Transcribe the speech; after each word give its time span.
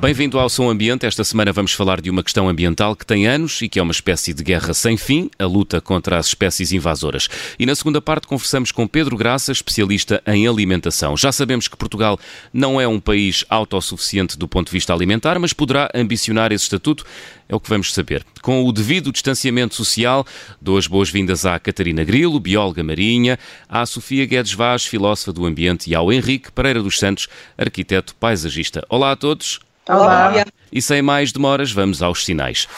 Bem-vindo 0.00 0.38
ao 0.38 0.48
Som 0.48 0.70
Ambiente. 0.70 1.04
Esta 1.04 1.22
semana 1.22 1.52
vamos 1.52 1.74
falar 1.74 2.00
de 2.00 2.08
uma 2.08 2.22
questão 2.22 2.48
ambiental 2.48 2.96
que 2.96 3.04
tem 3.04 3.26
anos 3.26 3.60
e 3.60 3.68
que 3.68 3.78
é 3.78 3.82
uma 3.82 3.92
espécie 3.92 4.32
de 4.32 4.42
guerra 4.42 4.72
sem 4.72 4.96
fim, 4.96 5.30
a 5.38 5.44
luta 5.44 5.78
contra 5.78 6.16
as 6.16 6.28
espécies 6.28 6.72
invasoras. 6.72 7.28
E 7.58 7.66
na 7.66 7.74
segunda 7.74 8.00
parte 8.00 8.26
conversamos 8.26 8.72
com 8.72 8.88
Pedro 8.88 9.14
Graça, 9.14 9.52
especialista 9.52 10.22
em 10.26 10.48
alimentação. 10.48 11.18
Já 11.18 11.30
sabemos 11.30 11.68
que 11.68 11.76
Portugal 11.76 12.18
não 12.50 12.80
é 12.80 12.88
um 12.88 12.98
país 12.98 13.44
autossuficiente 13.50 14.38
do 14.38 14.48
ponto 14.48 14.68
de 14.68 14.72
vista 14.72 14.94
alimentar, 14.94 15.38
mas 15.38 15.52
poderá 15.52 15.90
ambicionar 15.94 16.50
esse 16.50 16.64
estatuto. 16.64 17.04
É 17.46 17.54
o 17.54 17.60
que 17.60 17.68
vamos 17.68 17.92
saber. 17.92 18.24
Com 18.40 18.64
o 18.64 18.72
devido 18.72 19.12
distanciamento 19.12 19.74
social, 19.74 20.26
dou 20.62 20.78
as 20.78 20.86
boas-vindas 20.86 21.44
à 21.44 21.58
Catarina 21.58 22.02
Grilo, 22.04 22.40
bióloga 22.40 22.82
marinha, 22.82 23.38
à 23.68 23.84
Sofia 23.84 24.24
Guedes 24.24 24.54
Vaz, 24.54 24.86
filósofa 24.86 25.30
do 25.30 25.44
ambiente, 25.44 25.90
e 25.90 25.94
ao 25.94 26.10
Henrique 26.10 26.50
Pereira 26.50 26.82
dos 26.82 26.98
Santos, 26.98 27.28
arquiteto 27.58 28.14
paisagista. 28.14 28.82
Olá 28.88 29.12
a 29.12 29.16
todos. 29.16 29.60
Olá. 29.90 30.32
E 30.70 30.80
sem 30.80 31.02
mais 31.02 31.32
demoras, 31.32 31.72
vamos 31.72 32.00
aos 32.00 32.24
sinais. 32.24 32.68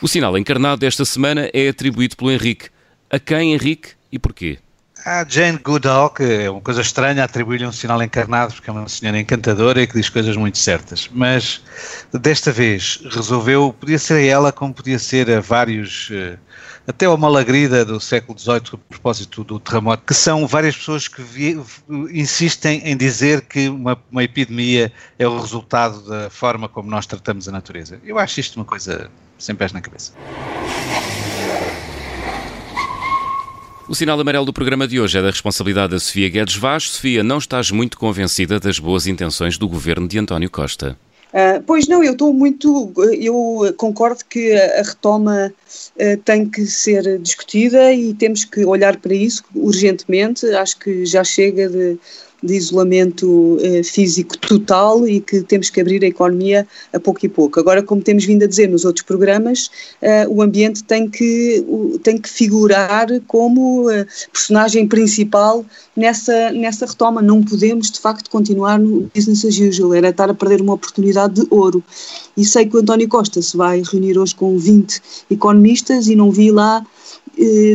O 0.00 0.08
sinal 0.08 0.38
encarnado 0.38 0.80
desta 0.80 1.04
semana 1.04 1.50
é 1.52 1.68
atribuído 1.68 2.16
pelo 2.16 2.30
Henrique. 2.30 2.70
A 3.10 3.18
quem, 3.18 3.52
Henrique, 3.52 3.90
e 4.10 4.18
porquê? 4.18 4.58
A 5.04 5.24
Jane 5.26 5.58
Goodall, 5.58 6.10
que 6.10 6.22
é 6.22 6.50
uma 6.50 6.60
coisa 6.60 6.80
estranha 6.80 7.24
atribuir-lhe 7.24 7.66
um 7.66 7.72
sinal 7.72 8.02
encarnado, 8.02 8.52
porque 8.54 8.68
é 8.68 8.72
uma 8.72 8.88
senhora 8.88 9.18
encantadora 9.18 9.80
e 9.80 9.86
que 9.86 9.94
diz 9.94 10.08
coisas 10.08 10.36
muito 10.36 10.58
certas. 10.58 11.08
Mas 11.12 11.62
desta 12.12 12.50
vez 12.50 13.00
resolveu, 13.10 13.74
podia 13.78 13.98
ser 13.98 14.14
a 14.14 14.22
ela 14.22 14.52
como 14.52 14.74
podia 14.74 14.98
ser 14.98 15.30
a 15.30 15.40
vários 15.40 16.10
uh, 16.10 16.38
até 16.88 17.04
ao 17.04 17.18
Malagrida 17.18 17.84
do 17.84 18.00
século 18.00 18.38
XVIII, 18.38 18.62
a 18.72 18.76
propósito 18.88 19.44
do 19.44 19.60
terremoto, 19.60 20.04
que 20.06 20.14
são 20.14 20.46
várias 20.46 20.74
pessoas 20.74 21.06
que 21.06 21.20
vi, 21.20 21.60
insistem 22.10 22.80
em 22.82 22.96
dizer 22.96 23.42
que 23.42 23.68
uma, 23.68 23.96
uma, 24.10 24.24
epidemia 24.24 24.90
é 25.18 25.28
o 25.28 25.38
resultado 25.38 26.00
da 26.08 26.30
forma 26.30 26.66
como 26.66 26.90
nós 26.90 27.04
tratamos 27.04 27.46
a 27.46 27.52
natureza. 27.52 28.00
Eu 28.02 28.18
acho 28.18 28.40
isto 28.40 28.56
uma 28.56 28.64
coisa 28.64 29.10
sem 29.38 29.54
pés 29.54 29.70
na 29.70 29.82
cabeça. 29.82 30.12
O 33.88 33.94
sinal 33.94 34.20
amarelo 34.20 34.44
do 34.44 34.52
programa 34.52 34.86
de 34.86 35.00
hoje 35.00 35.16
é 35.16 35.22
da 35.22 35.30
responsabilidade 35.30 35.92
da 35.92 35.98
Sofia 35.98 36.28
Guedes 36.28 36.56
Vaz. 36.56 36.90
Sofia, 36.90 37.24
não 37.24 37.38
estás 37.38 37.70
muito 37.70 37.96
convencida 37.98 38.60
das 38.60 38.78
boas 38.78 39.06
intenções 39.06 39.56
do 39.56 39.66
governo 39.66 40.06
de 40.06 40.18
António 40.18 40.50
Costa? 40.50 40.94
Uh, 41.32 41.62
pois 41.66 41.88
não, 41.88 42.04
eu 42.04 42.12
estou 42.12 42.34
muito. 42.34 42.92
Eu 43.18 43.74
concordo 43.78 44.22
que 44.28 44.52
a, 44.52 44.82
retoma 44.82 45.50
uh, 45.50 46.16
tem 46.22 46.46
que 46.46 46.66
ser 46.66 47.18
discutida 47.18 47.90
e 47.90 48.12
temos 48.12 48.44
que 48.44 48.62
olhar 48.62 48.98
para 48.98 49.14
isso 49.14 49.42
urgentemente. 49.54 50.44
Acho 50.50 50.78
que 50.78 51.06
já 51.06 51.24
chega 51.24 51.66
de 51.66 51.98
de 52.42 52.54
isolamento 52.54 53.58
eh, 53.60 53.82
físico 53.82 54.38
total 54.38 55.06
e 55.08 55.20
que 55.20 55.40
temos 55.42 55.70
que 55.70 55.80
abrir 55.80 56.04
a 56.04 56.06
economia 56.06 56.66
a 56.92 57.00
pouco 57.00 57.24
e 57.26 57.28
pouco. 57.28 57.58
Agora, 57.58 57.82
como 57.82 58.00
temos 58.00 58.24
vindo 58.24 58.44
a 58.44 58.46
dizer 58.46 58.68
nos 58.68 58.84
outros 58.84 59.04
programas, 59.04 59.70
eh, 60.00 60.26
o 60.28 60.40
ambiente 60.40 60.84
tem 60.84 61.08
que, 61.08 61.64
tem 62.02 62.16
que 62.16 62.28
figurar 62.28 63.08
como 63.26 63.90
eh, 63.90 64.06
personagem 64.32 64.86
principal 64.86 65.66
nessa, 65.96 66.52
nessa 66.52 66.86
retoma. 66.86 67.20
Não 67.20 67.42
podemos, 67.42 67.90
de 67.90 67.98
facto, 67.98 68.30
continuar 68.30 68.78
no 68.78 69.10
business 69.14 69.44
as 69.44 69.58
usual, 69.58 69.94
era 69.94 70.10
estar 70.10 70.30
a 70.30 70.34
perder 70.34 70.60
uma 70.60 70.74
oportunidade 70.74 71.34
de 71.34 71.46
ouro. 71.50 71.82
E 72.36 72.44
sei 72.44 72.66
que 72.66 72.76
o 72.76 72.80
António 72.80 73.08
Costa 73.08 73.42
se 73.42 73.56
vai 73.56 73.82
reunir 73.82 74.16
hoje 74.16 74.34
com 74.34 74.56
20 74.56 75.02
economistas 75.30 76.06
e 76.06 76.14
não 76.14 76.30
vi 76.30 76.52
lá 76.52 76.86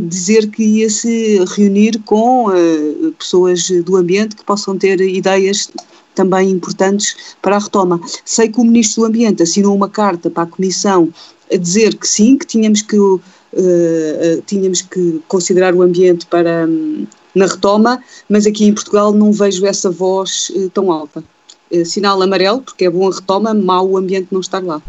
dizer 0.02 0.48
que 0.48 0.64
ia 0.64 0.90
se 0.90 1.44
reunir 1.56 2.00
com 2.06 2.52
eh, 2.52 3.12
pessoas 3.18 3.70
do 3.86 3.96
ambiente 3.96 4.36
que 4.36 4.44
possam 4.44 4.78
ter 4.78 5.00
ideias 5.00 5.70
também 6.14 6.50
importantes 6.50 7.16
para 7.42 7.56
a 7.56 7.60
retoma. 7.60 8.00
Sei 8.26 8.50
que 8.50 8.60
o 8.60 8.64
Ministro 8.64 9.04
do 9.04 9.08
Ambiente 9.08 9.42
assinou 9.42 9.76
uma 9.76 9.90
carta 9.90 10.30
para 10.30 10.44
a 10.44 10.48
Comissão 10.48 11.10
a 11.52 11.58
dizer 11.58 11.96
que 11.98 12.08
sim, 12.08 12.38
que 12.38 12.46
tínhamos 12.46 12.82
que, 12.82 12.98
uh, 12.98 13.22
tínhamos 14.46 14.82
que 14.82 15.22
considerar 15.28 15.74
o 15.74 15.82
ambiente 15.82 16.26
para, 16.26 16.68
um, 16.68 17.08
na 17.34 17.48
retoma, 17.48 18.04
mas 18.30 18.46
aqui 18.46 18.66
em 18.66 18.74
Portugal 18.74 19.14
não 19.14 19.32
vejo 19.32 19.66
essa 19.66 19.90
voz 19.90 20.52
tão 20.74 20.92
alta. 20.92 21.24
Sinal 21.86 22.22
amarelo, 22.22 22.62
porque 22.62 22.86
é 22.86 22.90
bom 22.90 23.10
a 23.10 23.16
retoma, 23.16 23.54
mau 23.54 23.90
o 23.90 23.98
ambiente 23.98 24.28
não 24.30 24.42
estar 24.42 24.64
lá. 24.64 24.80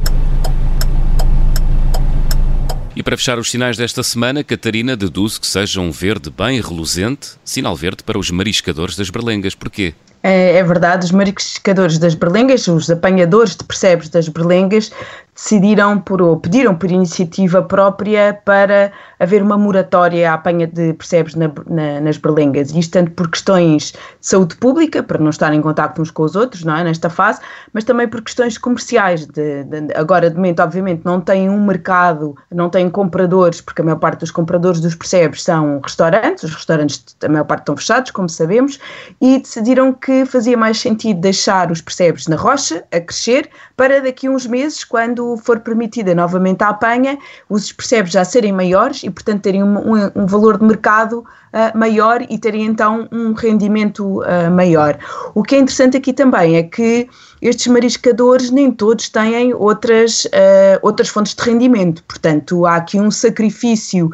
Para 3.04 3.18
fechar 3.18 3.38
os 3.38 3.50
sinais 3.50 3.76
desta 3.76 4.02
semana, 4.02 4.42
Catarina 4.42 4.96
deduz 4.96 5.36
que 5.36 5.46
seja 5.46 5.78
um 5.78 5.90
verde 5.90 6.30
bem 6.30 6.58
reluzente, 6.58 7.32
sinal 7.44 7.76
verde 7.76 8.02
para 8.02 8.18
os 8.18 8.30
mariscadores 8.30 8.96
das 8.96 9.10
berlengas. 9.10 9.54
Porquê? 9.54 9.92
É, 10.22 10.56
é 10.56 10.64
verdade, 10.64 11.04
os 11.04 11.12
mariscadores 11.12 11.98
das 11.98 12.14
berlengas, 12.14 12.66
os 12.66 12.88
apanhadores 12.88 13.54
de 13.56 13.62
percebes 13.62 14.08
das 14.08 14.26
berlengas, 14.26 14.90
decidiram 15.34 15.98
por, 15.98 16.22
ou 16.22 16.38
pediram 16.38 16.74
por 16.74 16.90
iniciativa 16.90 17.60
própria 17.62 18.40
para 18.44 18.92
haver 19.18 19.42
uma 19.42 19.58
moratória 19.58 20.30
à 20.30 20.34
apanha 20.34 20.66
de 20.66 20.92
percebes 20.92 21.34
na, 21.34 21.50
na, 21.68 22.00
nas 22.00 22.16
berlengas. 22.16 22.70
Isto 22.70 22.92
tanto 22.92 23.10
por 23.12 23.28
questões 23.28 23.92
de 23.92 23.98
saúde 24.20 24.56
pública, 24.56 25.02
para 25.02 25.18
não 25.18 25.30
estar 25.30 25.52
em 25.52 25.60
contato 25.60 26.00
uns 26.00 26.10
com 26.10 26.22
os 26.22 26.36
outros, 26.36 26.62
não 26.62 26.76
é, 26.76 26.84
nesta 26.84 27.10
fase, 27.10 27.40
mas 27.72 27.82
também 27.82 28.06
por 28.06 28.22
questões 28.22 28.56
comerciais. 28.56 29.26
De, 29.26 29.64
de, 29.64 29.94
agora, 29.94 30.30
de 30.30 30.36
momento, 30.36 30.60
obviamente, 30.60 31.02
não 31.04 31.20
tem 31.20 31.50
um 31.50 31.64
mercado, 31.64 32.36
não 32.52 32.70
tem 32.70 32.88
compradores, 32.88 33.60
porque 33.60 33.82
a 33.82 33.84
maior 33.84 33.98
parte 33.98 34.20
dos 34.20 34.30
compradores 34.30 34.80
dos 34.80 34.94
percebes 34.94 35.42
são 35.42 35.80
restaurantes, 35.80 36.44
os 36.44 36.54
restaurantes, 36.54 37.04
a 37.24 37.28
maior 37.28 37.44
parte 37.44 37.62
estão 37.62 37.76
fechados, 37.76 38.10
como 38.12 38.28
sabemos, 38.28 38.78
e 39.20 39.40
decidiram 39.40 39.92
que 39.92 40.24
fazia 40.26 40.56
mais 40.56 40.78
sentido 40.78 41.20
deixar 41.20 41.72
os 41.72 41.80
percebes 41.80 42.28
na 42.28 42.36
rocha, 42.36 42.84
a 42.92 43.00
crescer, 43.00 43.50
para 43.76 44.00
daqui 44.00 44.28
a 44.28 44.30
uns 44.30 44.46
meses, 44.46 44.84
quando 44.84 45.23
for 45.44 45.60
permitida 45.60 46.14
novamente 46.14 46.62
a 46.62 46.68
apanha, 46.68 47.18
os 47.48 47.72
percebes 47.72 48.12
já 48.12 48.24
serem 48.24 48.52
maiores 48.52 49.02
e, 49.02 49.10
portanto, 49.10 49.42
terem 49.42 49.62
um, 49.62 49.78
um, 49.78 50.10
um 50.14 50.26
valor 50.26 50.58
de 50.58 50.64
mercado 50.64 51.24
uh, 51.54 51.78
maior 51.78 52.20
e 52.28 52.36
terem 52.36 52.64
então 52.64 53.08
um 53.12 53.32
rendimento 53.32 54.20
uh, 54.22 54.50
maior. 54.50 54.98
O 55.34 55.42
que 55.42 55.54
é 55.54 55.58
interessante 55.58 55.96
aqui 55.96 56.12
também 56.12 56.56
é 56.56 56.62
que 56.62 57.08
estes 57.40 57.66
mariscadores 57.66 58.50
nem 58.50 58.70
todos 58.70 59.08
têm 59.08 59.54
outras, 59.54 60.24
uh, 60.24 60.78
outras 60.82 61.08
fontes 61.08 61.34
de 61.34 61.42
rendimento, 61.42 62.02
portanto, 62.04 62.66
há 62.66 62.76
aqui 62.76 62.98
um 62.98 63.10
sacrifício 63.10 64.10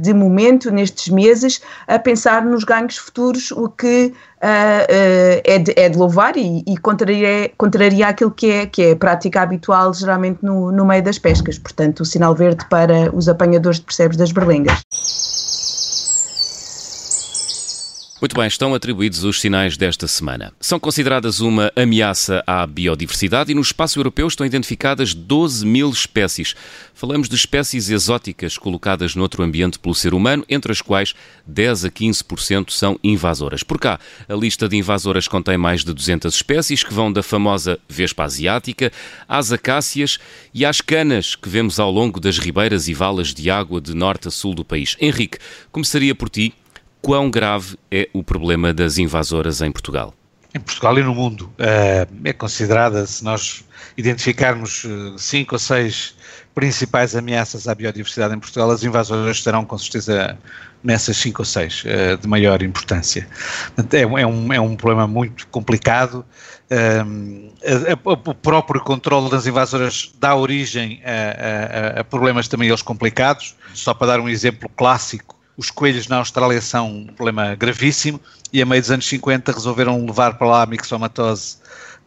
de 0.00 0.14
momento 0.14 0.70
nestes 0.70 1.08
meses 1.08 1.60
a 1.86 1.98
pensar 1.98 2.44
nos 2.44 2.64
ganhos 2.64 2.96
futuros, 2.96 3.50
o 3.50 3.68
que 3.68 4.12
é, 4.46 5.58
de, 5.58 5.72
é, 5.76 5.88
de, 5.88 5.96
louvar 5.98 6.36
e, 6.36 6.62
e 6.66 6.76
contraria, 6.76 7.50
contraria 7.56 8.08
aquilo 8.08 8.30
que 8.30 8.50
é, 8.50 8.66
que 8.66 8.82
é 8.82 8.92
a 8.92 8.96
prática 8.96 9.42
habitual 9.42 9.92
geralmente 9.94 10.38
no, 10.42 10.70
no 10.70 10.84
meio 10.84 11.02
das 11.02 11.18
pescas. 11.18 11.58
Portanto, 11.58 12.00
o 12.00 12.04
sinal 12.04 12.34
verde 12.34 12.64
para 12.68 13.14
os 13.14 13.28
apanhadores 13.28 13.78
de 13.78 13.84
percebes 13.86 14.16
das 14.16 14.32
berlengas. 14.32 14.82
Muito 18.24 18.36
bem, 18.36 18.46
estão 18.46 18.74
atribuídos 18.74 19.22
os 19.22 19.38
sinais 19.38 19.76
desta 19.76 20.08
semana. 20.08 20.50
São 20.58 20.80
consideradas 20.80 21.40
uma 21.40 21.70
ameaça 21.76 22.42
à 22.46 22.66
biodiversidade 22.66 23.52
e 23.52 23.54
no 23.54 23.60
espaço 23.60 23.98
europeu 23.98 24.26
estão 24.26 24.46
identificadas 24.46 25.12
12 25.12 25.66
mil 25.66 25.90
espécies. 25.90 26.54
Falamos 26.94 27.28
de 27.28 27.34
espécies 27.34 27.90
exóticas 27.90 28.56
colocadas 28.56 29.14
noutro 29.14 29.42
ambiente 29.42 29.78
pelo 29.78 29.94
ser 29.94 30.14
humano, 30.14 30.42
entre 30.48 30.72
as 30.72 30.80
quais 30.80 31.12
10 31.46 31.84
a 31.84 31.90
15% 31.90 32.70
são 32.70 32.98
invasoras. 33.04 33.62
Por 33.62 33.78
cá, 33.78 34.00
a 34.26 34.34
lista 34.34 34.70
de 34.70 34.78
invasoras 34.78 35.28
contém 35.28 35.58
mais 35.58 35.84
de 35.84 35.92
200 35.92 36.34
espécies 36.34 36.82
que 36.82 36.94
vão 36.94 37.12
da 37.12 37.22
famosa 37.22 37.78
vespa 37.86 38.24
asiática 38.24 38.90
às 39.28 39.52
acácias 39.52 40.18
e 40.54 40.64
às 40.64 40.80
canas 40.80 41.34
que 41.34 41.50
vemos 41.50 41.78
ao 41.78 41.90
longo 41.90 42.18
das 42.18 42.38
ribeiras 42.38 42.88
e 42.88 42.94
valas 42.94 43.34
de 43.34 43.50
água 43.50 43.82
de 43.82 43.92
norte 43.92 44.28
a 44.28 44.30
sul 44.30 44.54
do 44.54 44.64
país. 44.64 44.96
Henrique, 44.98 45.36
começaria 45.70 46.14
por 46.14 46.30
ti 46.30 46.54
quão 47.04 47.30
grave 47.30 47.76
é 47.90 48.08
o 48.14 48.24
problema 48.24 48.72
das 48.72 48.96
invasoras 48.96 49.60
em 49.60 49.70
Portugal? 49.70 50.14
em 50.54 50.60
Portugal 50.60 50.96
e 50.98 51.02
no 51.02 51.14
mundo. 51.14 51.52
Uh, 51.58 52.06
é 52.22 52.32
considerada, 52.32 53.04
se 53.06 53.24
nós 53.24 53.64
identificarmos 53.96 54.86
cinco 55.18 55.56
ou 55.56 55.58
seis 55.58 56.14
principais 56.54 57.16
ameaças 57.16 57.66
à 57.66 57.74
biodiversidade 57.74 58.34
em 58.34 58.38
Portugal, 58.38 58.70
as 58.70 58.84
invasoras 58.84 59.36
estarão 59.36 59.64
com 59.64 59.76
certeza 59.76 60.38
nessas 60.82 61.16
cinco 61.16 61.42
ou 61.42 61.44
seis 61.44 61.82
uh, 61.82 62.16
de 62.16 62.28
maior 62.28 62.62
importância. 62.62 63.26
É, 63.92 64.02
é, 64.02 64.26
um, 64.26 64.52
é 64.52 64.60
um 64.60 64.76
problema 64.76 65.08
muito 65.08 65.48
complicado. 65.48 66.24
A, 66.70 67.02
a, 67.02 68.30
o 68.30 68.34
próprio 68.34 68.80
controle 68.80 69.28
das 69.28 69.48
invasoras 69.48 70.14
dá 70.20 70.36
origem 70.36 71.02
a, 71.04 72.00
a, 72.00 72.04
problemas 72.04 72.46
também 72.46 72.68
eles 72.68 72.80
complicados. 72.80 73.56
Só 73.74 73.92
para 73.92 74.06
dar 74.06 74.20
um 74.20 74.28
exemplo 74.28 74.70
clássico, 74.76 75.34
os 75.56 75.70
coelhos 75.70 76.08
na 76.08 76.16
Austrália 76.16 76.60
são 76.60 76.90
um 76.90 77.06
problema 77.06 77.54
gravíssimo 77.54 78.20
e 78.52 78.60
a 78.60 78.66
meio 78.66 78.80
dos 78.80 78.90
anos 78.90 79.06
50 79.06 79.52
resolveram 79.52 80.04
levar 80.04 80.34
para 80.34 80.46
lá 80.46 80.62
a 80.62 80.66
mixomatose 80.66 81.58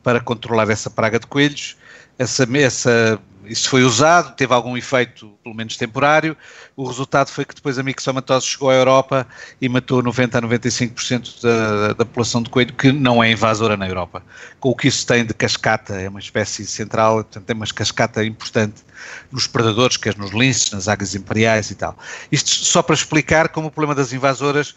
para 0.03 0.19
controlar 0.19 0.69
essa 0.69 0.89
praga 0.89 1.19
de 1.19 1.27
coelhos. 1.27 1.77
Essa, 2.17 2.47
essa 2.57 3.19
isso 3.45 3.69
foi 3.69 3.83
usado, 3.83 4.35
teve 4.35 4.53
algum 4.53 4.75
efeito, 4.75 5.31
pelo 5.43 5.55
menos 5.55 5.77
temporário. 5.77 6.35
O 6.75 6.85
resultado 6.85 7.29
foi 7.29 7.45
que 7.45 7.55
depois 7.55 7.79
a 7.79 7.83
mixomatose 7.83 8.45
chegou 8.45 8.69
à 8.69 8.73
Europa 8.73 9.27
e 9.61 9.69
matou 9.69 10.01
90 10.03 10.37
a 10.37 10.41
95% 10.41 11.41
da, 11.41 11.87
da 11.93 12.05
população 12.05 12.41
de 12.41 12.49
coelho, 12.49 12.73
que 12.73 12.91
não 12.91 13.23
é 13.23 13.31
invasora 13.31 13.77
na 13.77 13.87
Europa. 13.87 14.21
Com 14.59 14.69
o 14.69 14.75
que 14.75 14.87
isso 14.87 15.05
tem 15.07 15.25
de 15.25 15.33
cascata, 15.33 15.95
é 15.95 16.09
uma 16.09 16.19
espécie 16.19 16.65
central, 16.65 17.23
portanto, 17.23 17.45
tem 17.45 17.55
uma 17.55 17.65
cascata 17.67 18.23
importante 18.25 18.83
nos 19.31 19.47
predadores, 19.47 19.97
quer 19.97 20.17
nos 20.17 20.31
linces, 20.31 20.71
nas 20.71 20.87
águas 20.87 21.15
imperiais 21.15 21.71
e 21.71 21.75
tal. 21.75 21.97
Isto 22.31 22.49
só 22.49 22.81
para 22.81 22.95
explicar 22.95 23.49
como 23.49 23.67
o 23.67 23.71
problema 23.71 23.95
das 23.95 24.13
invasoras 24.13 24.75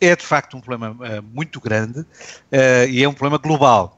é 0.00 0.14
de 0.14 0.24
facto 0.24 0.56
um 0.56 0.60
problema 0.60 0.90
uh, 0.92 1.22
muito 1.34 1.60
grande 1.60 2.00
uh, 2.00 2.88
e 2.88 3.02
é 3.02 3.08
um 3.08 3.12
problema 3.12 3.38
global 3.38 3.96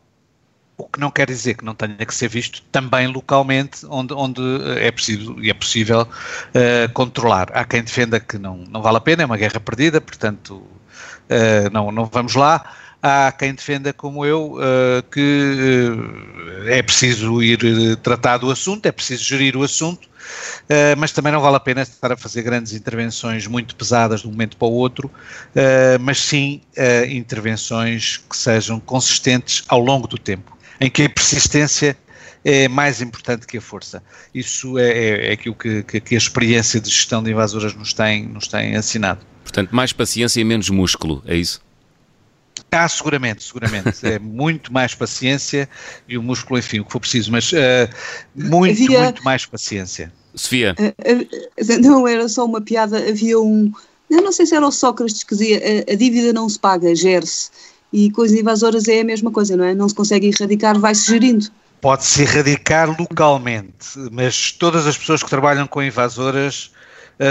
o 0.77 0.89
que 0.89 0.99
não 0.99 1.11
quer 1.11 1.27
dizer 1.27 1.59
que 1.59 1.65
não 1.65 1.75
tenha 1.75 1.95
que 1.95 2.15
ser 2.15 2.29
visto 2.29 2.63
também 2.73 3.07
localmente, 3.07 3.85
onde, 3.85 4.15
onde 4.15 4.41
eh, 4.41 4.87
é 4.87 4.91
preciso 4.91 5.37
e 5.39 5.51
é 5.51 5.53
possível 5.53 6.09
uh, 6.09 6.93
controlar. 6.95 7.51
Há 7.53 7.67
quem 7.67 7.83
defenda 7.83 8.19
que 8.19 8.39
não, 8.39 8.65
não 8.67 8.81
vale 8.81 8.97
a 8.97 9.01
pena, 9.01 9.23
é 9.23 9.27
uma 9.27 9.37
guerra 9.37 9.61
perdida, 9.61 10.01
portanto 10.01 10.67
não, 11.71 11.93
não 11.93 12.07
vamos 12.07 12.35
lá. 12.35 12.65
Há 13.03 13.33
quem 13.33 13.55
defenda, 13.55 13.93
como 13.93 14.27
eu, 14.27 14.57
uh, 14.57 15.03
que 15.11 15.89
é 16.67 16.83
preciso 16.83 17.43
ir 17.43 17.97
tratar 18.03 18.37
do 18.37 18.51
assunto, 18.51 18.85
é 18.87 18.93
preciso 18.93 19.25
gerir 19.25 19.57
o 19.57 19.63
assunto, 19.63 20.09
mas 20.99 21.11
também 21.11 21.33
não 21.33 21.41
vale 21.41 21.57
a 21.57 21.61
pena 21.61 21.83
estar 21.83 22.13
a 22.13 22.17
fazer 22.17 22.43
grandes 22.43 22.75
intervenções 22.75 23.47
muito 23.47 23.75
pesadas 23.75 24.21
de 24.21 24.29
um 24.29 24.31
momento 24.31 24.57
para 24.57 24.69
o 24.69 24.73
outro, 24.73 25.11
mas 26.01 26.21
sim 26.21 26.61
intervenções 27.09 28.19
que 28.19 28.37
sejam 28.37 28.79
consistentes 28.79 29.65
ao 29.67 29.81
longo 29.81 30.07
do 30.07 30.19
tempo 30.19 30.57
em 30.81 30.91
que 30.91 31.03
a 31.03 31.11
persistência 31.11 31.97
é 32.45 32.67
mais 32.67 33.03
importante 33.03 33.47
que 33.47 33.59
a 33.59 33.61
força. 33.61 34.03
Isso 34.35 34.79
é, 34.79 34.91
é, 34.91 35.29
é 35.29 35.33
aquilo 35.33 35.55
que, 35.55 35.83
que, 35.83 36.01
que, 36.01 36.15
a 36.15 36.19
experiência 36.19 36.81
de 36.81 36.89
gestão 36.89 37.23
de 37.23 37.31
invasoras 37.31 37.75
nos 37.75 37.93
tem, 37.93 38.27
nos 38.27 38.49
tem 38.49 38.75
ensinado. 38.75 39.21
Portanto, 39.43 39.71
mais 39.73 39.93
paciência 39.93 40.41
e 40.41 40.45
menos 40.45 40.71
músculo, 40.71 41.23
é 41.27 41.37
isso? 41.37 41.61
Ah, 42.73 42.89
seguramente, 42.89 43.43
seguramente. 43.43 44.07
é 44.07 44.19
muito 44.19 44.73
mais 44.73 44.95
paciência 44.95 45.69
e 46.09 46.17
o 46.17 46.23
músculo, 46.23 46.59
enfim, 46.59 46.81
o 46.81 46.85
que 46.85 46.93
for 46.93 47.01
preciso, 47.01 47.33
mas 47.33 47.53
uh, 47.53 47.57
muito, 48.35 48.83
havia... 48.83 49.05
muito 49.05 49.25
mais 49.25 49.45
paciência. 49.45 50.13
Sofia? 50.35 50.77
Uh, 50.79 51.23
uh, 51.23 51.81
não 51.81 52.07
era 52.07 52.29
só 52.29 52.45
uma 52.45 52.61
piada, 52.61 52.99
havia 52.99 53.39
um. 53.39 53.73
Eu 54.09 54.23
não 54.23 54.33
sei 54.33 54.47
se 54.47 54.55
era 54.55 54.67
o 54.67 54.73
Sócrates 54.73 55.23
que 55.23 55.35
dizia 55.35 55.61
a, 55.89 55.93
a 55.93 55.97
dívida 55.97 56.33
não 56.33 56.49
se 56.49 56.59
paga, 56.59 56.95
gere-se. 56.95 57.51
E 57.93 58.11
com 58.11 58.23
as 58.23 58.33
invasoras 58.33 58.87
é 58.89 59.01
a 59.01 59.05
mesma 59.05 59.31
coisa, 59.31 59.57
não 59.57 59.65
é? 59.65 59.75
Não 59.75 59.89
se 59.89 59.95
consegue 59.95 60.29
erradicar, 60.29 60.79
vai-se 60.79 61.11
gerindo. 61.11 61.51
Pode-se 61.81 62.23
erradicar 62.23 62.89
localmente, 62.89 63.99
mas 64.13 64.53
todas 64.53 64.87
as 64.87 64.97
pessoas 64.97 65.23
que 65.23 65.31
trabalham 65.31 65.67
com 65.67 65.83
invasoras, 65.83 66.71
eh, 66.75 66.80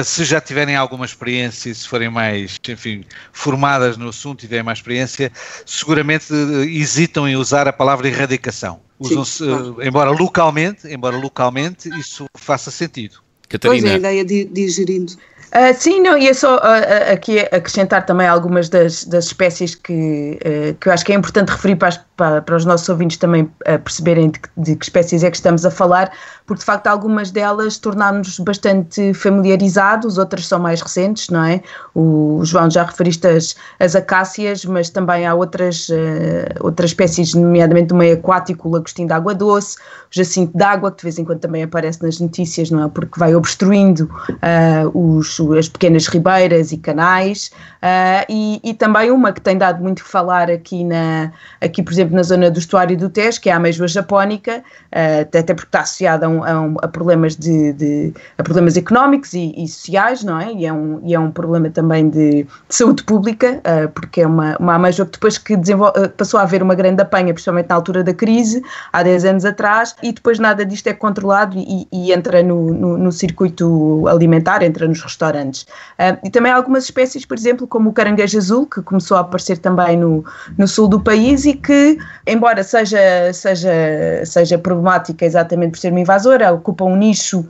se 0.03 0.23
já 0.23 0.39
tiverem 0.39 0.75
alguma 0.75 1.05
experiência 1.05 1.69
e 1.69 1.75
se 1.75 1.87
forem 1.87 2.09
mais, 2.09 2.59
enfim, 2.67 3.03
formadas 3.33 3.97
no 3.97 4.09
assunto 4.09 4.39
e 4.39 4.41
tiverem 4.41 4.63
mais 4.63 4.77
experiência, 4.77 5.31
seguramente 5.65 6.27
eh, 6.31 6.65
hesitam 6.65 7.27
em 7.27 7.35
usar 7.35 7.67
a 7.67 7.73
palavra 7.73 8.07
erradicação. 8.07 8.79
Usam-se, 8.99 9.43
claro. 9.43 9.77
Eh, 9.79 9.87
embora 9.87 10.11
localmente, 10.11 10.87
embora 10.87 11.17
localmente, 11.17 11.89
isso 11.97 12.27
faça 12.35 12.69
sentido. 12.69 13.19
Catarina. 13.47 13.81
Pois 13.81 13.91
é, 13.91 13.95
a 13.95 13.97
ideia 13.97 14.25
de, 14.25 14.45
de 14.45 14.61
ir 14.61 14.69
gerindo. 14.69 15.13
Uh, 15.49 15.73
sim, 15.75 15.99
não, 15.99 16.15
e 16.15 16.27
é 16.27 16.33
só 16.33 16.57
uh, 16.57 17.11
aqui 17.11 17.39
acrescentar 17.39 18.05
também 18.05 18.27
algumas 18.27 18.69
das, 18.69 19.03
das 19.03 19.25
espécies 19.25 19.73
que, 19.73 20.37
uh, 20.45 20.75
que 20.79 20.87
eu 20.87 20.93
acho 20.93 21.03
que 21.03 21.11
é 21.11 21.15
importante 21.15 21.49
referir 21.49 21.75
para, 21.75 21.87
as, 21.87 21.97
para, 22.15 22.41
para 22.43 22.55
os 22.55 22.65
nossos 22.65 22.87
ouvintes 22.87 23.17
também 23.17 23.49
perceberem 23.83 24.29
de, 24.29 24.39
de, 24.55 24.75
que 24.75 24.85
espécies 24.85 25.23
é 25.23 25.31
que 25.31 25.37
estamos 25.37 25.65
a 25.65 25.71
falar, 25.71 26.11
porque 26.49 26.61
de 26.61 26.65
facto 26.65 26.87
algumas 26.87 27.29
delas 27.29 27.77
tornámos-nos 27.77 28.39
bastante 28.39 29.13
familiarizados, 29.13 30.17
outras 30.17 30.47
são 30.47 30.57
mais 30.57 30.81
recentes, 30.81 31.29
não 31.29 31.43
é? 31.43 31.61
O 31.93 32.41
João 32.43 32.71
já 32.71 32.85
referiste 32.85 33.27
as, 33.27 33.55
as 33.79 33.95
acácias, 33.95 34.65
mas 34.65 34.89
também 34.89 35.27
há 35.27 35.35
outras, 35.35 35.89
outras 36.59 36.89
espécies, 36.89 37.35
nomeadamente 37.35 37.89
do 37.89 37.95
meio 37.95 38.15
aquático, 38.15 38.67
o 38.67 38.71
lagostim 38.71 39.05
de 39.05 39.13
água 39.13 39.35
doce, 39.35 39.77
o 39.77 39.81
jacinto 40.09 40.57
d'água, 40.57 40.89
que 40.89 40.97
de 40.97 41.03
vez 41.03 41.19
em 41.19 41.23
quando 41.23 41.39
também 41.39 41.61
aparece 41.61 42.01
nas 42.01 42.19
notícias, 42.19 42.71
não 42.71 42.83
é? 42.83 42.89
Porque 42.89 43.19
vai 43.19 43.35
obstruindo 43.35 44.09
os 44.95 45.39
as 45.59 45.69
pequenas 45.69 46.07
ribeiras 46.07 46.71
e 46.71 46.77
canais, 46.77 47.51
uh, 47.83 48.25
e, 48.27 48.59
e, 48.63 48.73
também 48.73 49.11
uma 49.11 49.31
que 49.31 49.41
tem 49.41 49.55
dado 49.55 49.83
muito 49.83 50.03
que 50.03 50.09
falar 50.09 50.49
aqui, 50.49 50.83
na, 50.83 51.31
aqui, 51.61 51.83
por 51.83 51.93
exemplo, 51.93 52.15
na 52.15 52.23
zona 52.23 52.49
do 52.49 52.57
estuário 52.57 52.97
do 52.97 53.09
Tejo, 53.09 53.39
que 53.39 53.49
é 53.49 53.53
a 53.53 53.57
ameijoa 53.57 53.87
japónica, 53.87 54.63
uh, 54.87 55.21
até 55.21 55.53
porque 55.53 55.67
está 55.67 55.81
associada 55.81 56.25
a, 56.25 56.29
um, 56.29 56.38
a, 56.43 56.87
problemas, 56.87 57.35
de, 57.35 57.73
de, 57.73 58.13
a 58.37 58.43
problemas 58.43 58.77
económicos 58.77 59.33
e, 59.33 59.53
e, 59.57 59.67
sociais, 59.67 60.23
não 60.23 60.39
é? 60.39 60.53
E 60.53 60.65
é 60.65 60.73
um, 60.73 60.99
e 61.03 61.13
é 61.13 61.19
um 61.19 61.31
problema 61.31 61.69
também 61.69 62.09
de, 62.09 62.43
de 62.43 62.75
saúde 62.75 63.03
pública, 63.03 63.59
uh, 63.59 63.89
porque 63.89 64.21
é 64.21 64.27
uma, 64.27 64.55
uma 64.57 64.75
ameijoa 64.75 65.05
que 65.05 65.13
depois 65.13 65.37
que 65.37 65.55
passou 66.17 66.39
a 66.39 66.43
haver 66.43 66.61
uma 66.63 66.75
grande 66.75 67.01
apanha, 67.01 67.33
principalmente 67.33 67.69
na 67.69 67.75
altura 67.75 68.03
da 68.03 68.13
crise, 68.13 68.61
há 68.91 69.03
10 69.03 69.25
anos 69.25 69.45
atrás, 69.45 69.95
e 70.03 70.11
depois 70.11 70.39
nada 70.39 70.65
disto 70.65 70.87
é 70.87 70.93
controlado 70.93 71.57
e, 71.57 71.87
e 71.91 72.11
entra 72.11 72.41
no, 72.43 72.73
no, 72.73 72.97
no 72.97 73.11
circuito 73.11 74.07
alimentar, 74.07 74.63
entra 74.63 74.87
nos 74.87 75.01
restaurantes. 75.01 75.63
Uh, 75.63 76.17
e 76.23 76.29
também 76.29 76.51
algumas 76.51 76.85
espécies, 76.85 77.25
por 77.25 77.37
exemplo, 77.37 77.67
como 77.67 77.89
o 77.89 77.93
caranguejo 77.93 78.37
azul, 78.37 78.65
que 78.65 78.81
começou 78.81 79.17
a 79.17 79.21
aparecer 79.21 79.57
também 79.57 79.97
no, 79.97 80.23
no 80.57 80.67
sul 80.67 80.87
do 80.87 80.99
país 80.99 81.45
e 81.45 81.53
que, 81.53 81.97
embora 82.27 82.63
seja, 82.63 83.31
seja, 83.33 83.71
seja 84.25 84.57
problemática 84.57 85.25
exatamente 85.25 85.71
por 85.71 85.79
ser 85.79 85.91
uma 85.91 85.99
invasora, 86.29 86.53
ocupa 86.53 86.85
um 86.85 86.95
nicho 86.95 87.39
uh, 87.39 87.47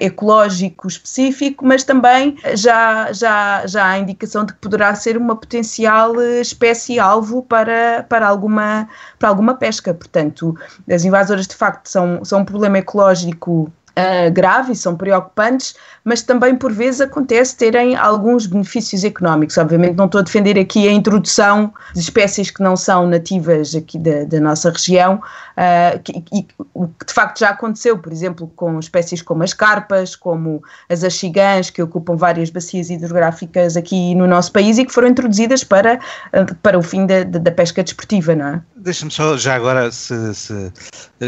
ecológico 0.00 0.88
específico, 0.88 1.64
mas 1.64 1.84
também 1.84 2.36
já, 2.54 3.12
já, 3.12 3.66
já 3.66 3.86
há 3.86 3.98
indicação 3.98 4.44
de 4.44 4.52
que 4.52 4.58
poderá 4.58 4.94
ser 4.94 5.16
uma 5.16 5.36
potencial 5.36 6.20
espécie-alvo 6.40 7.42
para, 7.42 8.04
para, 8.08 8.26
alguma, 8.26 8.88
para 9.18 9.28
alguma 9.28 9.54
pesca. 9.54 9.94
Portanto, 9.94 10.56
as 10.90 11.04
invasoras 11.04 11.46
de 11.46 11.54
facto 11.54 11.88
são, 11.88 12.24
são 12.24 12.40
um 12.40 12.44
problema 12.44 12.78
ecológico 12.78 13.72
uh, 13.98 14.30
grave 14.32 14.74
são 14.74 14.96
preocupantes, 14.96 15.74
mas 16.04 16.22
também 16.22 16.54
por 16.54 16.72
vezes 16.72 17.00
acontece 17.00 17.56
terem 17.56 17.96
alguns 17.96 18.46
benefícios 18.46 19.04
económicos. 19.04 19.58
Obviamente 19.58 19.96
não 19.96 20.06
estou 20.06 20.20
a 20.20 20.22
defender 20.22 20.58
aqui 20.58 20.88
a 20.88 20.92
introdução 20.92 21.72
de 21.92 22.00
espécies 22.00 22.50
que 22.50 22.62
não 22.62 22.76
são 22.76 23.06
nativas 23.06 23.74
aqui 23.74 23.98
da, 23.98 24.24
da 24.24 24.40
nossa 24.40 24.70
região, 24.70 25.20
uh, 25.58 26.00
que, 26.02 26.24
e, 26.32 26.46
o 26.72 26.86
que 26.86 27.06
de 27.06 27.12
facto 27.12 27.40
já 27.40 27.50
aconteceu, 27.50 27.98
por 27.98 28.12
exemplo, 28.12 28.50
com 28.54 28.78
espécies 28.78 29.20
como 29.20 29.42
as 29.42 29.52
carpas, 29.52 30.14
como 30.14 30.62
as 30.88 31.02
axigãs, 31.02 31.68
que 31.68 31.82
ocupam 31.82 32.16
várias 32.16 32.48
bacias 32.50 32.88
hidrográficas 32.88 33.76
aqui 33.76 34.14
no 34.14 34.26
nosso 34.26 34.52
país 34.52 34.78
e 34.78 34.84
que 34.84 34.92
foram 34.92 35.08
introduzidas 35.08 35.64
para, 35.64 35.98
uh, 36.32 36.54
para 36.56 36.78
o 36.78 36.82
fim 36.82 37.06
da, 37.06 37.24
da 37.24 37.50
pesca 37.50 37.82
desportiva, 37.82 38.34
não 38.34 38.46
é? 38.46 38.62
Deixa-me 38.76 39.10
só 39.10 39.36
já 39.36 39.56
agora 39.56 39.90
se, 39.90 40.34
se, 40.34 40.72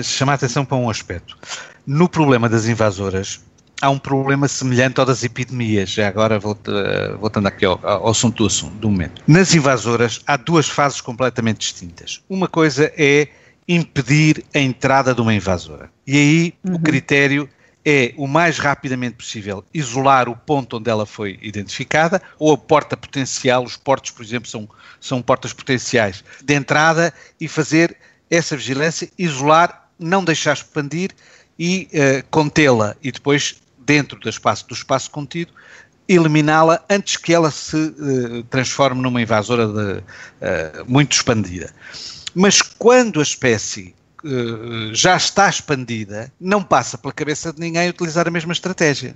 chamar 0.03 0.33
a 0.33 0.35
atenção 0.37 0.65
para 0.65 0.77
um 0.77 0.89
aspecto. 0.89 1.37
No 1.87 2.09
problema 2.09 2.49
das 2.49 2.67
invasoras, 2.67 3.41
há 3.81 3.91
um 3.91 3.99
problema 3.99 4.47
semelhante 4.47 5.01
ao 5.01 5.07
das 5.07 5.25
epidemias, 5.25 5.91
já 5.91 6.07
agora 6.07 6.39
voltando 6.39 7.47
aqui 7.47 7.65
ao, 7.65 7.81
ao 7.83 8.11
assunto 8.11 8.39
do 8.39 8.47
assunto, 8.47 8.75
do 8.77 8.91
momento. 8.91 9.23
Nas 9.27 9.55
invasoras 9.55 10.21
há 10.27 10.37
duas 10.37 10.69
fases 10.69 11.01
completamente 11.01 11.59
distintas. 11.59 12.23
Uma 12.29 12.47
coisa 12.47 12.93
é 12.97 13.29
impedir 13.73 14.45
a 14.53 14.59
entrada 14.59 15.15
de 15.15 15.21
uma 15.21 15.33
invasora. 15.33 15.93
E 16.05 16.17
aí 16.17 16.55
uhum. 16.65 16.75
o 16.75 16.79
critério 16.81 17.49
é 17.85 18.13
o 18.17 18.27
mais 18.27 18.59
rapidamente 18.59 19.15
possível 19.15 19.65
isolar 19.73 20.29
o 20.29 20.35
ponto 20.35 20.77
onde 20.77 20.91
ela 20.91 21.07
foi 21.07 21.39
identificada, 21.41 22.21
ou 22.37 22.53
a 22.53 22.59
porta 22.59 22.97
potencial, 22.97 23.63
os 23.63 23.77
portos, 23.77 24.11
por 24.11 24.25
exemplo, 24.25 24.51
são, 24.51 24.69
são 25.01 25.23
portas 25.23 25.53
potenciais 25.53 26.25
de 26.43 26.55
entrada, 26.55 27.15
e 27.41 27.47
fazer 27.47 27.97
essa 28.29 28.57
vigilância, 28.57 29.09
isolar, 29.17 29.89
não 29.99 30.25
deixar 30.25 30.55
expandir 30.55 31.13
e 31.57 31.89
uh, 31.93 32.27
contê-la 32.29 32.97
e 33.01 33.13
depois, 33.13 33.57
dentro 33.79 34.19
do 34.19 34.29
espaço, 34.29 34.67
do 34.67 34.75
espaço 34.75 35.11
contido, 35.11 35.53
eliminá-la 36.09 36.85
antes 36.91 37.17
que 37.17 37.33
ela 37.33 37.53
se 37.53 37.77
uh, 37.77 38.43
transforme 38.51 39.01
numa 39.01 39.23
invasora 39.23 39.67
de, 39.69 39.99
uh, 39.99 40.05
muito 40.89 41.13
expandida. 41.13 41.73
Mas 42.35 42.63
quando 42.63 43.21
a 43.21 43.23
espécie 43.23 43.95
uh, 44.25 44.95
já 44.95 45.17
está 45.17 45.49
expandida, 45.49 46.33
não 46.41 46.63
passa 46.63 46.97
pela 46.99 47.13
cabeça 47.13 47.53
de 47.53 47.61
ninguém 47.61 47.89
utilizar 47.89 48.27
a 48.27 48.31
mesma 48.31 48.53
estratégia. 48.53 49.15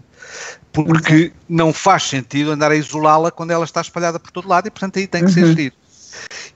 Porque 0.73 1.33
não 1.49 1.73
faz 1.73 2.05
sentido 2.05 2.51
andar 2.51 2.71
a 2.71 2.77
isolá-la 2.77 3.31
quando 3.31 3.51
ela 3.51 3.65
está 3.65 3.81
espalhada 3.81 4.19
por 4.19 4.31
todo 4.31 4.49
lado 4.49 4.67
e, 4.67 4.71
portanto, 4.71 4.99
aí 4.99 5.07
tem 5.07 5.23
que 5.23 5.29
uhum. 5.29 5.35
ser 5.35 5.47
gerido. 5.47 5.77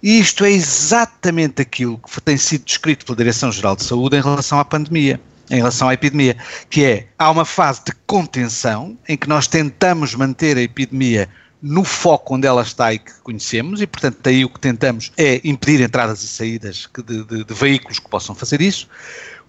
E 0.02 0.20
isto 0.20 0.44
é 0.44 0.50
exatamente 0.50 1.60
aquilo 1.60 1.98
que 1.98 2.20
tem 2.20 2.36
sido 2.36 2.64
descrito 2.64 3.04
pela 3.04 3.16
Direção-Geral 3.16 3.74
de 3.74 3.84
Saúde 3.84 4.16
em 4.16 4.22
relação 4.22 4.58
à 4.58 4.64
pandemia 4.64 5.20
em 5.50 5.56
relação 5.56 5.88
à 5.88 5.94
epidemia, 5.94 6.36
que 6.68 6.84
é, 6.84 7.08
há 7.18 7.30
uma 7.30 7.44
fase 7.44 7.82
de 7.84 7.92
contenção 8.06 8.98
em 9.08 9.16
que 9.16 9.28
nós 9.28 9.46
tentamos 9.46 10.14
manter 10.14 10.56
a 10.56 10.62
epidemia 10.62 11.28
no 11.60 11.84
foco 11.84 12.34
onde 12.34 12.46
ela 12.46 12.62
está 12.62 12.92
e 12.92 12.98
que 12.98 13.12
conhecemos, 13.22 13.80
e 13.80 13.86
portanto 13.86 14.18
daí 14.22 14.44
o 14.44 14.48
que 14.48 14.60
tentamos 14.60 15.12
é 15.16 15.40
impedir 15.44 15.80
entradas 15.80 16.22
e 16.22 16.28
saídas 16.28 16.88
de, 17.04 17.24
de, 17.24 17.44
de 17.44 17.54
veículos 17.54 17.98
que 17.98 18.08
possam 18.08 18.34
fazer 18.34 18.60
isso. 18.60 18.88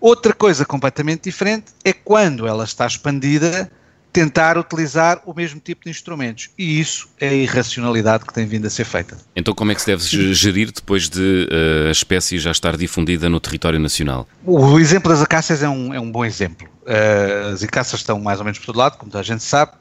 Outra 0.01 0.33
coisa 0.33 0.65
completamente 0.65 1.23
diferente 1.23 1.73
é 1.83 1.91
quando 1.91 2.47
ela 2.47 2.63
está 2.63 2.87
expandida, 2.87 3.69
tentar 4.11 4.57
utilizar 4.57 5.21
o 5.25 5.33
mesmo 5.33 5.59
tipo 5.59 5.83
de 5.85 5.91
instrumentos. 5.91 6.49
E 6.57 6.79
isso 6.79 7.07
é 7.19 7.29
a 7.29 7.33
irracionalidade 7.33 8.25
que 8.25 8.33
tem 8.33 8.45
vindo 8.45 8.65
a 8.65 8.69
ser 8.69 8.85
feita. 8.85 9.17
Então, 9.35 9.53
como 9.53 9.71
é 9.71 9.75
que 9.75 9.81
se 9.81 9.87
deve 9.87 10.33
gerir 10.33 10.71
depois 10.71 11.09
de 11.09 11.47
uh, 11.51 11.89
a 11.89 11.91
espécie 11.91 12.39
já 12.39 12.51
estar 12.51 12.75
difundida 12.77 13.29
no 13.29 13.39
território 13.39 13.79
nacional? 13.79 14.27
O 14.45 14.79
exemplo 14.79 15.11
das 15.11 15.21
acácias 15.21 15.61
é 15.61 15.69
um, 15.69 15.93
é 15.93 15.99
um 15.99 16.11
bom 16.11 16.25
exemplo. 16.25 16.67
Uh, 16.81 17.53
as 17.53 17.63
acácias 17.63 18.01
estão 18.01 18.19
mais 18.19 18.39
ou 18.39 18.45
menos 18.45 18.57
por 18.57 18.67
todo 18.67 18.77
lado, 18.77 18.97
como 18.97 19.11
toda 19.11 19.21
a 19.21 19.25
gente 19.25 19.43
sabe. 19.43 19.73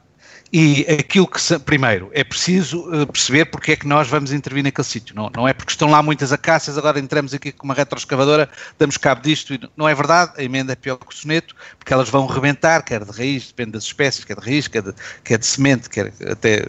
E 0.51 0.85
aquilo 0.89 1.27
que, 1.27 1.39
primeiro, 1.59 2.09
é 2.11 2.23
preciso 2.23 2.81
uh, 2.89 3.05
perceber 3.05 3.45
porque 3.45 3.73
é 3.73 3.75
que 3.75 3.87
nós 3.87 4.07
vamos 4.07 4.31
intervir 4.31 4.63
naquele 4.63 4.85
sítio. 4.85 5.15
Não, 5.15 5.29
não 5.35 5.47
é 5.47 5.53
porque 5.53 5.71
estão 5.71 5.91
lá 5.91 6.01
muitas 6.01 6.33
acácias, 6.33 6.75
agora 6.75 6.99
entramos 6.99 7.35
aqui 7.35 7.51
com 7.51 7.65
uma 7.65 7.75
retroescavadora, 7.75 8.49
damos 8.77 8.97
cabo 8.97 9.21
disto. 9.21 9.53
E 9.53 9.61
não 9.77 9.87
é 9.87 9.93
verdade, 9.93 10.33
a 10.37 10.43
emenda 10.43 10.73
é 10.73 10.75
pior 10.75 10.97
que 10.97 11.13
o 11.13 11.15
soneto, 11.15 11.55
porque 11.77 11.93
elas 11.93 12.09
vão 12.09 12.25
rebentar, 12.25 12.83
quer 12.83 13.05
de 13.05 13.11
raiz, 13.11 13.47
depende 13.47 13.71
das 13.71 13.83
espécies, 13.83 14.25
quer 14.25 14.39
de 14.39 14.45
raiz, 14.45 14.67
quer 14.67 14.81
de, 14.81 14.93
quer 15.23 15.37
de 15.37 15.45
semente, 15.45 15.87
quer 15.87 16.11
até 16.27 16.65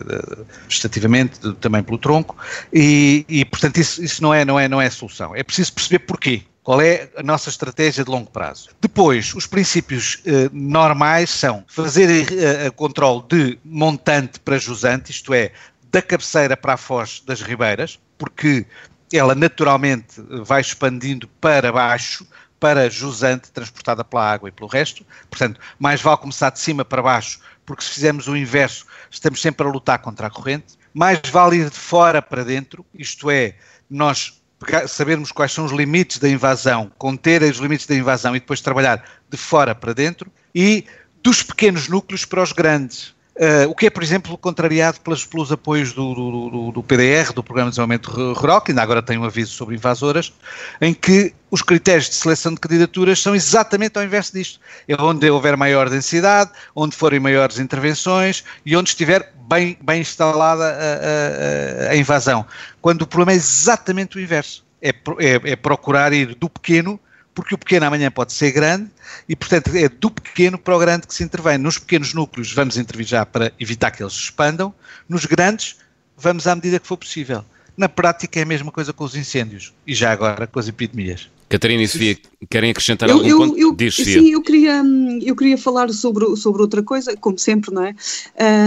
vegetativamente, 0.69 1.41
também 1.55 1.83
pelo 1.83 1.97
tronco. 1.97 2.37
E, 2.71 3.25
e 3.29 3.45
portanto, 3.47 3.79
isso, 3.79 4.05
isso 4.05 4.23
não, 4.23 4.35
é, 4.35 4.45
não, 4.45 4.61
é, 4.61 4.69
não 4.69 4.81
é 4.81 4.87
a 4.89 4.91
solução. 4.91 5.35
É 5.35 5.43
preciso 5.43 5.73
perceber 5.73 6.01
porquê. 6.01 6.43
Qual 6.63 6.81
é 6.81 7.09
a 7.17 7.23
nossa 7.23 7.49
estratégia 7.49 8.05
de 8.05 8.11
longo 8.11 8.31
prazo? 8.31 8.71
Depois, 8.81 9.35
os 9.35 9.47
princípios 9.47 10.23
eh, 10.27 10.51
normais 10.53 11.31
são 11.31 11.65
fazer 11.67 12.31
eh, 12.33 12.67
a 12.67 12.71
controle 12.71 13.25
de 13.29 13.59
montante 13.65 14.39
para 14.41 14.59
jusante, 14.59 15.11
isto 15.11 15.33
é, 15.33 15.53
da 15.91 16.03
cabeceira 16.03 16.57
para 16.57 16.75
a 16.75 16.77
foz 16.77 17.23
das 17.25 17.41
ribeiras, 17.41 17.99
porque 18.19 18.67
ela 19.11 19.35
naturalmente 19.35 20.21
vai 20.45 20.61
expandindo 20.61 21.27
para 21.41 21.73
baixo, 21.73 22.27
para 22.61 22.91
jusante, 22.91 23.51
transportada 23.51 24.05
pela 24.05 24.31
água 24.31 24.51
e 24.51 24.53
pelo 24.53 24.69
resto. 24.69 25.05
Portanto, 25.31 25.59
mais 25.79 26.03
vale 26.03 26.19
começar 26.19 26.51
de 26.51 26.61
cima 26.61 26.85
para 26.85 27.01
baixo, 27.01 27.41
porque 27.65 27.83
se 27.83 27.91
fizermos 27.91 28.29
o 28.29 28.37
inverso, 28.37 28.87
estamos 29.11 29.41
sempre 29.41 29.67
a 29.67 29.71
lutar 29.71 29.99
contra 30.01 30.27
a 30.27 30.31
corrente. 30.31 30.79
Mais 30.93 31.21
vale 31.33 31.57
ir 31.57 31.71
de 31.71 31.79
fora 31.79 32.21
para 32.21 32.45
dentro, 32.45 32.85
isto 32.95 33.31
é, 33.31 33.57
nós 33.89 34.40
sabermos 34.87 35.33
quais 35.33 35.53
são 35.53 35.65
os 35.65 35.73
limites 35.73 36.19
da 36.19 36.29
invasão, 36.29 36.91
conter 36.99 37.43
os 37.43 37.59
limites 37.59 37.87
da 37.87 37.95
invasão 37.95 38.37
e 38.37 38.41
depois 38.41 38.61
trabalhar 38.61 39.03
de 39.29 39.37
fora 39.37 39.75
para 39.75 39.95
dentro, 39.95 40.31
e 40.55 40.85
dos 41.23 41.43
pequenos 41.43 41.89
núcleos 41.89 42.25
para 42.25 42.43
os 42.43 42.53
grandes. 42.53 43.15
Uh, 43.37 43.71
o 43.71 43.75
que 43.75 43.87
é, 43.87 43.91
por 43.91 44.03
exemplo, 44.03 44.37
contrariado 44.37 45.01
pelos, 45.01 45.25
pelos 45.25 45.51
apoios 45.51 45.95
do, 45.95 46.15
do, 46.15 46.73
do, 46.73 46.83
PDR, 46.83 47.33
do 47.33 47.43
Programa 47.43 47.71
de 47.71 47.77
Desenvolvimento 47.77 48.35
Rural, 48.35 48.61
que 48.61 48.71
ainda 48.71 48.83
agora 48.83 49.01
tem 49.01 49.17
um 49.17 49.25
aviso 49.25 49.53
sobre 49.53 49.75
invasoras, 49.77 50.31
em 50.79 50.93
que 50.93 51.33
os 51.51 51.63
critérios 51.63 52.11
de 52.11 52.17
seleção 52.17 52.53
de 52.53 52.61
candidaturas 52.61 53.19
são 53.19 53.35
exatamente 53.35 53.97
ao 53.97 54.05
inverso 54.05 54.35
disto. 54.35 54.61
É 54.87 54.95
onde 55.01 55.31
houver 55.31 55.57
maior 55.57 55.89
densidade, 55.89 56.51
onde 56.77 56.95
forem 56.95 57.19
maiores 57.19 57.59
intervenções 57.59 58.45
e 58.67 58.77
onde 58.77 58.91
estiver 58.91 59.33
bem, 59.51 59.77
bem 59.83 60.01
instalada 60.01 60.65
a, 60.65 61.89
a, 61.89 61.91
a 61.91 61.97
invasão. 61.97 62.47
Quando 62.81 63.03
o 63.03 63.07
problema 63.07 63.33
é 63.33 63.35
exatamente 63.35 64.17
o 64.17 64.21
inverso. 64.21 64.65
É, 64.81 64.89
é, 64.89 65.53
é 65.53 65.57
procurar 65.57 66.11
ir 66.13 66.35
do 66.37 66.49
pequeno 66.49 66.99
porque 67.35 67.55
o 67.55 67.59
pequeno 67.59 67.87
amanhã 67.87 68.11
pode 68.11 68.33
ser 68.33 68.51
grande 68.51 68.91
e, 69.29 69.37
portanto, 69.37 69.71
é 69.75 69.89
do 69.89 70.11
pequeno 70.11 70.59
para 70.59 70.75
o 70.75 70.79
grande 70.79 71.07
que 71.07 71.15
se 71.15 71.23
intervém. 71.23 71.59
Nos 71.59 71.79
pequenos 71.79 72.15
núcleos 72.15 72.53
vamos 72.53 72.77
intervir 72.77 73.07
já 73.07 73.27
para 73.27 73.53
evitar 73.59 73.91
que 73.91 74.03
eles 74.03 74.15
se 74.15 74.21
expandam, 74.21 74.75
nos 75.09 75.27
grandes 75.27 75.77
vamos 76.17 76.47
à 76.47 76.55
medida 76.55 76.79
que 76.79 76.87
for 76.87 76.97
possível. 76.97 77.45
Na 77.77 77.89
prática 77.89 78.39
é 78.39 78.43
a 78.43 78.47
mesma 78.47 78.73
coisa 78.73 78.93
com 78.93 79.05
os 79.05 79.15
incêndios 79.15 79.73
e 79.87 79.95
já 79.95 80.13
agora 80.13 80.47
com 80.47 80.59
as 80.59 80.69
epidemias. 80.69 81.31
Catarina 81.51 81.83
e 81.83 81.89
Sofia, 81.89 82.17
querem 82.49 82.71
acrescentar 82.71 83.09
eu, 83.09 83.17
algum 83.17 83.29
eu, 83.29 83.39
ponto? 83.39 83.59
Eu, 83.59 83.75
Diz, 83.75 83.97
Sim, 83.97 84.31
eu 84.31 84.41
queria, 84.41 84.83
eu 85.21 85.35
queria 85.35 85.59
falar 85.59 85.91
sobre, 85.91 86.37
sobre 86.37 86.63
outra 86.63 86.81
coisa, 86.81 87.17
como 87.17 87.37
sempre, 87.37 87.75
não 87.75 87.85
é? 87.85 87.95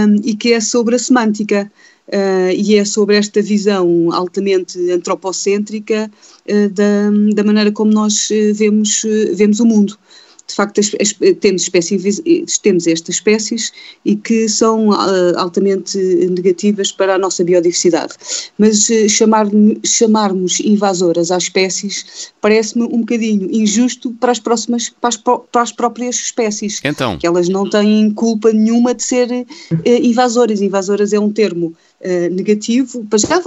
Um, 0.06 0.16
e 0.22 0.36
que 0.36 0.52
é 0.52 0.60
sobre 0.60 0.94
a 0.94 0.98
semântica. 0.98 1.72
Uh, 2.06 2.52
e 2.54 2.76
é 2.76 2.84
sobre 2.84 3.16
esta 3.16 3.40
visão 3.40 4.12
altamente 4.12 4.78
antropocêntrica 4.90 6.10
uh, 6.46 6.68
da, 6.68 7.10
da 7.34 7.42
maneira 7.42 7.72
como 7.72 7.90
nós 7.90 8.28
vemos, 8.52 9.00
vemos 9.34 9.58
o 9.58 9.64
mundo 9.64 9.98
de 10.46 10.54
facto 10.54 10.78
as, 10.78 10.90
as, 11.00 11.12
temos, 11.40 11.62
espécies, 11.62 12.20
temos 12.62 12.86
estas 12.86 13.16
espécies 13.16 13.72
e 14.04 14.14
que 14.14 14.48
são 14.48 14.90
uh, 14.90 15.38
altamente 15.38 15.98
negativas 15.98 16.92
para 16.92 17.14
a 17.14 17.18
nossa 17.18 17.42
biodiversidade. 17.42 18.14
Mas 18.58 18.88
uh, 18.88 19.08
chamar, 19.08 19.46
chamarmos 19.84 20.60
invasoras 20.60 21.30
às 21.30 21.44
espécies 21.44 22.32
parece-me 22.40 22.84
um 22.84 23.00
bocadinho 23.00 23.48
injusto 23.50 24.12
para 24.12 24.32
as 24.32 24.38
próximas, 24.38 24.90
para 24.90 25.08
as, 25.08 25.16
para 25.16 25.62
as, 25.62 25.72
próprias 25.72 26.16
espécies. 26.16 26.80
Então. 26.84 27.16
Que 27.18 27.26
elas 27.26 27.48
não 27.48 27.68
têm 27.68 28.10
culpa 28.10 28.52
nenhuma 28.52 28.94
de 28.94 29.02
ser 29.02 29.30
uh, 29.30 29.46
invasoras. 29.84 30.60
Invasoras 30.60 31.12
é 31.12 31.18
um 31.18 31.32
termo 31.32 31.74
Uh, 32.04 32.34
negativo, 32.34 33.06
já 33.16 33.40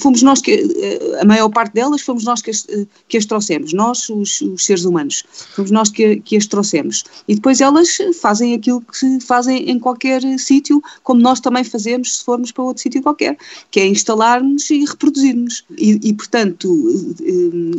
fomos 0.00 0.20
nós 0.20 0.40
que, 0.40 0.56
uh, 0.56 1.20
a 1.20 1.24
maior 1.24 1.48
parte 1.48 1.74
delas 1.74 2.02
fomos 2.02 2.24
nós 2.24 2.42
que 2.42 2.50
as, 2.50 2.64
uh, 2.64 2.88
que 3.06 3.16
as 3.16 3.24
trouxemos, 3.24 3.72
nós, 3.72 4.08
os, 4.08 4.40
os, 4.40 4.64
seres 4.64 4.84
humanos, 4.84 5.22
fomos 5.54 5.70
nós 5.70 5.90
que, 5.90 6.16
que 6.16 6.36
as 6.36 6.44
trouxemos. 6.44 7.04
E 7.28 7.36
depois 7.36 7.60
elas 7.60 7.96
fazem 8.20 8.52
aquilo 8.52 8.80
que 8.80 9.20
fazem 9.20 9.70
em 9.70 9.78
qualquer 9.78 10.22
sítio, 10.40 10.82
como 11.04 11.20
nós 11.20 11.38
também 11.38 11.62
fazemos 11.62 12.16
se 12.16 12.24
formos 12.24 12.50
para 12.50 12.64
outro 12.64 12.82
sítio 12.82 13.00
qualquer, 13.00 13.38
que 13.70 13.78
é 13.78 13.86
instalar-nos 13.86 14.68
e 14.70 14.84
reproduzir-nos. 14.84 15.64
E, 15.78 16.00
e, 16.02 16.12
portanto, 16.14 16.68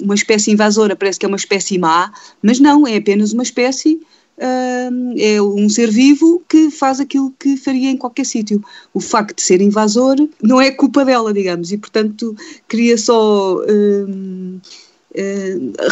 uma 0.01 0.15
espécie 0.15 0.51
invasora 0.51 0.95
parece 0.95 1.19
que 1.19 1.25
é 1.25 1.27
uma 1.27 1.35
espécie 1.35 1.77
má, 1.77 2.13
mas 2.41 2.57
não, 2.57 2.87
é 2.87 2.95
apenas 2.95 3.33
uma 3.33 3.43
espécie 3.43 3.99
é 4.37 5.41
um 5.41 5.69
ser 5.69 5.89
vivo 5.89 6.43
que 6.49 6.69
faz 6.69 6.99
aquilo 6.99 7.33
que 7.39 7.55
faria 7.57 7.89
em 7.89 7.97
qualquer 7.97 8.25
sítio. 8.25 8.63
O 8.93 8.99
facto 8.99 9.37
de 9.37 9.41
ser 9.41 9.61
invasor 9.61 10.15
não 10.41 10.59
é 10.59 10.71
culpa 10.71 11.05
dela, 11.05 11.33
digamos, 11.33 11.71
e 11.71 11.77
portanto 11.77 12.35
queria 12.67 12.97
só 12.97 13.55
uh, 13.57 14.61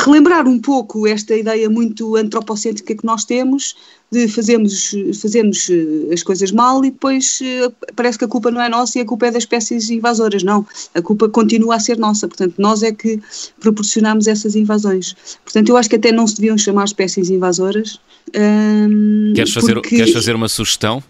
relembrar 0.05 0.47
um 0.47 0.59
pouco 0.59 1.07
esta 1.07 1.35
ideia 1.35 1.69
muito 1.69 2.15
antropocêntrica 2.15 2.95
que 2.95 3.05
nós 3.05 3.23
temos 3.23 3.75
de 4.12 4.27
fazermos, 4.27 4.93
fazermos 5.19 5.69
eh, 5.69 6.13
as 6.13 6.21
coisas 6.21 6.51
mal 6.51 6.85
e 6.85 6.91
depois 6.91 7.39
eh, 7.41 7.71
parece 7.95 8.19
que 8.19 8.25
a 8.25 8.27
culpa 8.27 8.51
não 8.51 8.62
é 8.62 8.69
nossa 8.69 9.00
e 9.00 9.01
a 9.01 9.05
culpa 9.05 9.27
é 9.27 9.31
das 9.31 9.43
espécies 9.43 9.89
invasoras. 9.89 10.43
Não, 10.43 10.65
a 10.93 11.01
culpa 11.01 11.27
continua 11.29 11.75
a 11.75 11.79
ser 11.79 11.97
nossa, 11.97 12.27
portanto, 12.27 12.53
nós 12.59 12.83
é 12.83 12.91
que 12.91 13.19
proporcionamos 13.59 14.27
essas 14.27 14.55
invasões. 14.55 15.15
Portanto, 15.43 15.69
eu 15.69 15.77
acho 15.77 15.89
que 15.89 15.95
até 15.95 16.12
não 16.12 16.27
se 16.27 16.35
deviam 16.35 16.57
chamar 16.57 16.85
espécies 16.85 17.29
invasoras. 17.29 18.00
Hum, 18.36 19.34
queres, 19.36 19.53
fazer, 19.53 19.74
porque... 19.74 19.96
queres 19.96 20.13
fazer 20.13 20.36
uma 20.36 20.50
sugestão? 20.50 21.03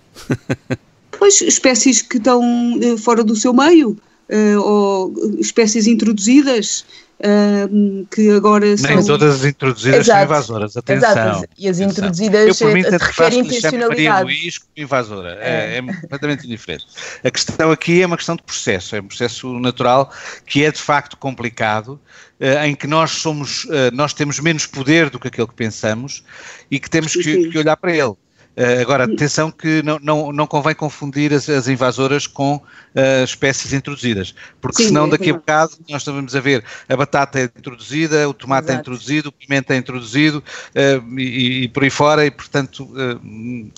pois, 1.18 1.42
espécies 1.42 2.02
que 2.02 2.18
estão 2.18 2.44
eh, 2.82 2.98
fora 2.98 3.24
do 3.24 3.36
seu 3.36 3.54
meio. 3.54 3.98
Uh, 4.30 4.60
ou 4.62 5.14
espécies 5.38 5.86
introduzidas 5.86 6.86
uh, 7.20 8.06
que 8.08 8.30
agora 8.32 8.78
são... 8.78 8.96
Nem 8.96 9.06
todas 9.06 9.36
as 9.36 9.46
introduzidas 9.46 10.02
Exato. 10.02 10.18
são 10.18 10.26
invasoras, 10.26 10.78
atenção. 10.78 11.12
Exato. 11.12 11.50
E 11.58 11.68
as 11.68 11.80
introduzidas 11.80 12.62
Eu, 12.62 12.68
por 12.68 12.74
mim, 12.74 12.82
referem 12.82 13.40
intencionalidade. 13.40 14.24
Luís 14.24 14.58
como 14.58 14.72
invasora, 14.78 15.38
é, 15.42 15.76
é, 15.76 15.78
é 15.78 15.82
completamente 16.02 16.48
diferente. 16.48 16.86
A 17.24 17.32
questão 17.32 17.72
aqui 17.72 18.02
é 18.02 18.06
uma 18.06 18.18
questão 18.18 18.36
de 18.36 18.44
processo, 18.44 18.96
é 18.96 19.02
um 19.02 19.08
processo 19.08 19.60
natural 19.60 20.12
que 20.46 20.64
é 20.64 20.72
de 20.72 20.82
facto 20.82 21.18
complicado, 21.18 22.00
uh, 22.40 22.66
em 22.66 22.76
que 22.76 22.88
nós 22.88 23.12
somos, 23.12 23.66
uh, 23.66 23.92
nós 23.94 24.14
temos 24.14 24.40
menos 24.40 24.66
poder 24.66 25.10
do 25.10 25.20
que 25.20 25.28
aquele 25.28 25.48
que 25.48 25.56
pensamos 25.56 26.24
e 26.70 26.80
que 26.80 26.90
temos 26.90 27.14
que, 27.14 27.50
que 27.50 27.58
olhar 27.58 27.78
para 27.78 27.92
ele. 27.92 28.16
Uh, 28.56 28.82
agora, 28.82 29.06
atenção 29.06 29.50
que 29.50 29.82
não, 29.82 29.98
não, 30.00 30.32
não 30.32 30.46
convém 30.46 30.76
confundir 30.76 31.34
as, 31.34 31.50
as 31.50 31.68
invasoras 31.68 32.28
com 32.28 32.58
uh, 32.58 33.24
espécies 33.24 33.74
introduzidas, 33.74 34.36
porque 34.62 34.84
Sim, 34.84 34.90
senão 34.90 35.08
é 35.08 35.10
daqui 35.10 35.32
a 35.32 35.34
bocado 35.34 35.72
nós 35.90 36.02
estamos 36.04 36.36
a 36.36 36.40
ver 36.40 36.64
a 36.88 36.96
batata 36.96 37.40
é 37.40 37.44
introduzida, 37.46 38.30
o 38.30 38.34
tomate 38.34 38.68
é 38.68 38.74
Exato. 38.74 38.78
é 38.78 38.82
introduzido, 38.82 39.30
o 39.30 39.32
pimenta 39.32 39.74
é 39.74 39.78
introduzido 39.78 40.38
uh, 40.38 41.20
e, 41.20 41.64
e, 41.64 41.68
por 41.68 41.84
aí 41.84 41.90
fora, 41.90 42.26
e 42.28 42.32
portanto 42.32 42.88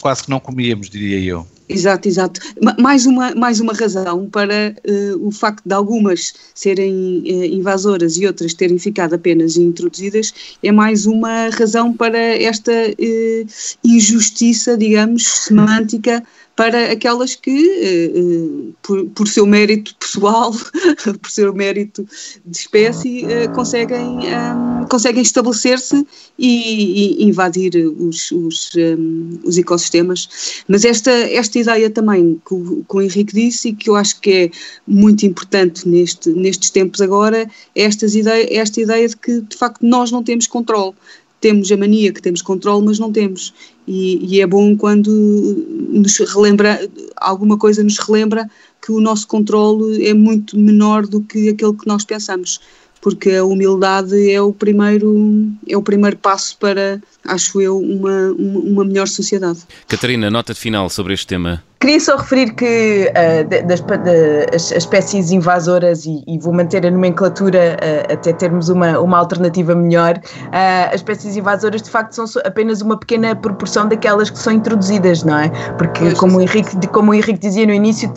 quase 0.01 0.24
que 0.24 0.29
não 0.29 0.41
comíamos, 0.41 0.89
diria 0.89 1.20
eu. 1.20 1.48
Exato, 1.67 2.07
exato. 2.07 2.39
Mais 2.79 3.07
uma, 3.07 3.34
mais 3.34 3.60
uma 3.60 3.74
razão 3.74 4.29
para 4.29 4.75
uh, 4.88 5.27
o 5.27 5.31
facto 5.31 5.63
de 5.65 5.74
algumas 5.74 6.34
serem 6.53 7.24
uh, 7.25 7.45
invasoras 7.45 8.17
e 8.17 8.27
outras 8.27 8.53
terem 8.53 8.77
ficado 8.77 9.15
apenas 9.15 9.57
introduzidas, 9.57 10.31
é 10.62 10.72
mais 10.72 11.07
uma 11.07 11.50
razão 11.50 11.91
para 11.91 12.19
esta 12.19 12.72
uh, 12.72 13.48
injustiça, 13.84 14.77
digamos, 14.77 15.25
semântica 15.25 16.24
para 16.55 16.91
aquelas 16.91 17.35
que, 17.35 17.51
eh, 17.51 18.12
eh, 18.15 18.74
por, 18.81 19.05
por 19.07 19.27
seu 19.27 19.45
mérito 19.45 19.93
pessoal, 19.97 20.53
por 21.21 21.29
seu 21.29 21.53
mérito 21.53 22.07
de 22.45 22.57
espécie, 22.57 23.25
eh, 23.25 23.47
conseguem, 23.50 24.19
um, 24.19 24.85
conseguem 24.89 25.21
estabelecer-se 25.21 26.07
e, 26.39 27.19
e, 27.19 27.25
invadir 27.25 27.75
os, 27.75 28.31
os, 28.31 28.69
um, 28.75 29.39
os, 29.43 29.57
ecossistemas. 29.57 30.63
Mas 30.67 30.85
esta, 30.85 31.12
esta 31.12 31.59
ideia 31.59 31.89
também 31.89 32.41
que 32.47 32.53
o, 32.53 32.85
que 32.89 32.95
o 32.95 33.01
Henrique 33.01 33.33
disse 33.33 33.69
e 33.69 33.74
que 33.74 33.89
eu 33.89 33.95
acho 33.97 34.21
que 34.21 34.31
é 34.31 34.51
muito 34.88 35.25
importante 35.25 35.88
neste, 35.88 36.29
nestes 36.29 36.69
tempos 36.69 37.01
agora, 37.01 37.50
é 37.75 37.83
estas 37.83 38.15
ideia, 38.15 38.47
esta 38.57 38.79
ideia 38.79 39.07
de 39.07 39.17
que 39.17 39.41
de 39.41 39.57
facto 39.57 39.85
nós 39.85 40.09
não 40.09 40.24
temos 40.24 40.47
controle 40.47 40.95
temos 41.45 41.71
a 41.71 41.77
mania 41.77 42.11
que 42.11 42.23
temos 42.23 42.41
controle, 42.41 42.83
mas 42.83 42.97
não 42.97 43.11
temos. 43.11 43.53
E, 43.87 44.17
e, 44.25 44.41
é 44.41 44.47
bom 44.47 44.75
quando 44.75 45.11
nos 45.91 46.17
relembra, 46.17 46.89
alguma 47.17 47.55
coisa 47.55 47.83
nos 47.83 47.99
relembra 47.99 48.49
que 48.83 48.91
o 48.91 48.99
nosso 48.99 49.27
controle 49.27 50.07
é 50.07 50.11
muito 50.11 50.57
menor 50.57 51.05
do 51.05 51.21
que 51.21 51.49
aquele 51.49 51.73
que 51.73 51.85
nós 51.85 52.03
pensamos, 52.03 52.59
porque 52.99 53.29
a 53.33 53.43
humildade 53.45 54.31
é 54.31 54.41
o 54.41 54.51
primeiro, 54.51 55.51
é 55.69 55.77
o 55.77 55.83
primeiro 55.83 56.17
passo 56.17 56.57
para, 56.57 56.99
acho 57.23 57.61
eu, 57.61 57.77
uma, 57.77 58.31
uma 58.31 58.83
melhor 58.83 59.07
sociedade. 59.07 59.59
Catarina, 59.87 60.31
nota 60.31 60.55
final 60.55 60.89
sobre 60.89 61.13
este 61.13 61.27
tema. 61.27 61.63
Queria 61.79 62.00
só 62.00 62.15
referir 62.15 62.53
que 62.53 63.12
uh, 63.12 63.67
das, 63.67 63.82
de, 63.82 64.55
as, 64.55 64.72
as, 64.72 64.77
espécies 64.77 65.32
invasoras, 65.32 66.05
e, 66.05 66.24
e, 66.25 66.39
vou 66.39 66.53
manter 66.53 66.86
a 66.86 66.89
nomenclatura 66.89 67.77
uh, 67.77 68.13
até 68.13 68.32
termos 68.34 68.70
uma, 68.70 68.98
uma 69.00 69.17
alternativa 69.17 69.75
melhor, 69.75 70.15
uh, 70.17 70.89
as 70.89 70.96
espécies 70.96 71.36
invasoras 71.36 71.82
de 71.82 71.89
facto 71.89 72.13
são 72.13 72.25
apenas 72.46 72.82
uma 72.82 72.98
pequena 72.98 73.36
proporção 73.36 73.88
daquelas 73.88 74.29
que 74.29 74.39
são 74.39 74.53
introduzidas, 74.53 75.24
não 75.24 75.38
é? 75.38 75.50
Porque, 75.77 76.13
como 76.15 76.38
o 76.38 76.41
Henrique, 76.41 76.88
como 76.88 77.12
o 77.12 77.13
Henrique 77.13 77.39
dizia 77.39 77.65
no 77.65 77.74
início, 77.74 78.12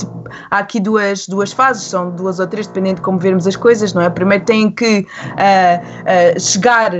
há 0.51 0.59
aqui 0.59 0.79
duas, 0.79 1.27
duas 1.27 1.53
fases, 1.53 1.83
são 1.83 2.11
duas 2.11 2.39
ou 2.39 2.47
três, 2.47 2.67
dependendo 2.69 2.97
de 2.97 3.03
como 3.03 3.19
vermos 3.19 3.47
as 3.47 3.57
coisas, 3.57 3.93
não 3.93 4.03
é? 4.03 4.09
Primeiro 4.09 4.45
têm 4.45 4.71
que 4.71 5.07
chegar 6.39 6.93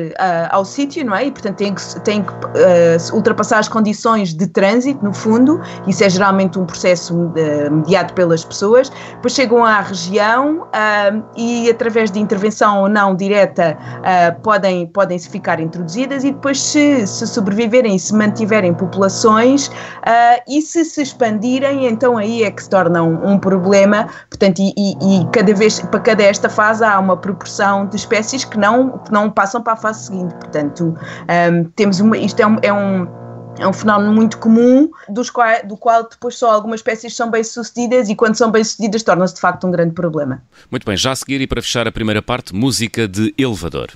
ao 0.51 0.65
sítio, 0.65 1.05
não 1.05 1.15
é? 1.15 1.27
E 1.27 1.31
portanto 1.31 1.57
têm 1.57 1.75
que, 1.75 2.01
têm 2.01 2.23
que 2.23 2.33
ultrapassar 3.13 3.59
as 3.59 3.69
condições 3.69 4.35
de 4.35 4.47
trânsito, 4.47 5.05
no 5.05 5.13
fundo, 5.13 5.61
isso 5.87 6.03
é 6.03 6.11
geralmente 6.11 6.58
um 6.61 6.67
processo 6.67 7.15
uh, 7.15 7.71
mediado 7.71 8.13
pelas 8.15 8.45
pessoas, 8.45 8.91
depois 9.13 9.33
chegam 9.33 9.65
à 9.65 9.81
região 9.81 10.63
uh, 10.63 11.25
e 11.37 11.71
através 11.71 12.11
de 12.11 12.19
intervenção 12.19 12.83
ou 12.83 12.89
não 12.89 13.15
direta 13.15 13.77
uh, 13.99 14.41
podem, 14.43 14.87
podem 14.87 15.19
se 15.19 15.29
ficar 15.29 15.61
introduzidas 15.61 16.25
e 16.25 16.33
depois 16.33 16.61
se, 16.61 17.07
se 17.07 17.27
sobreviverem 17.27 17.99
se 17.99 18.15
mantiverem 18.15 18.75
populações 18.75 19.71
e 20.47 20.63
se 20.63 20.85
se 20.85 21.03
expandirem, 21.03 21.87
então 21.87 22.17
aí 22.17 22.43
é 22.43 22.51
que 22.51 22.63
se 22.63 22.71
torna 22.71 23.03
um, 23.03 23.33
um 23.33 23.39
problema, 23.39 24.09
portanto, 24.29 24.61
e, 24.61 24.73
e, 24.77 25.27
cada 25.33 25.53
vez, 25.55 25.81
para 25.81 26.01
cada 26.01 26.23
esta 26.23 26.49
fase 26.49 26.85
há 26.85 26.99
uma 26.99 27.17
proporção 27.17 27.87
de 27.87 27.97
espécies 27.97 28.45
que 28.45 28.59
não, 28.59 28.99
que 28.99 29.13
não 29.13 29.31
passam 29.31 29.63
para 29.63 29.75
a 29.75 29.77
fase 29.77 30.07
seguinte, 30.07 30.35
portanto, 30.35 30.95
um, 31.53 31.65
temos 31.77 32.01
uma, 32.01 32.17
isto 32.17 32.41
é 32.41 32.47
um, 32.47 32.57
é 32.63 32.73
um 32.73 33.28
é 33.59 33.67
um 33.67 33.73
fenómeno 33.73 34.13
muito 34.13 34.39
comum, 34.39 34.91
dos 35.09 35.31
qual, 35.31 35.67
do 35.67 35.77
qual 35.77 36.09
depois 36.09 36.37
só 36.37 36.51
algumas 36.51 36.79
espécies 36.81 37.15
são 37.15 37.31
bem-sucedidas 37.31 38.09
e 38.09 38.15
quando 38.15 38.37
são 38.37 38.51
bem-sucedidas 38.51 39.03
torna-se 39.03 39.35
de 39.35 39.41
facto 39.41 39.67
um 39.67 39.71
grande 39.71 39.95
problema. 39.95 40.43
Muito 40.71 40.85
bem, 40.85 40.97
já 40.97 41.13
a 41.13 41.17
seguir 41.17 41.41
e 41.41 41.47
para 41.47 41.61
fechar 41.61 41.87
a 41.87 41.93
primeira 41.93 42.23
parte, 42.23 42.55
música 42.55 43.09
de 43.09 43.35
elevador. 43.37 43.89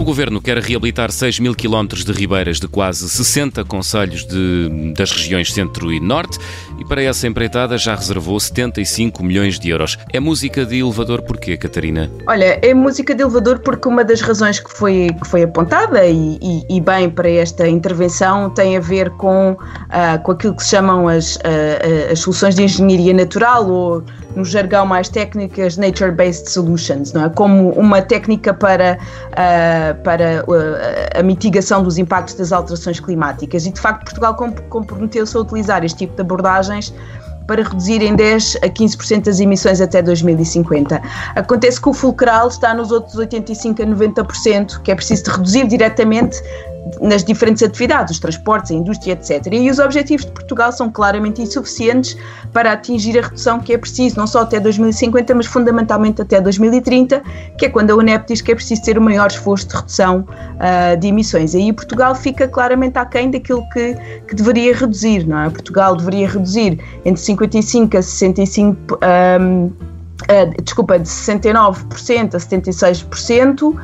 O 0.00 0.02
Governo 0.02 0.40
quer 0.40 0.56
reabilitar 0.56 1.12
6 1.12 1.40
mil 1.40 1.54
quilómetros 1.54 2.06
de 2.06 2.12
ribeiras 2.12 2.58
de 2.58 2.66
quase 2.66 3.06
60 3.06 3.64
conselhos 3.66 4.26
de, 4.26 4.94
das 4.96 5.12
regiões 5.12 5.52
Centro 5.52 5.92
e 5.92 6.00
Norte 6.00 6.38
e 6.80 6.84
para 6.84 7.02
essa 7.02 7.26
empreitada 7.26 7.76
já 7.76 7.94
reservou 7.94 8.40
75 8.40 9.22
milhões 9.22 9.58
de 9.58 9.68
euros. 9.68 9.98
É 10.12 10.18
música 10.18 10.64
de 10.64 10.78
elevador 10.80 11.20
porquê, 11.22 11.56
Catarina? 11.56 12.10
Olha, 12.26 12.58
é 12.62 12.72
música 12.72 13.14
de 13.14 13.22
elevador 13.22 13.58
porque 13.58 13.86
uma 13.86 14.02
das 14.02 14.22
razões 14.22 14.58
que 14.58 14.72
foi, 14.72 15.10
que 15.20 15.28
foi 15.28 15.42
apontada 15.42 16.06
e, 16.06 16.38
e, 16.40 16.76
e 16.76 16.80
bem 16.80 17.10
para 17.10 17.28
esta 17.28 17.68
intervenção 17.68 18.48
tem 18.48 18.78
a 18.78 18.80
ver 18.80 19.10
com, 19.10 19.52
uh, 19.52 20.22
com 20.22 20.32
aquilo 20.32 20.56
que 20.56 20.62
se 20.62 20.70
chamam 20.70 21.06
as, 21.06 21.36
uh, 21.36 22.12
as 22.12 22.20
soluções 22.20 22.54
de 22.54 22.62
engenharia 22.62 23.12
natural 23.12 23.68
ou 23.68 24.02
no 24.34 24.44
jargão 24.44 24.86
mais 24.86 25.08
técnico, 25.08 25.60
as 25.60 25.76
Nature-Based 25.76 26.48
Solutions, 26.48 27.12
não 27.12 27.24
é? 27.24 27.28
Como 27.28 27.70
uma 27.70 28.00
técnica 28.00 28.54
para, 28.54 28.98
uh, 29.32 30.02
para 30.02 30.44
a 31.18 31.22
mitigação 31.22 31.82
dos 31.82 31.98
impactos 31.98 32.34
das 32.34 32.52
alterações 32.52 33.00
climáticas. 33.00 33.66
E, 33.66 33.72
de 33.72 33.80
facto, 33.80 34.04
Portugal 34.04 34.34
comprometeu-se 34.68 35.36
a 35.36 35.40
utilizar 35.40 35.84
este 35.84 35.98
tipo 35.98 36.14
de 36.14 36.22
abordagens 36.70 36.94
para 37.46 37.64
reduzir 37.64 38.00
em 38.00 38.14
10 38.14 38.58
a 38.62 38.68
15% 38.68 39.28
as 39.28 39.40
emissões 39.40 39.80
até 39.80 40.00
2050. 40.00 41.02
Acontece 41.34 41.80
que 41.80 41.88
o 41.88 41.92
fulcral 41.92 42.46
está 42.46 42.72
nos 42.72 42.92
outros 42.92 43.16
85 43.16 43.82
a 43.82 43.86
90%, 43.86 44.80
que 44.82 44.92
é 44.92 44.94
preciso 44.94 45.28
reduzir 45.32 45.66
diretamente 45.66 46.40
nas 47.00 47.24
diferentes 47.24 47.62
atividades, 47.62 48.12
os 48.12 48.18
transportes, 48.18 48.70
a 48.70 48.74
indústria, 48.74 49.12
etc. 49.12 49.46
E 49.52 49.70
os 49.70 49.78
objetivos 49.78 50.24
de 50.26 50.32
Portugal 50.32 50.72
são 50.72 50.90
claramente 50.90 51.40
insuficientes 51.40 52.16
para 52.52 52.72
atingir 52.72 53.18
a 53.18 53.22
redução 53.22 53.60
que 53.60 53.72
é 53.72 53.78
preciso, 53.78 54.16
não 54.16 54.26
só 54.26 54.40
até 54.40 54.58
2050, 54.58 55.34
mas 55.34 55.46
fundamentalmente 55.46 56.22
até 56.22 56.40
2030, 56.40 57.22
que 57.58 57.66
é 57.66 57.68
quando 57.68 57.90
a 57.90 57.96
UNEP 57.96 58.26
diz 58.26 58.40
que 58.40 58.52
é 58.52 58.54
preciso 58.54 58.82
ter 58.82 58.98
o 58.98 59.02
maior 59.02 59.28
esforço 59.28 59.68
de 59.68 59.76
redução 59.76 60.26
uh, 60.26 60.96
de 60.98 61.08
emissões. 61.08 61.54
Aí 61.54 61.72
Portugal 61.72 62.14
fica 62.14 62.48
claramente 62.48 62.98
aquém 62.98 63.30
daquilo 63.30 63.66
que, 63.70 63.94
que 64.26 64.34
deveria 64.34 64.74
reduzir, 64.74 65.26
não 65.26 65.38
é? 65.38 65.50
Portugal 65.50 65.96
deveria 65.96 66.28
reduzir 66.28 66.78
entre 67.04 67.22
55% 67.22 67.94
a 67.94 68.00
65%. 68.00 69.40
Um, 69.40 69.89
Uh, 70.22 70.62
desculpa, 70.62 70.98
de 70.98 71.08
69% 71.08 72.34
a 72.34 72.38
76% 72.38 73.62
uh, 73.62 73.76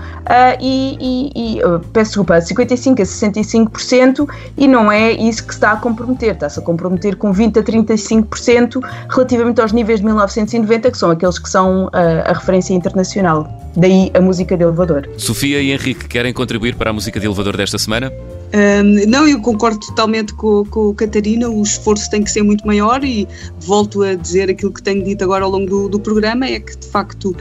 e, 0.60 0.96
e, 1.00 1.32
e 1.34 1.64
uh, 1.64 1.80
peço 1.92 2.10
desculpa, 2.10 2.36
55% 2.36 3.00
a 3.00 3.02
65% 3.02 4.28
e 4.56 4.68
não 4.68 4.92
é 4.92 5.12
isso 5.12 5.44
que 5.44 5.54
se 5.54 5.58
está 5.58 5.72
a 5.72 5.76
comprometer, 5.76 6.34
está-se 6.34 6.58
a 6.58 6.62
comprometer 6.62 7.16
com 7.16 7.32
20% 7.32 7.58
a 7.58 7.62
35% 7.62 8.86
relativamente 9.08 9.60
aos 9.60 9.72
níveis 9.72 10.00
de 10.00 10.06
1990, 10.06 10.90
que 10.90 10.98
são 10.98 11.10
aqueles 11.10 11.38
que 11.38 11.48
são 11.48 11.90
a 11.92 12.32
referência 12.32 12.74
internacional. 12.74 13.48
Daí 13.76 14.10
a 14.14 14.20
música 14.20 14.56
de 14.56 14.62
elevador. 14.62 15.08
Sofia 15.16 15.60
e 15.60 15.72
Henrique 15.72 16.06
querem 16.06 16.32
contribuir 16.32 16.76
para 16.76 16.90
a 16.90 16.92
música 16.92 17.18
de 17.18 17.26
elevador 17.26 17.56
desta 17.56 17.78
semana? 17.78 18.12
Um, 18.54 19.08
não, 19.08 19.26
eu 19.26 19.40
concordo 19.40 19.78
totalmente 19.80 20.32
com, 20.34 20.64
com 20.66 20.94
Catarina, 20.94 21.48
o 21.48 21.62
esforço 21.62 22.08
tem 22.10 22.22
que 22.22 22.30
ser 22.30 22.42
muito 22.42 22.66
maior 22.66 23.04
e 23.04 23.26
volto 23.60 24.02
a 24.02 24.14
dizer 24.14 24.50
aquilo 24.50 24.72
que 24.72 24.82
tenho 24.82 25.02
dito 25.02 25.24
agora 25.24 25.44
ao 25.44 25.50
longo 25.50 25.66
do, 25.66 25.88
do 25.88 26.00
programa, 26.00 26.46
é 26.46 26.60
que 26.60 26.76
de 26.76 26.86
facto 26.86 27.36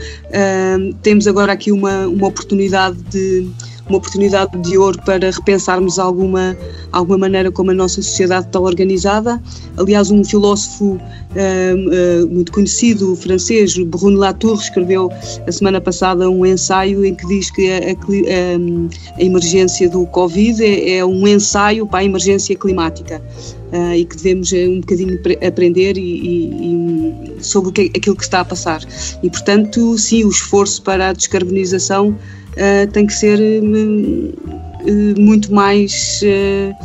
um, 0.78 0.92
temos 1.02 1.26
agora 1.26 1.52
aqui 1.52 1.70
uma, 1.70 2.06
uma 2.06 2.26
oportunidade 2.26 2.96
de 3.04 3.48
uma 3.88 3.98
oportunidade 3.98 4.58
de 4.62 4.76
ouro 4.76 5.00
para 5.04 5.30
repensarmos 5.30 5.98
alguma, 5.98 6.56
alguma 6.92 7.18
maneira 7.18 7.50
como 7.50 7.70
a 7.70 7.74
nossa 7.74 8.02
sociedade 8.02 8.46
está 8.46 8.58
organizada. 8.58 9.40
Aliás, 9.76 10.10
um 10.10 10.24
filósofo 10.24 10.94
uh, 10.94 10.98
uh, 10.98 12.26
muito 12.28 12.50
conhecido, 12.50 13.14
francês, 13.14 13.76
Bruno 13.78 14.18
Latour, 14.18 14.58
escreveu 14.60 15.10
a 15.46 15.52
semana 15.52 15.80
passada 15.80 16.28
um 16.28 16.44
ensaio 16.44 17.04
em 17.04 17.14
que 17.14 17.26
diz 17.26 17.50
que 17.50 17.70
a, 17.70 17.78
a, 17.78 19.18
a 19.18 19.22
emergência 19.22 19.88
do 19.88 20.04
Covid 20.06 20.64
é, 20.64 20.96
é, 20.96 21.04
um 21.04 21.26
ensaio 21.26 21.86
para 21.86 22.00
a 22.00 22.04
emergência 22.04 22.56
climática. 22.56 23.22
Uh, 23.66 23.94
e 23.94 24.04
que 24.04 24.16
devemos 24.16 24.52
um 24.52 24.80
bocadinho 24.80 25.18
aprender 25.44 25.98
e, 25.98 26.00
e, 26.00 27.36
e 27.36 27.44
sobre 27.44 27.72
que, 27.72 27.98
aquilo 27.98 28.14
que 28.14 28.22
está 28.22 28.40
a 28.40 28.44
passar. 28.44 28.80
E, 29.24 29.28
portanto, 29.28 29.98
sim, 29.98 30.22
o 30.22 30.28
esforço 30.28 30.80
para 30.82 31.08
a 31.08 31.12
descarbonização 31.12 32.16
uh, 32.56 32.90
tem 32.92 33.06
que 33.06 33.14
ser 33.14 33.38
uh, 33.38 35.20
muito 35.20 35.52
mais. 35.52 36.20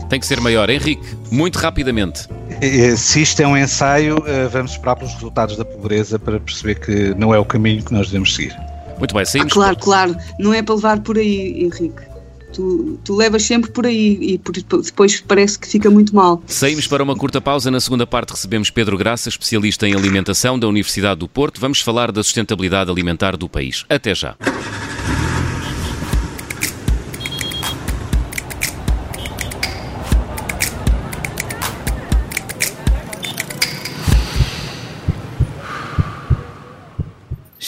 Tem 0.09 0.19
que 0.19 0.25
ser 0.25 0.39
maior. 0.41 0.69
Henrique, 0.69 1.15
muito 1.31 1.57
rapidamente. 1.57 2.27
Se 2.95 3.21
isto 3.21 3.41
é 3.41 3.47
um 3.47 3.57
ensaio, 3.57 4.23
vamos 4.51 4.71
esperar 4.71 4.95
pelos 4.95 5.13
resultados 5.13 5.57
da 5.57 5.65
pobreza 5.65 6.19
para 6.19 6.39
perceber 6.39 6.79
que 6.79 7.15
não 7.15 7.33
é 7.33 7.39
o 7.39 7.45
caminho 7.45 7.83
que 7.83 7.91
nós 7.91 8.07
devemos 8.07 8.35
seguir. 8.35 8.55
Muito 9.01 9.15
bem, 9.15 9.25
saímos. 9.25 9.51
Ah, 9.51 9.55
claro, 9.55 9.75
por... 9.77 9.83
claro, 9.83 10.17
não 10.39 10.53
é 10.53 10.61
para 10.61 10.75
levar 10.75 10.99
por 10.99 11.17
aí, 11.17 11.63
Henrique. 11.63 12.11
Tu, 12.53 12.99
tu, 13.03 13.15
levas 13.15 13.43
sempre 13.43 13.71
por 13.71 13.85
aí 13.87 14.17
e 14.21 14.37
por, 14.37 14.53
depois 14.53 15.21
parece 15.21 15.57
que 15.57 15.67
fica 15.67 15.89
muito 15.89 16.13
mal. 16.13 16.43
Saímos 16.45 16.85
para 16.85 17.01
uma 17.01 17.15
curta 17.15 17.41
pausa. 17.41 17.71
Na 17.71 17.79
segunda 17.79 18.05
parte 18.05 18.31
recebemos 18.31 18.69
Pedro 18.69 18.97
Graça, 18.97 19.29
especialista 19.29 19.87
em 19.87 19.95
alimentação 19.95 20.59
da 20.59 20.67
Universidade 20.67 21.21
do 21.21 21.27
Porto. 21.27 21.59
Vamos 21.59 21.81
falar 21.81 22.11
da 22.11 22.21
sustentabilidade 22.21 22.91
alimentar 22.91 23.37
do 23.37 23.49
país. 23.49 23.85
Até 23.89 24.13
já. 24.13 24.35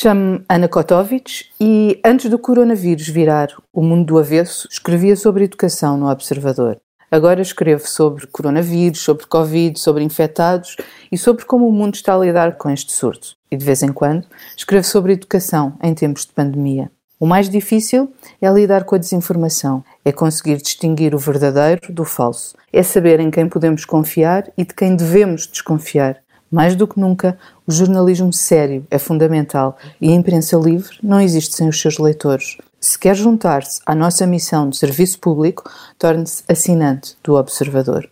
Chamo-me 0.03 0.43
Ana 0.49 0.67
Kotovic 0.67 1.45
e 1.61 1.97
antes 2.03 2.29
do 2.29 2.37
coronavírus 2.37 3.07
virar 3.07 3.47
o 3.71 3.81
mundo 3.81 4.07
do 4.07 4.19
avesso, 4.19 4.67
escrevia 4.69 5.15
sobre 5.15 5.45
educação 5.45 5.95
no 5.95 6.09
Observador. 6.09 6.77
Agora 7.09 7.41
escrevo 7.41 7.87
sobre 7.87 8.27
coronavírus, 8.27 8.99
sobre 8.99 9.25
Covid, 9.25 9.79
sobre 9.79 10.03
infectados 10.03 10.75
e 11.09 11.17
sobre 11.17 11.45
como 11.45 11.69
o 11.69 11.71
mundo 11.71 11.95
está 11.95 12.15
a 12.15 12.17
lidar 12.17 12.57
com 12.57 12.69
este 12.69 12.91
surto. 12.91 13.37
E 13.49 13.55
de 13.55 13.63
vez 13.63 13.81
em 13.81 13.93
quando 13.93 14.27
escrevo 14.57 14.83
sobre 14.83 15.13
educação 15.13 15.77
em 15.81 15.93
tempos 15.93 16.25
de 16.25 16.33
pandemia. 16.33 16.91
O 17.17 17.25
mais 17.25 17.49
difícil 17.49 18.11
é 18.41 18.49
lidar 18.49 18.83
com 18.83 18.95
a 18.95 18.97
desinformação, 18.97 19.85
é 20.03 20.11
conseguir 20.11 20.57
distinguir 20.57 21.15
o 21.15 21.17
verdadeiro 21.17 21.93
do 21.93 22.03
falso, 22.03 22.57
é 22.73 22.83
saber 22.83 23.21
em 23.21 23.31
quem 23.31 23.47
podemos 23.47 23.85
confiar 23.85 24.51
e 24.57 24.65
de 24.65 24.73
quem 24.73 24.97
devemos 24.97 25.47
desconfiar. 25.47 26.22
Mais 26.53 26.75
do 26.75 26.87
que 26.87 26.99
nunca, 26.99 27.35
o 27.65 27.71
jornalismo 27.71 28.31
sério 28.31 28.85
é 28.91 28.99
fundamental 28.99 29.75
e 29.99 30.11
a 30.11 30.13
imprensa 30.13 30.55
livre 30.55 30.99
não 31.01 31.19
existe 31.19 31.55
sem 31.55 31.67
os 31.67 31.81
seus 31.81 31.97
leitores. 31.97 32.57
Se 32.79 32.99
quer 32.99 33.15
juntar-se 33.15 33.81
à 33.87 33.95
nossa 33.95 34.27
missão 34.27 34.69
de 34.69 34.77
serviço 34.77 35.17
público, 35.17 35.67
torne-se 35.97 36.43
assinante 36.47 37.17
do 37.23 37.33
Observador. 37.33 38.07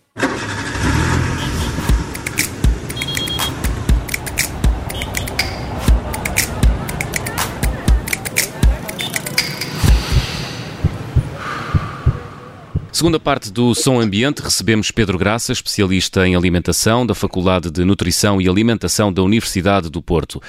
Segunda 12.92 13.18
parte 13.18 13.50
do 13.50 13.74
Som 13.74 13.98
Ambiente, 13.98 14.42
recebemos 14.42 14.90
Pedro 14.90 15.16
Graça, 15.16 15.50
especialista 15.50 16.28
em 16.28 16.36
alimentação 16.36 17.06
da 17.06 17.14
Faculdade 17.14 17.70
de 17.70 17.86
Nutrição 17.86 18.38
e 18.38 18.46
Alimentação 18.46 19.10
da 19.10 19.22
Universidade 19.22 19.88
do 19.88 20.02
Porto. 20.02 20.42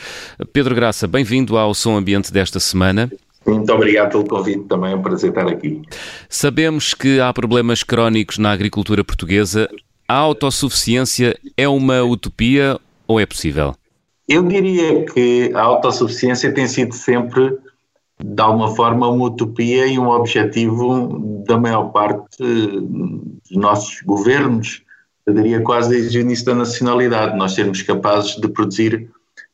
Pedro 0.51 0.75
Graça, 0.75 1.07
bem-vindo 1.07 1.57
ao 1.57 1.73
Som 1.73 1.95
Ambiente 1.95 2.33
desta 2.33 2.59
semana. 2.59 3.09
Muito 3.47 3.71
obrigado 3.71 4.11
pelo 4.11 4.25
convite, 4.25 4.65
também 4.65 4.91
é 4.91 4.95
um 4.95 5.01
prazer 5.01 5.29
estar 5.29 5.47
aqui. 5.47 5.81
Sabemos 6.27 6.93
que 6.93 7.21
há 7.21 7.31
problemas 7.31 7.81
crónicos 7.81 8.37
na 8.37 8.51
agricultura 8.51 9.05
portuguesa. 9.05 9.69
A 10.05 10.15
autossuficiência 10.15 11.39
é 11.55 11.67
uma 11.67 12.03
utopia 12.03 12.77
ou 13.07 13.21
é 13.21 13.25
possível? 13.25 13.73
Eu 14.27 14.43
diria 14.43 15.05
que 15.05 15.49
a 15.53 15.61
autossuficiência 15.61 16.53
tem 16.53 16.67
sido 16.67 16.93
sempre 16.93 17.57
de 18.21 18.41
alguma 18.41 18.75
forma, 18.75 19.07
uma 19.07 19.25
utopia 19.25 19.87
e 19.87 19.97
um 19.97 20.09
objetivo 20.09 21.43
da 21.47 21.57
maior 21.57 21.91
parte 21.91 22.37
dos 22.37 23.57
nossos 23.57 24.01
governos, 24.01 24.83
eu 25.25 25.33
diria 25.33 25.61
quase 25.61 25.89
desde 25.89 26.17
o 26.17 26.21
início 26.21 26.45
da 26.45 26.55
nacionalidade, 26.55 27.37
nós 27.37 27.53
sermos 27.53 27.81
capazes 27.81 28.35
de 28.35 28.47
produzir 28.47 29.09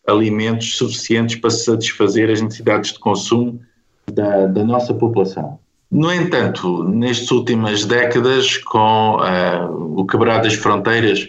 alimentos 0.07 0.77
suficientes 0.77 1.35
para 1.35 1.51
satisfazer 1.51 2.29
as 2.29 2.41
necessidades 2.41 2.93
de 2.93 2.99
consumo 2.99 3.59
da, 4.11 4.47
da 4.47 4.63
nossa 4.63 4.93
população. 4.93 5.59
No 5.91 6.13
entanto, 6.13 6.83
nestas 6.83 7.31
últimas 7.31 7.85
décadas, 7.85 8.57
com 8.57 9.17
uh, 9.17 9.99
o 9.99 10.05
quebrar 10.05 10.41
das 10.41 10.53
fronteiras 10.53 11.27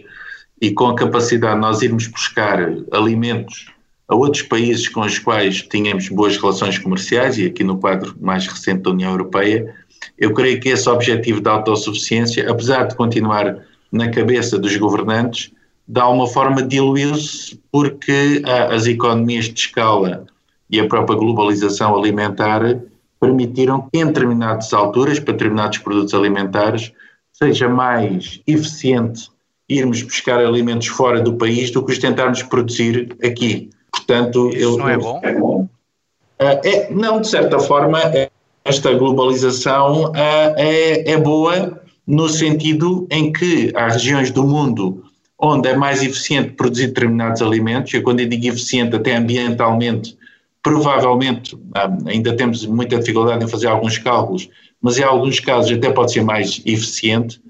e 0.60 0.70
com 0.70 0.88
a 0.88 0.94
capacidade 0.94 1.54
de 1.54 1.60
nós 1.60 1.82
irmos 1.82 2.06
buscar 2.06 2.70
alimentos 2.92 3.66
a 4.10 4.14
outros 4.14 4.42
países 4.42 4.88
com 4.88 5.02
os 5.02 5.20
quais 5.20 5.62
tínhamos 5.62 6.08
boas 6.08 6.36
relações 6.36 6.76
comerciais, 6.76 7.38
e 7.38 7.46
aqui 7.46 7.62
no 7.62 7.78
quadro 7.78 8.16
mais 8.20 8.44
recente 8.44 8.82
da 8.82 8.90
União 8.90 9.12
Europeia, 9.12 9.72
eu 10.18 10.34
creio 10.34 10.60
que 10.60 10.68
esse 10.68 10.88
objetivo 10.88 11.40
da 11.40 11.52
autossuficiência, 11.52 12.50
apesar 12.50 12.88
de 12.88 12.96
continuar 12.96 13.58
na 13.92 14.10
cabeça 14.10 14.58
dos 14.58 14.76
governantes, 14.76 15.52
de 15.86 16.00
alguma 16.00 16.26
forma 16.26 16.60
diluiu-se 16.60 17.60
porque 17.70 18.42
as 18.70 18.86
economias 18.86 19.44
de 19.46 19.60
escala 19.60 20.26
e 20.68 20.80
a 20.80 20.88
própria 20.88 21.16
globalização 21.16 21.96
alimentar 21.96 22.80
permitiram 23.20 23.88
que 23.92 23.98
em 24.00 24.06
determinadas 24.06 24.72
alturas, 24.72 25.20
para 25.20 25.34
determinados 25.34 25.78
produtos 25.78 26.14
alimentares, 26.14 26.92
seja 27.32 27.68
mais 27.68 28.40
eficiente 28.44 29.30
irmos 29.68 30.02
buscar 30.02 30.40
alimentos 30.40 30.88
fora 30.88 31.20
do 31.20 31.34
país 31.34 31.70
do 31.70 31.84
que 31.84 31.92
os 31.92 31.98
tentarmos 31.98 32.42
produzir 32.42 33.16
aqui. 33.22 33.70
Portanto, 34.10 34.48
Isso 34.48 34.58
eu, 34.58 34.76
não 34.76 34.88
é 34.88 34.98
bom? 34.98 35.68
É, 36.36 36.68
é, 36.68 36.90
não, 36.90 37.20
de 37.20 37.28
certa 37.28 37.60
forma, 37.60 38.00
é, 38.00 38.28
esta 38.64 38.92
globalização 38.92 40.12
é, 40.16 41.12
é 41.12 41.16
boa 41.16 41.80
no 42.04 42.28
sentido 42.28 43.06
em 43.08 43.32
que 43.32 43.70
há 43.76 43.88
regiões 43.88 44.32
do 44.32 44.42
mundo 44.42 45.04
onde 45.38 45.68
é 45.68 45.76
mais 45.76 46.02
eficiente 46.02 46.50
produzir 46.50 46.88
determinados 46.88 47.40
alimentos, 47.40 47.94
e 47.94 48.00
quando 48.00 48.20
eu 48.20 48.28
digo 48.28 48.48
eficiente 48.48 48.96
até 48.96 49.16
ambientalmente, 49.16 50.18
provavelmente 50.62 51.56
ainda 52.04 52.36
temos 52.36 52.66
muita 52.66 52.98
dificuldade 52.98 53.44
em 53.44 53.48
fazer 53.48 53.68
alguns 53.68 53.96
cálculos, 53.96 54.50
mas 54.82 54.98
em 54.98 55.04
alguns 55.04 55.38
casos 55.40 55.70
até 55.70 55.90
pode 55.90 56.12
ser 56.12 56.22
mais 56.22 56.60
eficiente. 56.66 57.40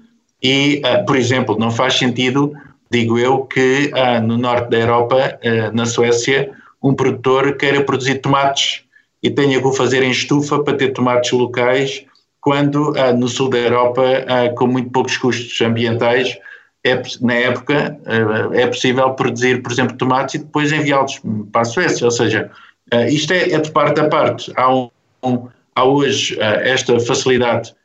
E, 0.41 0.81
por 1.05 1.17
exemplo, 1.17 1.57
não 1.59 1.69
faz 1.69 1.95
sentido 1.95 2.53
digo 2.91 3.17
eu, 3.17 3.45
que 3.45 3.89
ah, 3.95 4.19
no 4.19 4.37
norte 4.37 4.69
da 4.69 4.77
Europa, 4.77 5.39
ah, 5.43 5.71
na 5.71 5.85
Suécia, 5.85 6.51
um 6.83 6.93
produtor 6.93 7.55
queira 7.55 7.81
produzir 7.83 8.15
tomates 8.15 8.83
e 9.23 9.29
tenha 9.29 9.59
que 9.59 9.65
o 9.65 9.71
fazer 9.71 10.03
em 10.03 10.11
estufa 10.11 10.61
para 10.61 10.75
ter 10.75 10.89
tomates 10.89 11.31
locais, 11.31 12.03
quando 12.41 12.93
ah, 12.97 13.13
no 13.13 13.29
sul 13.29 13.49
da 13.49 13.57
Europa, 13.57 14.03
com 14.57 14.67
muito 14.67 14.89
poucos 14.91 15.17
custos 15.17 15.61
ambientais, 15.61 16.37
é, 16.83 16.99
na 17.21 17.35
época 17.35 17.99
é 18.53 18.65
possível 18.65 19.11
produzir, 19.11 19.61
por 19.61 19.71
exemplo, 19.71 19.95
tomates 19.97 20.33
e 20.33 20.37
depois 20.39 20.71
enviá-los 20.71 21.21
para 21.51 21.61
a 21.61 21.65
Suécia. 21.65 22.05
Ou 22.05 22.11
seja, 22.11 22.49
isto 23.07 23.31
é, 23.33 23.51
é, 23.51 23.59
de 23.59 23.69
parte 23.69 24.01
a 24.01 24.09
parte. 24.09 24.51
Há, 24.55 24.73
um, 24.73 24.89
há 25.75 25.83
hoje 25.83 26.35
esta 26.41 26.99
facilidade 26.99 27.75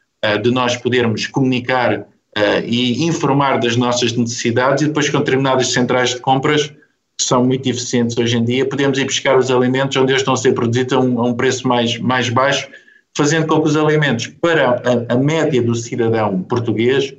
de 0.42 0.50
nós 0.50 0.78
podermos 0.78 1.26
comunicar 1.26 2.06
uh, 2.36 2.64
e 2.64 3.04
informar 3.04 3.58
das 3.58 3.76
nossas 3.76 4.12
necessidades 4.12 4.82
e 4.82 4.86
depois 4.86 5.08
com 5.08 5.18
determinadas 5.18 5.72
centrais 5.72 6.10
de 6.10 6.20
compras 6.20 6.72
que 7.18 7.24
são 7.24 7.44
muito 7.44 7.66
eficientes 7.66 8.16
hoje 8.18 8.36
em 8.36 8.44
dia, 8.44 8.68
podemos 8.68 8.98
ir 8.98 9.04
buscar 9.04 9.38
os 9.38 9.50
alimentos 9.50 9.96
onde 9.96 10.12
eles 10.12 10.20
estão 10.20 10.34
a 10.34 10.36
ser 10.36 10.52
produzidos 10.52 10.92
a 10.92 11.00
um, 11.00 11.18
a 11.18 11.24
um 11.24 11.34
preço 11.34 11.66
mais, 11.66 11.98
mais 11.98 12.28
baixo, 12.28 12.68
fazendo 13.16 13.46
com 13.46 13.62
que 13.62 13.68
os 13.68 13.76
alimentos 13.76 14.26
para 14.26 14.82
a, 15.08 15.14
a 15.14 15.16
média 15.16 15.62
do 15.62 15.74
cidadão 15.74 16.42
português 16.42 17.14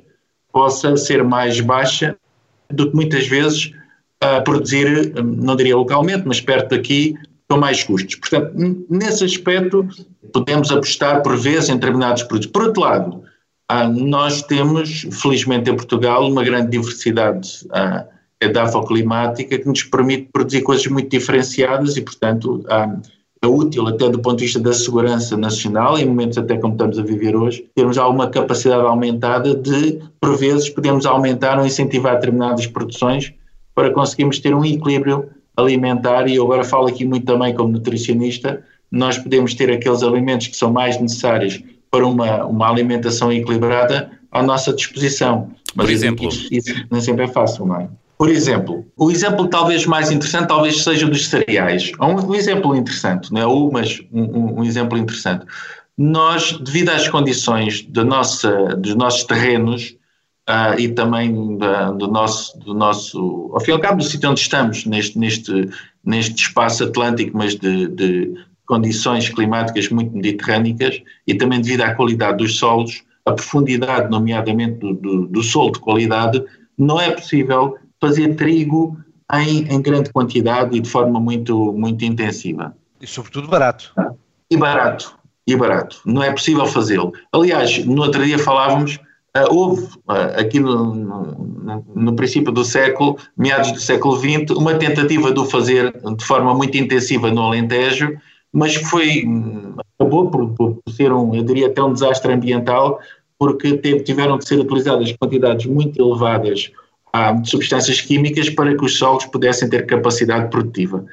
possa 0.52 0.96
ser 0.96 1.24
mais 1.24 1.60
baixa 1.60 2.16
do 2.70 2.88
que 2.88 2.94
muitas 2.94 3.26
vezes 3.26 3.72
a 4.20 4.40
produzir, 4.40 5.12
não 5.22 5.56
diria 5.56 5.76
localmente, 5.76 6.22
mas 6.26 6.40
perto 6.40 6.70
daqui, 6.70 7.14
com 7.48 7.56
mais 7.56 7.82
custos. 7.82 8.16
Portanto, 8.16 8.52
nesse 8.90 9.24
aspecto, 9.24 9.88
podemos 10.32 10.70
apostar 10.70 11.22
por 11.22 11.36
vezes 11.36 11.70
em 11.70 11.74
determinados 11.74 12.22
produtos. 12.24 12.50
Por 12.50 12.62
outro 12.62 12.82
lado, 12.82 13.22
ah, 13.68 13.86
nós 13.86 14.42
temos, 14.42 15.06
felizmente 15.12 15.70
em 15.70 15.76
Portugal, 15.76 16.26
uma 16.26 16.42
grande 16.42 16.70
diversidade 16.70 17.66
ah, 17.70 18.06
edafoclimática 18.40 19.58
que 19.58 19.68
nos 19.68 19.82
permite 19.82 20.30
produzir 20.32 20.62
coisas 20.62 20.86
muito 20.86 21.10
diferenciadas 21.10 21.96
e, 21.96 22.00
portanto, 22.00 22.64
ah, 22.68 22.96
é 23.42 23.46
útil 23.46 23.86
até 23.86 24.08
do 24.08 24.18
ponto 24.18 24.38
de 24.38 24.44
vista 24.44 24.58
da 24.58 24.72
segurança 24.72 25.36
nacional, 25.36 25.98
em 25.98 26.06
momentos 26.06 26.38
até 26.38 26.56
como 26.56 26.74
estamos 26.74 26.98
a 26.98 27.02
viver 27.02 27.36
hoje, 27.36 27.66
termos 27.74 27.98
alguma 27.98 28.28
capacidade 28.30 28.82
aumentada 28.82 29.54
de, 29.54 30.00
por 30.20 30.36
vezes, 30.36 30.70
podemos 30.70 31.06
aumentar 31.06 31.58
ou 31.58 31.66
incentivar 31.66 32.14
determinadas 32.14 32.66
produções 32.66 33.32
para 33.74 33.90
conseguirmos 33.90 34.38
ter 34.40 34.54
um 34.54 34.64
equilíbrio 34.64 35.28
alimentar. 35.56 36.26
E 36.26 36.36
eu 36.36 36.44
agora 36.44 36.64
falo 36.64 36.88
aqui 36.88 37.04
muito 37.04 37.26
também 37.26 37.54
como 37.54 37.70
nutricionista, 37.70 38.64
nós 38.90 39.18
podemos 39.18 39.54
ter 39.54 39.70
aqueles 39.70 40.02
alimentos 40.02 40.46
que 40.46 40.56
são 40.56 40.72
mais 40.72 40.98
necessários 41.00 41.62
para 41.90 42.06
uma, 42.06 42.44
uma 42.44 42.70
alimentação 42.70 43.32
equilibrada 43.32 44.10
à 44.30 44.42
nossa 44.42 44.72
disposição. 44.72 45.50
Mas 45.74 45.86
Por 45.86 45.92
exemplo? 45.92 46.28
Isso, 46.28 46.48
isso 46.50 46.86
nem 46.90 47.00
sempre 47.00 47.24
é 47.24 47.28
fácil, 47.28 47.66
não 47.66 47.80
é? 47.80 47.88
Por 48.18 48.28
exemplo, 48.28 48.84
o 48.96 49.12
exemplo 49.12 49.46
talvez 49.46 49.86
mais 49.86 50.10
interessante 50.10 50.48
talvez 50.48 50.82
seja 50.82 51.06
dos 51.06 51.28
cereais. 51.28 51.92
Um, 52.00 52.30
um 52.30 52.34
exemplo 52.34 52.74
interessante, 52.74 53.32
não 53.32 53.40
é 53.40 53.46
um, 53.46 53.70
mas 53.70 54.00
um, 54.12 54.60
um, 54.60 54.64
exemplo 54.64 54.98
interessante. 54.98 55.46
Nós, 55.96 56.58
devido 56.58 56.88
às 56.88 57.08
condições 57.08 57.82
da 57.82 58.04
nossa, 58.04 58.50
dos 58.76 58.96
nossos 58.96 59.22
terrenos 59.22 59.96
uh, 60.48 60.78
e 60.78 60.88
também 60.88 61.56
da, 61.58 61.92
do, 61.92 62.08
nosso, 62.08 62.58
do 62.58 62.74
nosso, 62.74 63.50
ao 63.52 63.60
fim 63.60 63.70
e 63.70 63.74
ao 63.74 63.80
cabo 63.80 63.98
do 63.98 64.04
sítio 64.04 64.30
onde 64.30 64.40
estamos, 64.40 64.84
neste, 64.84 65.16
neste, 65.16 65.70
neste 66.04 66.42
espaço 66.42 66.82
atlântico, 66.84 67.38
mas 67.38 67.54
de, 67.54 67.86
de 67.86 68.34
condições 68.68 69.30
climáticas 69.30 69.88
muito 69.88 70.14
mediterrânicas 70.14 71.02
e 71.26 71.34
também 71.34 71.60
devido 71.60 71.80
à 71.80 71.94
qualidade 71.94 72.38
dos 72.38 72.58
solos, 72.58 73.02
a 73.24 73.32
profundidade, 73.32 74.10
nomeadamente 74.10 74.78
do, 74.78 74.92
do, 74.94 75.26
do 75.26 75.42
solo 75.42 75.72
de 75.72 75.80
qualidade, 75.80 76.44
não 76.76 77.00
é 77.00 77.10
possível 77.10 77.76
fazer 78.00 78.36
trigo 78.36 78.96
em, 79.32 79.66
em, 79.72 79.82
grande 79.82 80.12
quantidade 80.12 80.76
e 80.76 80.80
de 80.80 80.88
forma 80.88 81.18
muito, 81.18 81.72
muito 81.72 82.04
intensiva. 82.04 82.76
E 83.00 83.06
sobretudo 83.06 83.48
barato. 83.48 83.92
E 84.50 84.56
barato, 84.56 85.16
e 85.46 85.56
barato. 85.56 86.00
Não 86.04 86.22
é 86.22 86.30
possível 86.30 86.66
fazê-lo. 86.66 87.12
Aliás, 87.32 87.84
no 87.84 88.02
outro 88.02 88.24
dia 88.24 88.38
falávamos 88.38 89.00
Uh, 89.36 89.54
houve 89.54 89.84
uh, 90.08 90.40
aqui 90.40 90.58
no, 90.58 90.94
no, 90.94 91.84
no, 91.94 92.16
princípio 92.16 92.50
do 92.50 92.64
século, 92.64 93.18
meados 93.36 93.70
do 93.72 93.78
século 93.78 94.16
XX, 94.16 94.56
uma 94.56 94.74
tentativa 94.74 95.30
de 95.30 95.38
o 95.38 95.44
fazer 95.44 95.92
de 96.16 96.24
forma 96.24 96.54
muito 96.54 96.78
intensiva 96.78 97.30
no 97.30 97.42
Alentejo, 97.42 98.18
mas 98.52 98.76
que 98.76 98.84
foi, 98.84 99.24
acabou 99.94 100.30
por, 100.30 100.48
por, 100.54 100.78
ser 100.90 101.12
um, 101.12 101.34
eu 101.34 101.42
diria 101.42 101.66
até 101.66 101.82
um 101.82 101.92
desastre 101.92 102.32
ambiental, 102.32 102.98
porque 103.38 103.76
teve, 103.78 104.00
tiveram 104.00 104.38
de 104.38 104.46
ser 104.46 104.58
utilizadas 104.58 105.12
quantidades 105.12 105.66
muito 105.66 106.00
elevadas 106.00 106.72
ah, 107.12 107.32
de 107.32 107.48
substâncias 107.48 108.00
químicas 108.00 108.50
para 108.50 108.76
que 108.76 108.84
os 108.84 108.96
solos 108.96 109.24
pudessem 109.26 109.68
ter 109.68 109.86
capacidade 109.86 110.50
produtiva. 110.50 111.04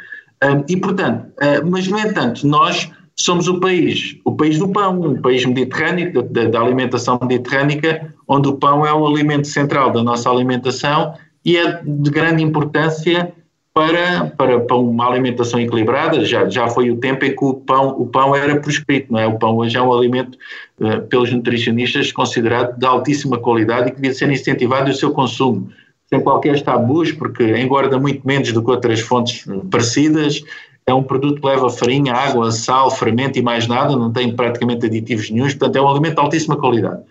Ah, 0.42 0.64
e, 0.68 0.78
portanto, 0.78 1.28
ah, 1.40 1.62
mas 1.64 1.88
no 1.88 2.00
entanto, 2.00 2.48
nós 2.48 2.90
somos 3.16 3.48
o 3.48 3.60
país, 3.60 4.18
o 4.26 4.36
país 4.36 4.60
do 4.60 4.68
pão, 4.68 5.02
um 5.02 5.22
país 5.22 5.46
mediterrâneo, 5.46 6.24
da, 6.24 6.46
da 6.46 6.60
alimentação 6.60 7.20
mediterrânica, 7.22 8.14
onde 8.28 8.50
o 8.50 8.58
pão 8.58 8.86
é 8.86 8.94
o 8.94 9.06
alimento 9.08 9.48
central 9.48 9.92
da 9.92 10.04
nossa 10.04 10.30
alimentação 10.30 11.14
e 11.44 11.58
é 11.58 11.82
de 11.84 12.10
grande 12.10 12.44
importância 12.44 13.32
para, 13.76 14.28
para, 14.38 14.62
para 14.62 14.78
uma 14.78 15.06
alimentação 15.06 15.60
equilibrada, 15.60 16.24
já, 16.24 16.48
já 16.48 16.66
foi 16.70 16.90
o 16.90 16.96
tempo 16.96 17.26
em 17.26 17.36
que 17.36 17.44
o 17.44 17.56
pão, 17.56 17.90
o 18.00 18.08
pão 18.08 18.34
era 18.34 18.56
proscrito, 18.62 19.12
não 19.12 19.20
é? 19.20 19.28
O 19.28 19.38
pão 19.38 19.58
hoje 19.58 19.76
é 19.76 19.82
um 19.82 19.92
alimento, 19.92 20.38
uh, 20.80 21.02
pelos 21.10 21.30
nutricionistas, 21.30 22.10
considerado 22.10 22.80
de 22.80 22.86
altíssima 22.86 23.38
qualidade 23.38 23.90
e 23.90 23.92
que 23.92 23.98
devia 23.98 24.14
ser 24.14 24.32
incentivado 24.32 24.90
o 24.90 24.94
seu 24.94 25.12
consumo, 25.12 25.70
sem 26.08 26.22
qualquer 26.22 26.62
tabus, 26.64 27.12
porque 27.12 27.44
engorda 27.58 28.00
muito 28.00 28.26
menos 28.26 28.54
do 28.54 28.64
que 28.64 28.72
outras 28.72 29.02
fontes 29.02 29.46
parecidas, 29.70 30.42
é 30.88 30.94
um 30.94 31.04
produto 31.04 31.42
que 31.42 31.48
leva 31.48 31.70
farinha, 31.70 32.14
água, 32.14 32.52
sal, 32.54 32.90
fermento 32.90 33.38
e 33.38 33.42
mais 33.42 33.68
nada, 33.68 33.94
não 33.98 34.14
tem 34.14 34.34
praticamente 34.34 34.86
aditivos 34.86 35.30
nenhums, 35.30 35.54
portanto 35.54 35.76
é 35.76 35.82
um 35.82 35.90
alimento 35.90 36.16
de 36.16 36.22
altíssima 36.22 36.56
qualidade. 36.56 37.02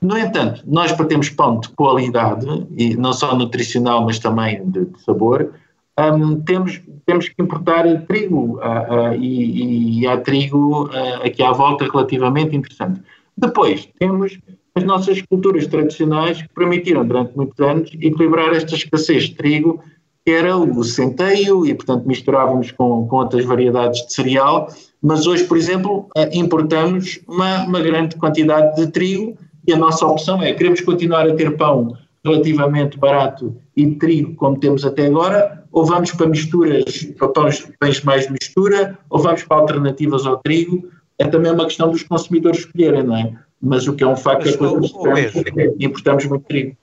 No 0.00 0.16
entanto, 0.16 0.62
nós 0.66 0.92
para 0.92 1.08
pão 1.36 1.58
de 1.58 1.68
qualidade, 1.70 2.46
e 2.76 2.94
não 2.94 3.12
só 3.12 3.34
nutricional, 3.34 4.04
mas 4.04 4.20
também 4.20 4.64
de, 4.70 4.84
de 4.84 5.00
sabor, 5.02 5.50
um, 5.98 6.40
temos, 6.40 6.80
temos 7.04 7.28
que 7.28 7.42
importar 7.42 7.84
trigo 8.06 8.58
uh, 8.58 9.10
uh, 9.10 9.14
e, 9.14 10.00
e, 10.00 10.06
há 10.06 10.16
trigo 10.18 10.86
uh, 10.86 11.24
aqui 11.24 11.42
à 11.42 11.52
volta 11.52 11.84
relativamente 11.84 12.56
interessante. 12.56 13.00
Depois 13.36 13.88
temos 13.98 14.38
as 14.74 14.84
nossas 14.84 15.20
culturas 15.22 15.66
tradicionais 15.66 16.40
que 16.40 16.48
permitiram 16.48 17.06
durante 17.06 17.36
muitos 17.36 17.60
anos 17.60 17.90
equilibrar 18.00 18.54
esta 18.54 18.74
escassez 18.74 19.24
de 19.24 19.34
trigo, 19.34 19.82
que 20.24 20.32
era 20.32 20.56
o 20.56 20.82
centeio 20.82 21.66
e 21.66 21.74
portanto 21.74 22.06
misturávamos 22.06 22.70
com, 22.70 23.06
com 23.06 23.16
outras 23.16 23.44
variedades 23.44 24.06
de 24.06 24.14
cereal, 24.14 24.68
mas 25.02 25.26
hoje, 25.26 25.44
por 25.44 25.58
exemplo, 25.58 26.08
importamos 26.32 27.20
uma, 27.26 27.64
uma 27.64 27.80
grande 27.80 28.16
quantidade 28.16 28.76
de 28.76 28.90
trigo 28.90 29.36
e 29.66 29.72
a 29.72 29.76
nossa 29.76 30.06
opção 30.06 30.40
é, 30.40 30.52
queremos 30.52 30.80
continuar 30.80 31.28
a 31.28 31.34
ter 31.34 31.56
pão 31.56 31.96
relativamente 32.24 32.98
barato 32.98 33.56
e 33.76 33.86
trigo 33.96 34.34
como 34.36 34.58
temos 34.58 34.84
até 34.84 35.06
agora, 35.06 35.61
ou 35.72 35.86
vamos 35.86 36.12
para 36.12 36.26
misturas, 36.26 37.04
para 37.18 37.28
pães, 37.28 37.66
pães 37.80 38.02
mais 38.02 38.26
de 38.26 38.32
mistura, 38.32 38.98
ou 39.08 39.18
vamos 39.18 39.42
para 39.42 39.56
alternativas 39.56 40.26
ao 40.26 40.36
trigo, 40.38 40.88
é 41.18 41.26
também 41.26 41.50
uma 41.50 41.64
questão 41.64 41.90
dos 41.90 42.02
consumidores 42.02 42.60
escolherem, 42.60 43.02
não 43.02 43.16
é? 43.16 43.32
Mas 43.60 43.88
o 43.88 43.94
que 43.94 44.04
é 44.04 44.06
um 44.06 44.16
facto 44.16 44.48
é 44.48 44.52
que 44.52 44.64
importamos, 44.64 45.32
importamos 45.78 46.24
muito 46.26 46.44
trigo. 46.44 46.76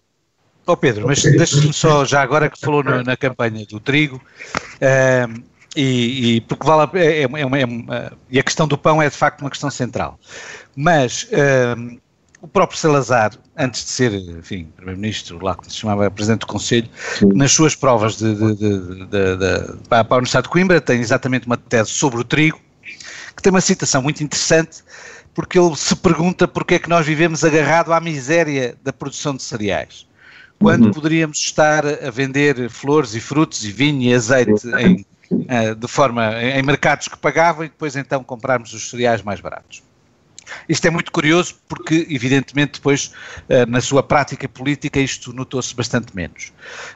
Ó 0.66 0.74
oh 0.74 0.78
Pedro, 0.78 1.08
mas 1.08 1.22
deixa-me 1.24 1.74
só, 1.74 2.06
já 2.06 2.22
agora 2.22 2.50
que 2.50 2.60
falou 2.60 2.84
na, 2.84 3.04
na 3.04 3.18
campanha 3.18 3.66
do 3.66 3.80
trigo, 3.80 4.18
uh, 4.18 5.44
e, 5.76 6.36
e, 6.36 6.42
porque 6.42 6.66
vale 6.66 6.84
a, 6.84 7.00
é, 7.00 7.22
é, 7.22 7.24
é, 7.24 7.26
é, 7.26 8.12
e 8.30 8.40
a 8.40 8.44
questão 8.44 8.68
do 8.68 8.78
pão 8.78 9.02
é 9.02 9.10
de 9.10 9.16
facto 9.16 9.42
uma 9.42 9.50
questão 9.50 9.70
central. 9.70 10.20
Mas 10.76 11.24
uh, 11.32 12.00
o 12.42 12.48
próprio 12.48 12.80
Salazar, 12.80 13.34
antes 13.58 13.84
de 13.84 13.90
ser, 13.90 14.14
enfim, 14.14 14.72
Primeiro-Ministro, 14.76 15.44
lá 15.44 15.56
como 15.56 15.70
se 15.70 15.76
chamava, 15.76 16.10
Presidente 16.10 16.42
do 16.42 16.48
Conselho, 16.48 16.90
Sim. 17.18 17.30
nas 17.34 17.52
suas 17.52 17.76
provas 17.76 18.18
de, 18.18 18.34
de, 18.34 18.56
de, 18.56 19.78
para, 19.90 20.04
para 20.04 20.16
a 20.16 20.18
Universidade 20.18 20.44
de 20.44 20.50
Coimbra, 20.50 20.80
tem 20.80 21.00
exatamente 21.00 21.48
uma 21.48 21.58
tese 21.58 21.90
sobre 21.90 22.20
o 22.20 22.24
trigo, 22.24 22.60
que 23.36 23.44
tem 23.44 23.52
uma 23.52 23.62
citação 23.62 24.02
muito 24.02 24.24
interessante, 24.24 24.84
porque 25.34 25.60
ele 25.60 25.76
se 25.76 25.96
pergunta 25.96 26.48
porque 26.48 26.76
é 26.76 26.80
que 26.80 26.90
nós 26.90 27.06
vivemos 27.06 27.44
agarrado 27.44 27.94
à 27.94 28.00
miséria 28.00 28.76
da 28.84 28.94
produção 28.94 29.36
de 29.36 29.44
cereais. 29.44 30.08
Quando 30.60 30.86
uhum. 30.86 30.92
poderíamos 30.92 31.38
estar 31.38 31.86
a 31.86 32.12
vender 32.12 32.70
flores 32.70 33.16
e 33.16 33.22
frutos 33.22 33.64
e 33.64 33.72
vinho 33.72 34.02
e 34.02 34.14
azeite 34.14 34.68
em, 34.78 35.06
eh, 35.48 35.74
de 35.74 35.88
forma 35.88 36.34
em 36.44 36.62
mercados 36.62 37.08
que 37.08 37.18
pagavam 37.18 37.64
e 37.64 37.70
depois 37.70 37.96
então 37.96 38.22
comprarmos 38.24 38.74
os 38.74 38.90
cereais 38.90 39.22
mais 39.22 39.40
baratos. 39.40 39.82
Isto 40.68 40.88
é 40.88 40.90
muito 40.90 41.12
curioso 41.12 41.56
porque, 41.68 42.08
evidentemente, 42.10 42.74
depois, 42.74 43.12
eh, 43.50 43.66
na 43.66 43.82
sua 43.82 44.04
prática 44.04 44.48
política, 44.48 45.00
isto 45.00 45.34
notou-se 45.34 45.76
bastante 45.76 46.16
menos. 46.16 46.52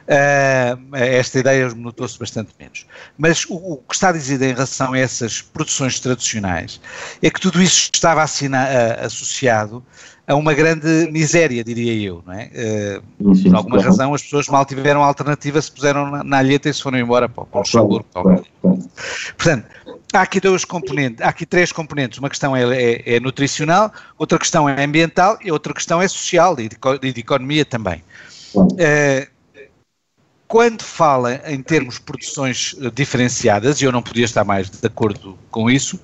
Eh, 0.06 0.76
esta 0.92 1.38
ideia 1.38 1.68
notou-se 1.74 2.18
bastante 2.18 2.50
menos. 2.58 2.86
Mas 3.18 3.44
o, 3.48 3.76
que 3.88 3.94
está 3.94 4.08
a 4.08 4.12
dizer 4.12 4.40
em 4.42 4.52
relação 4.52 4.92
a 4.92 4.98
essas 4.98 5.42
produções 5.42 6.00
tradicionais 6.00 6.80
é 7.22 7.30
que 7.30 7.40
tudo 7.40 7.62
isso 7.62 7.90
estava 7.92 8.22
associado 8.22 9.84
a 10.26 10.34
uma 10.34 10.54
grande 10.54 11.10
miséria, 11.10 11.62
diria 11.62 11.92
eu, 11.94 12.22
não 12.26 12.32
é? 12.32 13.00
Uh, 13.20 13.42
por 13.42 13.54
alguma 13.54 13.82
razão 13.82 14.14
as 14.14 14.22
pessoas 14.22 14.48
mal 14.48 14.64
tiveram 14.64 15.02
alternativa, 15.02 15.60
se 15.60 15.70
puseram 15.70 16.10
na, 16.10 16.24
na 16.24 16.38
alheta 16.38 16.68
e 16.68 16.74
se 16.74 16.82
foram 16.82 16.98
embora 16.98 17.28
para, 17.28 17.44
para 17.44 17.58
o 17.58 17.60
Luxemburgo. 17.60 18.06
Portanto, 19.36 19.66
há 20.16 20.22
aqui 20.22 20.40
dois 20.40 20.64
componentes, 20.64 21.20
há 21.20 21.28
aqui 21.28 21.46
três 21.46 21.72
componentes. 21.72 22.18
Uma 22.18 22.28
questão 22.28 22.56
é, 22.56 22.62
é, 22.62 23.16
é, 23.16 23.20
nutricional, 23.20 23.92
outra 24.18 24.38
questão 24.38 24.68
é 24.68 24.84
ambiental 24.84 25.38
e 25.42 25.50
outra 25.50 25.72
questão 25.74 26.00
é 26.00 26.08
social 26.08 26.58
e 26.58 26.68
de, 26.68 27.12
de 27.12 27.20
economia 27.20 27.64
também. 27.64 28.02
Uh, 28.54 29.34
quando 30.46 30.82
fala 30.82 31.40
em 31.46 31.60
termos 31.60 31.96
de 31.96 32.02
produções 32.02 32.76
eh, 32.80 32.90
diferenciadas, 32.94 33.80
e 33.80 33.84
eu 33.86 33.90
não 33.90 34.00
podia 34.00 34.24
estar 34.24 34.44
mais 34.44 34.70
de 34.70 34.86
acordo 34.86 35.36
com 35.50 35.68
isso, 35.68 35.98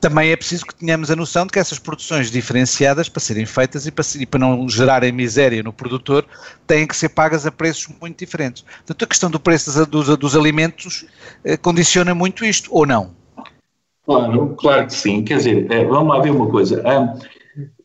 também 0.00 0.30
é 0.30 0.36
preciso 0.36 0.64
que 0.64 0.74
tenhamos 0.74 1.10
a 1.10 1.16
noção 1.16 1.44
de 1.44 1.52
que 1.52 1.58
essas 1.58 1.78
produções 1.78 2.30
diferenciadas, 2.30 3.08
para 3.08 3.20
serem 3.20 3.44
feitas 3.44 3.86
e 3.86 3.90
para, 3.90 4.04
e 4.18 4.24
para, 4.24 4.40
não 4.40 4.68
gerarem 4.68 5.12
miséria 5.12 5.62
no 5.62 5.72
produtor, 5.72 6.24
têm 6.66 6.86
que 6.86 6.96
ser 6.96 7.10
pagas 7.10 7.44
a 7.44 7.52
preços 7.52 7.88
muito 8.00 8.18
diferentes. 8.18 8.62
Portanto, 8.62 9.02
a 9.02 9.06
questão 9.06 9.30
do 9.30 9.40
preço 9.40 9.84
dos, 9.84 10.16
dos 10.16 10.36
alimentos 10.36 11.04
eh, 11.44 11.56
condiciona 11.56 12.14
muito 12.14 12.44
isto, 12.46 12.70
ou 12.72 12.86
não? 12.86 13.14
Claro, 14.06 14.54
claro 14.56 14.86
que 14.86 14.94
sim. 14.94 15.22
Quer 15.22 15.38
dizer, 15.38 15.70
é, 15.70 15.84
vamos 15.84 16.14
lá 16.14 16.22
ver 16.22 16.30
uma 16.30 16.48
coisa. 16.48 16.82
Um, 16.86 17.18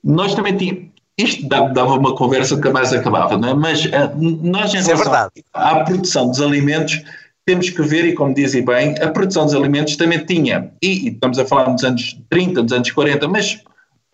nós 0.03 0.35
também 0.35 0.55
tínhamos. 0.55 0.91
Isto 1.17 1.47
dava 1.47 1.93
uma 1.93 2.15
conversa 2.15 2.59
que 2.59 2.69
mais 2.69 2.93
acabava, 2.93 3.37
não 3.37 3.49
é? 3.49 3.53
Mas 3.53 3.85
uh, 3.85 3.91
nós, 4.17 4.73
em 4.73 4.79
Isso 4.79 4.91
é 4.91 4.95
relação 4.95 5.29
é 5.35 5.41
à 5.53 5.83
produção 5.83 6.27
dos 6.29 6.41
alimentos, 6.41 7.03
temos 7.45 7.69
que 7.69 7.81
ver, 7.81 8.05
e 8.05 8.13
como 8.13 8.33
dizem 8.33 8.63
bem, 8.63 8.95
a 8.99 9.09
produção 9.09 9.45
dos 9.45 9.53
alimentos 9.53 9.95
também 9.97 10.25
tinha, 10.25 10.71
e, 10.81 11.05
e 11.05 11.09
estamos 11.09 11.37
a 11.37 11.45
falar 11.45 11.65
dos 11.65 11.83
anos 11.83 12.17
30, 12.29 12.63
dos 12.63 12.71
anos 12.71 12.89
40, 12.91 13.27
mas 13.27 13.59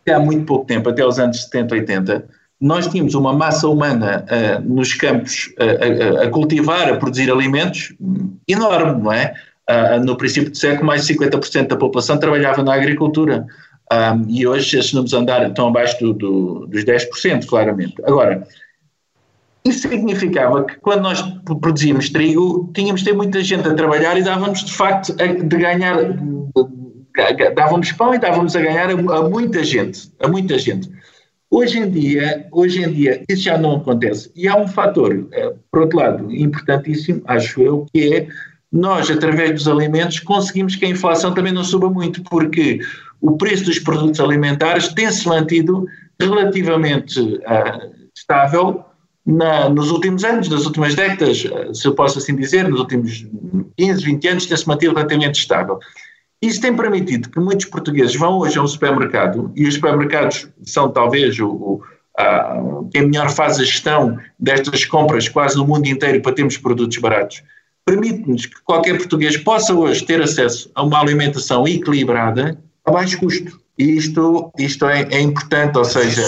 há 0.09 0.19
muito 0.19 0.45
pouco 0.45 0.65
tempo, 0.65 0.89
até 0.89 1.05
os 1.05 1.19
anos 1.19 1.43
70, 1.43 1.75
80, 1.75 2.27
nós 2.59 2.87
tínhamos 2.87 3.13
uma 3.13 3.31
massa 3.31 3.67
humana 3.69 4.25
uh, 4.25 4.61
nos 4.61 4.93
campos 4.93 5.53
uh, 5.59 6.21
a, 6.21 6.23
a, 6.23 6.29
cultivar, 6.29 6.91
a 6.91 6.97
produzir 6.97 7.31
alimentos 7.31 7.93
enorme, 8.47 9.01
não 9.01 9.13
é? 9.13 9.33
Uh, 9.69 10.03
no 10.05 10.15
princípio 10.15 10.49
do 10.49 10.57
século, 10.57 10.85
mais 10.85 11.05
de 11.05 11.13
50% 11.13 11.67
da 11.67 11.75
população 11.75 12.17
trabalhava 12.17 12.63
na 12.63 12.73
agricultura. 12.73 13.45
Um, 13.91 14.29
e 14.29 14.45
hoje 14.45 14.77
esses 14.77 14.93
números 14.93 15.13
andaram, 15.13 15.47
estão 15.47 15.67
abaixo 15.67 15.97
do, 15.99 16.13
do, 16.13 16.67
dos 16.67 16.83
10%, 16.83 17.45
claramente. 17.45 17.95
Agora, 18.05 18.45
isso 19.67 19.87
significava 19.89 20.63
que 20.65 20.75
quando 20.77 21.01
nós 21.01 21.21
produzíamos 21.43 22.09
trigo, 22.09 22.69
tínhamos 22.73 23.01
de 23.01 23.07
ter 23.07 23.15
muita 23.15 23.43
gente 23.43 23.67
a 23.67 23.73
trabalhar 23.73 24.17
e 24.17 24.23
dávamos 24.23 24.63
de 24.63 24.71
facto 24.71 25.13
de 25.13 25.57
ganhar, 25.57 25.97
dávamos 27.55 27.91
pão 27.91 28.13
e 28.13 28.19
dávamos 28.19 28.55
a 28.55 28.61
ganhar 28.61 28.89
a, 28.89 28.93
a 28.93 29.29
muita 29.29 29.63
gente, 29.63 30.11
a 30.21 30.27
muita 30.27 30.57
gente. 30.57 30.89
Hoje 31.49 31.79
em 31.79 31.89
dia, 31.89 32.45
hoje 32.51 32.83
em 32.83 32.91
dia, 32.91 33.23
isso 33.29 33.43
já 33.43 33.57
não 33.57 33.77
acontece. 33.77 34.29
E 34.35 34.47
há 34.49 34.55
um 34.57 34.67
fator, 34.67 35.27
eh, 35.31 35.53
por 35.71 35.83
outro 35.83 35.97
lado, 35.97 36.35
importantíssimo, 36.35 37.21
acho 37.25 37.61
eu, 37.61 37.85
que 37.93 38.13
é 38.13 38.27
nós, 38.71 39.09
através 39.09 39.51
dos 39.51 39.67
alimentos, 39.67 40.19
conseguimos 40.19 40.75
que 40.75 40.85
a 40.85 40.89
inflação 40.89 41.33
também 41.33 41.53
não 41.53 41.63
suba 41.63 41.89
muito, 41.89 42.21
porque 42.23 42.79
o 43.21 43.37
preço 43.37 43.65
dos 43.65 43.79
produtos 43.79 44.19
alimentares 44.19 44.89
tem-se 44.89 45.27
mantido 45.27 45.85
relativamente 46.19 47.19
uh, 47.19 47.91
estável 48.15 48.83
na, 49.25 49.69
nos 49.69 49.89
últimos 49.89 50.23
anos, 50.23 50.49
nas 50.49 50.65
últimas 50.65 50.95
décadas, 50.95 51.45
uh, 51.45 51.73
se 51.73 51.87
eu 51.87 51.93
posso 51.93 52.19
assim 52.19 52.35
dizer, 52.35 52.67
nos 52.67 52.79
últimos 52.79 53.25
15, 53.77 54.03
20 54.03 54.27
anos, 54.27 54.45
tem-se 54.45 54.67
mantido 54.67 54.93
relativamente 54.93 55.39
estável. 55.39 55.79
Isso 56.41 56.61
tem 56.61 56.75
permitido 56.75 57.29
que 57.29 57.39
muitos 57.39 57.65
portugueses 57.65 58.15
vão 58.15 58.37
hoje 58.37 58.59
a 58.59 58.61
um 58.61 58.67
supermercado, 58.67 59.51
e 59.55 59.65
os 59.65 59.75
supermercados 59.75 60.47
são 60.63 60.89
talvez 60.89 61.39
o, 61.39 61.47
o 61.47 61.83
a, 62.17 62.57
quem 62.91 63.07
melhor 63.07 63.29
faz 63.29 63.59
a 63.59 63.63
gestão 63.63 64.17
destas 64.39 64.83
compras 64.85 65.29
quase 65.29 65.55
no 65.55 65.65
mundo 65.65 65.87
inteiro 65.87 66.21
para 66.21 66.33
termos 66.33 66.57
produtos 66.57 66.97
baratos 66.97 67.43
permite-nos 67.87 68.45
que 68.45 68.61
qualquer 68.65 68.97
português 68.97 69.37
possa 69.37 69.73
hoje 69.73 70.05
ter 70.05 70.21
acesso 70.21 70.69
a 70.75 70.83
uma 70.83 70.99
alimentação 70.99 71.65
equilibrada 71.65 72.61
a 72.85 72.91
baixo 72.91 73.17
custo. 73.17 73.57
E 73.79 73.95
isto, 73.95 74.51
isto 74.57 74.85
é, 74.87 75.03
é, 75.03 75.21
importante, 75.21 75.77
ou 75.77 75.85
seja. 75.85 76.23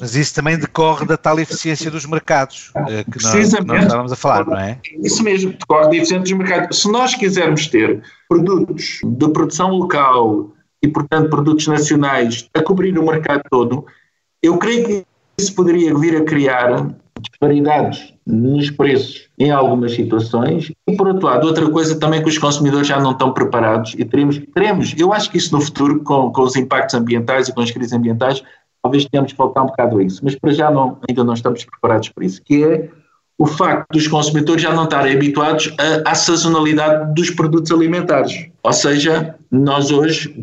Mas 0.00 0.16
isso 0.16 0.34
também 0.34 0.58
decorre 0.58 1.06
da 1.06 1.18
tal 1.18 1.38
eficiência 1.38 1.90
dos 1.90 2.06
mercados 2.06 2.72
eh, 2.88 3.04
que 3.04 3.22
nós, 3.22 3.54
que 3.54 3.64
nós 3.64 3.82
estávamos 3.82 4.10
a 4.10 4.16
falar, 4.16 4.46
não 4.46 4.58
é? 4.58 4.80
Isso 5.02 5.22
mesmo, 5.22 5.52
decorre 5.52 5.90
da 5.90 5.96
eficiência 5.96 6.20
dos 6.20 6.32
mercados. 6.32 6.80
Se 6.80 6.90
nós 6.90 7.14
quisermos 7.14 7.66
ter 7.66 8.02
produtos 8.26 9.00
de 9.04 9.28
produção 9.28 9.70
local 9.70 10.50
e, 10.82 10.88
portanto, 10.88 11.28
produtos 11.28 11.66
nacionais 11.66 12.48
a 12.54 12.62
cobrir 12.62 12.98
o 12.98 13.04
mercado 13.04 13.42
todo, 13.50 13.84
eu 14.42 14.56
creio 14.56 14.86
que 14.86 15.06
isso 15.38 15.54
poderia 15.54 15.94
vir 15.94 16.16
a 16.16 16.24
criar 16.24 16.88
disparidades 17.30 18.14
nos 18.26 18.70
preços 18.70 19.28
em 19.38 19.50
algumas 19.50 19.92
situações 19.92 20.70
e 20.86 20.96
por 20.96 21.08
outro 21.08 21.26
lado 21.26 21.46
outra 21.46 21.68
coisa 21.70 21.98
também 21.98 22.22
que 22.22 22.28
os 22.28 22.38
consumidores 22.38 22.86
já 22.86 23.00
não 23.00 23.12
estão 23.12 23.32
preparados 23.32 23.94
e 23.98 24.04
teremos, 24.04 24.40
teremos 24.54 24.94
eu 24.96 25.12
acho 25.12 25.30
que 25.30 25.38
isso 25.38 25.54
no 25.54 25.60
futuro 25.60 26.00
com, 26.02 26.32
com 26.32 26.42
os 26.42 26.56
impactos 26.56 26.94
ambientais 26.94 27.48
e 27.48 27.52
com 27.52 27.60
as 27.60 27.70
crises 27.70 27.92
ambientais 27.92 28.42
talvez 28.84 29.06
tenhamos 29.06 29.32
que 29.32 29.38
voltar 29.38 29.62
um 29.62 29.66
bocado 29.66 29.98
a 29.98 30.02
isso, 30.04 30.20
mas 30.22 30.34
para 30.34 30.52
já 30.52 30.70
não, 30.70 30.98
ainda 31.08 31.24
não 31.24 31.32
estamos 31.32 31.64
preparados 31.64 32.10
para 32.10 32.24
isso, 32.26 32.42
que 32.44 32.62
é 32.62 32.90
o 33.38 33.46
facto 33.46 33.90
dos 33.90 34.06
consumidores 34.06 34.62
já 34.62 34.72
não 34.72 34.84
estarem 34.84 35.16
habituados 35.16 35.74
à, 36.04 36.10
à 36.10 36.14
sazonalidade 36.14 37.14
dos 37.14 37.30
produtos 37.30 37.72
alimentares. 37.72 38.46
Ou 38.62 38.72
seja, 38.72 39.34
nós 39.50 39.90
hoje, 39.90 40.36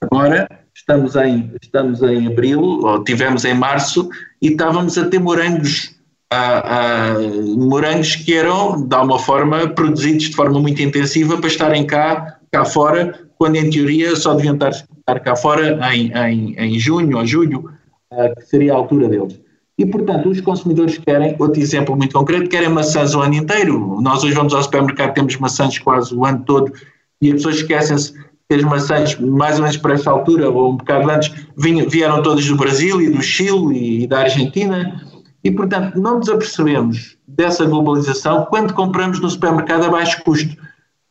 agora, 0.00 0.48
estamos 0.74 1.16
em, 1.16 1.52
estamos 1.60 2.02
em 2.02 2.28
abril, 2.28 2.62
ou 2.62 3.02
tivemos 3.04 3.44
em 3.44 3.54
março, 3.54 4.08
e 4.40 4.48
estávamos 4.48 4.96
a 4.96 5.08
ter 5.08 5.18
morangos 5.18 5.93
a, 6.34 7.14
morangos 7.56 8.16
que 8.16 8.34
eram, 8.34 8.86
de 8.86 8.94
alguma 8.94 9.18
forma, 9.18 9.68
produzidos 9.68 10.24
de 10.30 10.36
forma 10.36 10.58
muito 10.60 10.82
intensiva 10.82 11.36
para 11.38 11.48
estarem 11.48 11.86
cá, 11.86 12.38
cá 12.50 12.64
fora, 12.64 13.18
quando 13.38 13.56
em 13.56 13.70
teoria 13.70 14.14
só 14.16 14.34
deviam 14.34 14.54
estar, 14.54 14.70
estar 14.70 15.20
cá 15.20 15.36
fora 15.36 15.78
em, 15.92 16.12
em, 16.12 16.54
em 16.56 16.78
junho 16.78 17.18
ou 17.18 17.26
julho, 17.26 17.70
uh, 18.12 18.34
que 18.36 18.46
seria 18.46 18.72
a 18.72 18.76
altura 18.76 19.08
deles. 19.08 19.40
E, 19.76 19.84
portanto, 19.84 20.28
os 20.28 20.40
consumidores 20.40 20.98
querem, 20.98 21.34
outro 21.38 21.60
exemplo 21.60 21.96
muito 21.96 22.12
concreto, 22.12 22.48
querem 22.48 22.68
maçãs 22.68 23.14
o 23.14 23.20
ano 23.20 23.34
inteiro. 23.34 24.00
Nós 24.00 24.22
hoje 24.22 24.34
vamos 24.34 24.54
ao 24.54 24.62
supermercado, 24.62 25.14
temos 25.14 25.36
maçãs 25.36 25.78
quase 25.78 26.14
o 26.14 26.24
ano 26.24 26.44
todo 26.46 26.72
e 27.20 27.28
as 27.28 27.34
pessoas 27.34 27.56
esquecem-se 27.56 28.12
que 28.12 28.54
as 28.54 28.62
maçãs, 28.62 29.18
mais 29.18 29.56
ou 29.56 29.62
menos 29.62 29.76
para 29.76 29.94
essa 29.94 30.10
altura, 30.10 30.48
ou 30.48 30.72
um 30.72 30.76
bocado 30.76 31.10
antes, 31.10 31.32
vieram 31.56 32.22
todas 32.22 32.46
do 32.46 32.56
Brasil 32.56 33.00
e 33.00 33.10
do 33.10 33.22
Chile 33.22 34.04
e 34.04 34.06
da 34.06 34.20
Argentina 34.20 35.00
e, 35.44 35.50
portanto, 35.50 36.00
não 36.00 36.18
nos 36.18 36.28
apercebemos 36.30 37.18
dessa 37.28 37.66
globalização 37.66 38.46
quando 38.46 38.72
compramos 38.72 39.20
no 39.20 39.28
supermercado 39.28 39.84
a 39.84 39.90
baixo 39.90 40.24
custo. 40.24 40.56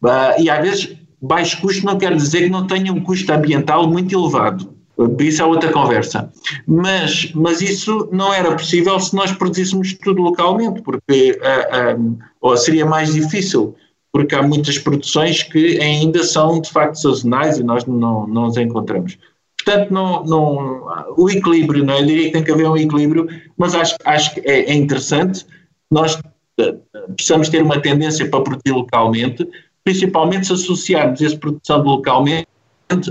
Uh, 0.04 0.42
e 0.42 0.50
às 0.50 0.60
vezes, 0.60 0.98
baixo 1.22 1.62
custo 1.62 1.86
não 1.86 1.98
quer 1.98 2.16
dizer 2.16 2.42
que 2.42 2.50
não 2.50 2.66
tenha 2.66 2.92
um 2.92 3.00
custo 3.00 3.32
ambiental 3.32 3.88
muito 3.88 4.18
elevado. 4.18 4.74
Isso 5.20 5.42
é 5.42 5.46
outra 5.46 5.72
conversa. 5.72 6.32
Mas, 6.68 7.32
mas 7.34 7.62
isso 7.62 8.10
não 8.12 8.34
era 8.34 8.52
possível 8.56 9.00
se 9.00 9.16
nós 9.16 9.32
produzíssemos 9.32 9.94
tudo 9.94 10.22
localmente, 10.22 10.82
porque 10.82 11.40
uh, 11.40 12.00
uh, 12.00 12.18
ou 12.42 12.58
seria 12.58 12.86
mais 12.86 13.14
difícil, 13.14 13.76
porque 14.12 14.36
há 14.36 14.42
muitas 14.42 14.78
produções 14.78 15.44
que 15.44 15.80
ainda 15.80 16.24
são 16.24 16.60
de 16.60 16.70
facto 16.70 16.96
sazonais 16.96 17.58
e 17.58 17.64
nós 17.64 17.86
não, 17.86 18.28
não 18.28 18.46
as 18.46 18.58
encontramos. 18.58 19.18
Portanto, 19.64 19.92
não, 19.92 20.24
não, 20.26 21.14
o 21.18 21.30
equilíbrio, 21.30 21.86
não 21.86 21.94
é? 21.94 22.02
Eu 22.02 22.06
diria 22.06 22.26
que 22.26 22.32
tem 22.32 22.44
que 22.44 22.52
haver 22.52 22.68
um 22.68 22.78
equilíbrio, 22.78 23.28
mas 23.58 23.74
acho, 23.76 23.96
acho 24.04 24.34
que 24.34 24.42
é, 24.42 24.72
é 24.72 24.74
interessante 24.74 25.46
nós 25.94 26.20
eh, 26.60 26.76
precisamos 27.16 27.50
ter 27.50 27.62
uma 27.62 27.80
tendência 27.80 28.28
para 28.28 28.42
produzir 28.42 28.72
localmente, 28.72 29.48
principalmente 29.84 30.48
se 30.48 30.54
associarmos 30.54 31.22
essa 31.22 31.38
produção 31.38 31.84
localmente 31.84 32.48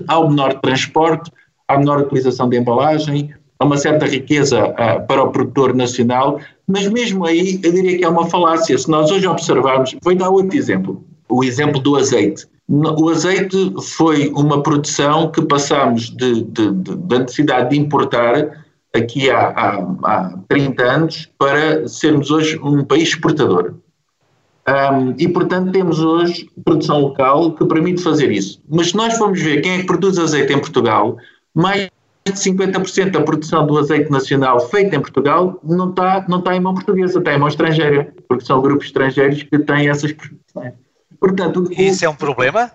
ao 0.08 0.28
menor 0.28 0.60
transporte, 0.60 1.30
à 1.68 1.78
menor 1.78 2.00
utilização 2.00 2.48
de 2.48 2.58
embalagem, 2.58 3.32
a 3.58 3.64
uma 3.64 3.76
certa 3.76 4.06
riqueza 4.06 4.66
uh, 4.66 5.06
para 5.06 5.22
o 5.22 5.30
produtor 5.30 5.74
nacional, 5.74 6.40
mas 6.66 6.88
mesmo 6.88 7.24
aí 7.24 7.60
eu 7.62 7.72
diria 7.72 7.98
que 7.98 8.04
é 8.04 8.08
uma 8.08 8.26
falácia. 8.26 8.76
Se 8.76 8.90
nós 8.90 9.10
hoje 9.10 9.26
observarmos, 9.26 9.94
vou 10.02 10.14
dar 10.14 10.30
outro 10.30 10.56
exemplo, 10.56 11.04
o 11.28 11.44
exemplo 11.44 11.80
do 11.80 11.96
azeite. 11.96 12.46
O 12.74 13.10
azeite 13.10 13.74
foi 13.82 14.30
uma 14.30 14.62
produção 14.62 15.30
que 15.30 15.42
passámos 15.42 16.08
de, 16.08 16.42
de, 16.42 16.72
de, 16.72 16.96
da 16.96 17.18
necessidade 17.18 17.68
de 17.68 17.78
importar 17.78 18.64
aqui 18.94 19.30
há, 19.30 19.48
há, 19.48 19.96
há 20.04 20.38
30 20.48 20.82
anos 20.82 21.30
para 21.38 21.86
sermos 21.86 22.30
hoje 22.30 22.58
um 22.62 22.82
país 22.82 23.10
exportador. 23.10 23.74
Um, 24.66 25.14
e, 25.18 25.28
portanto, 25.28 25.70
temos 25.70 26.00
hoje 26.00 26.48
produção 26.64 27.00
local 27.00 27.52
que 27.52 27.66
permite 27.66 28.02
fazer 28.02 28.32
isso. 28.32 28.62
Mas 28.66 28.88
se 28.88 28.96
nós 28.96 29.18
formos 29.18 29.42
ver 29.42 29.60
quem 29.60 29.72
é 29.72 29.78
que 29.80 29.86
produz 29.86 30.18
azeite 30.18 30.54
em 30.54 30.58
Portugal, 30.58 31.18
mais 31.54 31.90
de 32.24 32.32
50% 32.32 33.10
da 33.10 33.20
produção 33.20 33.66
do 33.66 33.76
azeite 33.76 34.10
nacional 34.10 34.58
feita 34.60 34.96
em 34.96 35.00
Portugal 35.00 35.60
não 35.62 35.90
está, 35.90 36.24
não 36.26 36.38
está 36.38 36.56
em 36.56 36.60
mão 36.60 36.72
portuguesa, 36.72 37.18
está 37.18 37.34
em 37.34 37.38
mão 37.38 37.48
estrangeira, 37.48 38.14
porque 38.26 38.46
são 38.46 38.62
grupos 38.62 38.86
estrangeiros 38.86 39.42
que 39.42 39.58
têm 39.58 39.90
essas 39.90 40.12
produções. 40.12 40.81
Portanto, 41.22 41.68
Isso 41.70 42.04
é 42.04 42.08
um 42.08 42.16
problema? 42.16 42.72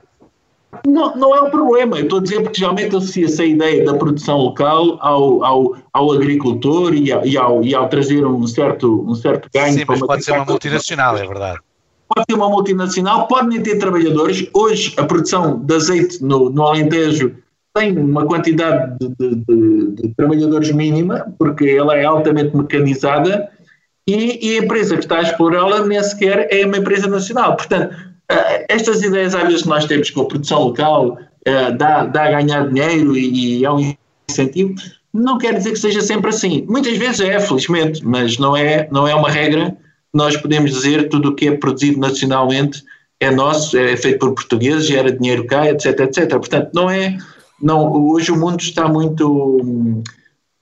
Não, 0.86 1.14
não 1.18 1.36
é 1.36 1.42
um 1.42 1.50
problema. 1.50 1.98
Eu 1.98 2.04
estou 2.04 2.20
a 2.20 2.22
dizer 2.22 2.42
porque 2.42 2.62
geralmente 2.62 2.96
associa-se 2.96 3.42
a 3.42 3.46
ideia 3.46 3.84
da 3.84 3.94
produção 3.94 4.38
local 4.38 4.98
ao, 5.02 5.44
ao, 5.44 5.76
ao 5.92 6.14
agricultor 6.14 6.94
e 6.94 7.12
ao, 7.12 7.26
e, 7.26 7.38
ao, 7.38 7.62
e 7.62 7.76
ao 7.76 7.90
trazer 7.90 8.26
um 8.26 8.48
certo, 8.48 9.04
um 9.06 9.14
certo 9.16 9.50
ganho. 9.54 9.74
Sim, 9.74 9.84
mas 9.86 10.00
pode 10.00 10.24
ser 10.24 10.32
uma 10.32 10.46
multinacional, 10.46 11.18
é 11.18 11.28
verdade. 11.28 11.60
Pode 12.08 12.26
ser 12.30 12.38
uma 12.38 12.50
multinacional, 12.50 13.28
pode 13.28 13.50
nem 13.50 13.62
ter 13.62 13.80
trabalhadores. 13.80 14.48
Hoje, 14.54 14.94
a 14.96 15.04
produção 15.04 15.60
de 15.60 15.76
azeite 15.76 16.24
no, 16.24 16.50
no 16.50 16.64
Alentejo 16.64 17.36
tem 17.76 17.98
uma 17.98 18.26
quantidade 18.26 18.98
de, 18.98 19.10
de, 19.10 19.36
de, 19.36 19.92
de 19.92 20.14
trabalhadores 20.16 20.72
mínima, 20.72 21.34
porque 21.38 21.66
ela 21.66 21.98
é 21.98 22.06
altamente 22.06 22.56
mecanizada 22.56 23.52
e, 24.08 24.54
e, 24.54 24.58
a 24.58 24.64
empresa 24.64 24.96
que 24.96 25.04
está 25.04 25.18
a 25.18 25.22
explorá-la 25.22 25.86
nem 25.86 26.02
sequer 26.02 26.48
é 26.50 26.66
uma 26.66 26.78
empresa 26.78 27.08
nacional. 27.08 27.58
Portanto, 27.58 27.94
estas 28.70 29.02
ideias 29.02 29.34
às 29.34 29.44
vezes 29.44 29.62
que 29.64 29.70
nós 29.70 29.86
temos 29.86 30.10
com 30.10 30.22
a 30.22 30.26
produção 30.26 30.64
local 30.64 31.18
uh, 31.48 31.78
dá, 31.78 32.06
dá 32.06 32.26
a 32.26 32.42
ganhar 32.42 32.68
dinheiro 32.68 33.16
e, 33.16 33.60
e, 33.60 33.66
é 33.66 33.72
um 33.72 33.96
incentivo, 34.30 34.76
não 35.14 35.38
quer 35.38 35.54
dizer 35.54 35.72
que 35.72 35.80
seja 35.80 36.02
sempre 36.02 36.30
assim. 36.30 36.66
Muitas 36.68 36.98
vezes 36.98 37.22
é, 37.22 37.40
felizmente, 37.40 38.06
mas 38.06 38.38
não 38.38 38.56
é, 38.56 38.88
não 38.92 39.08
é 39.08 39.16
uma 39.16 39.30
regra. 39.30 39.76
Nós 40.14 40.38
podemos 40.38 40.72
dizer 40.72 41.10
tudo 41.10 41.30
o 41.30 41.36
que 41.36 41.48
é 41.48 41.58
produzido 41.58 42.00
nacionalmente 42.00 42.84
é 43.20 43.32
nosso, 43.32 43.78
é 43.78 43.98
feito 43.98 44.20
por 44.20 44.36
portugueses, 44.36 44.86
gera 44.86 45.12
dinheiro 45.12 45.46
cá, 45.48 45.68
etc, 45.68 46.00
etc. 46.02 46.30
Portanto, 46.30 46.70
não 46.74 46.90
é. 46.90 47.18
Não, 47.60 47.92
hoje 47.92 48.32
o 48.32 48.38
mundo 48.38 48.62
está 48.62 48.88
muito 48.88 50.04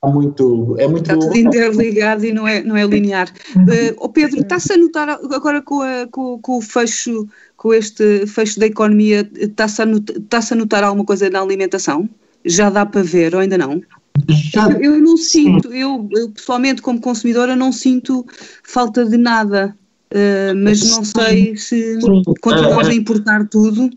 muito. 0.08 0.76
É 0.78 0.88
muito 0.88 1.12
está 1.12 1.18
tudo 1.18 1.38
interligado 1.38 2.26
e 2.26 2.34
não 2.34 2.48
é, 2.48 2.64
não 2.64 2.76
é 2.76 2.86
linear. 2.86 3.30
Uh, 3.56 3.96
oh 3.98 4.10
Pedro, 4.10 4.42
está-se 4.42 4.74
a 4.74 4.78
notar 4.78 5.10
agora 5.10 5.62
com, 5.62 5.82
a, 5.82 6.08
com, 6.12 6.40
com, 6.40 6.58
o 6.58 6.62
fecho, 6.62 7.28
com 7.58 7.74
este 7.74 8.26
fecho 8.28 8.60
da 8.60 8.66
economia, 8.66 9.30
está-se 9.36 9.82
a, 9.82 9.86
notar, 9.86 10.16
está 10.18 10.40
a 10.52 10.56
notar 10.56 10.84
alguma 10.84 11.06
coisa 11.06 11.30
na 11.30 11.42
alimentação? 11.42 12.10
Já 12.44 12.70
dá 12.70 12.86
para 12.86 13.02
ver 13.02 13.34
ou 13.34 13.42
ainda 13.42 13.58
não? 13.58 13.82
Já, 14.30 14.70
eu 14.80 15.00
não 15.00 15.18
sinto, 15.18 15.74
eu, 15.74 16.08
eu, 16.12 16.30
pessoalmente 16.30 16.82
como 16.82 17.02
consumidora 17.02 17.56
não 17.56 17.72
sinto 17.72 18.26
falta 18.64 19.06
de 19.06 19.18
nada, 19.18 19.76
uh, 20.12 20.56
mas 20.56 20.90
não 20.90 21.04
sei 21.04 21.58
se 21.58 22.00
continuamos 22.42 22.88
a 22.88 22.94
importar 22.94 23.48
tudo. 23.48 23.90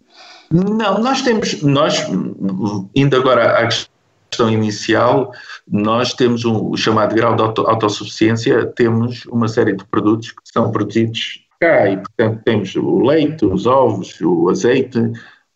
Não, 0.51 0.99
nós 1.01 1.23
temos, 1.23 1.63
nós, 1.63 2.07
indo 2.95 3.17
agora 3.17 3.59
à 3.59 3.65
questão 3.67 3.98
questão 4.31 4.51
inicial, 4.51 5.33
nós 5.67 6.15
temos 6.15 6.45
um, 6.45 6.71
o 6.71 6.77
chamado 6.77 7.15
grau 7.15 7.35
de 7.35 7.43
auto, 7.43 7.63
autossuficiência, 7.63 8.67
temos 8.67 9.25
uma 9.27 9.49
série 9.49 9.75
de 9.75 9.85
produtos 9.85 10.31
que 10.31 10.43
são 10.53 10.71
produzidos 10.71 11.45
cá 11.61 11.91
e, 11.91 11.97
portanto, 11.97 12.41
temos 12.45 12.75
o 12.77 13.01
leite, 13.01 13.45
os 13.45 13.67
ovos, 13.67 14.21
o 14.21 14.49
azeite, 14.49 14.99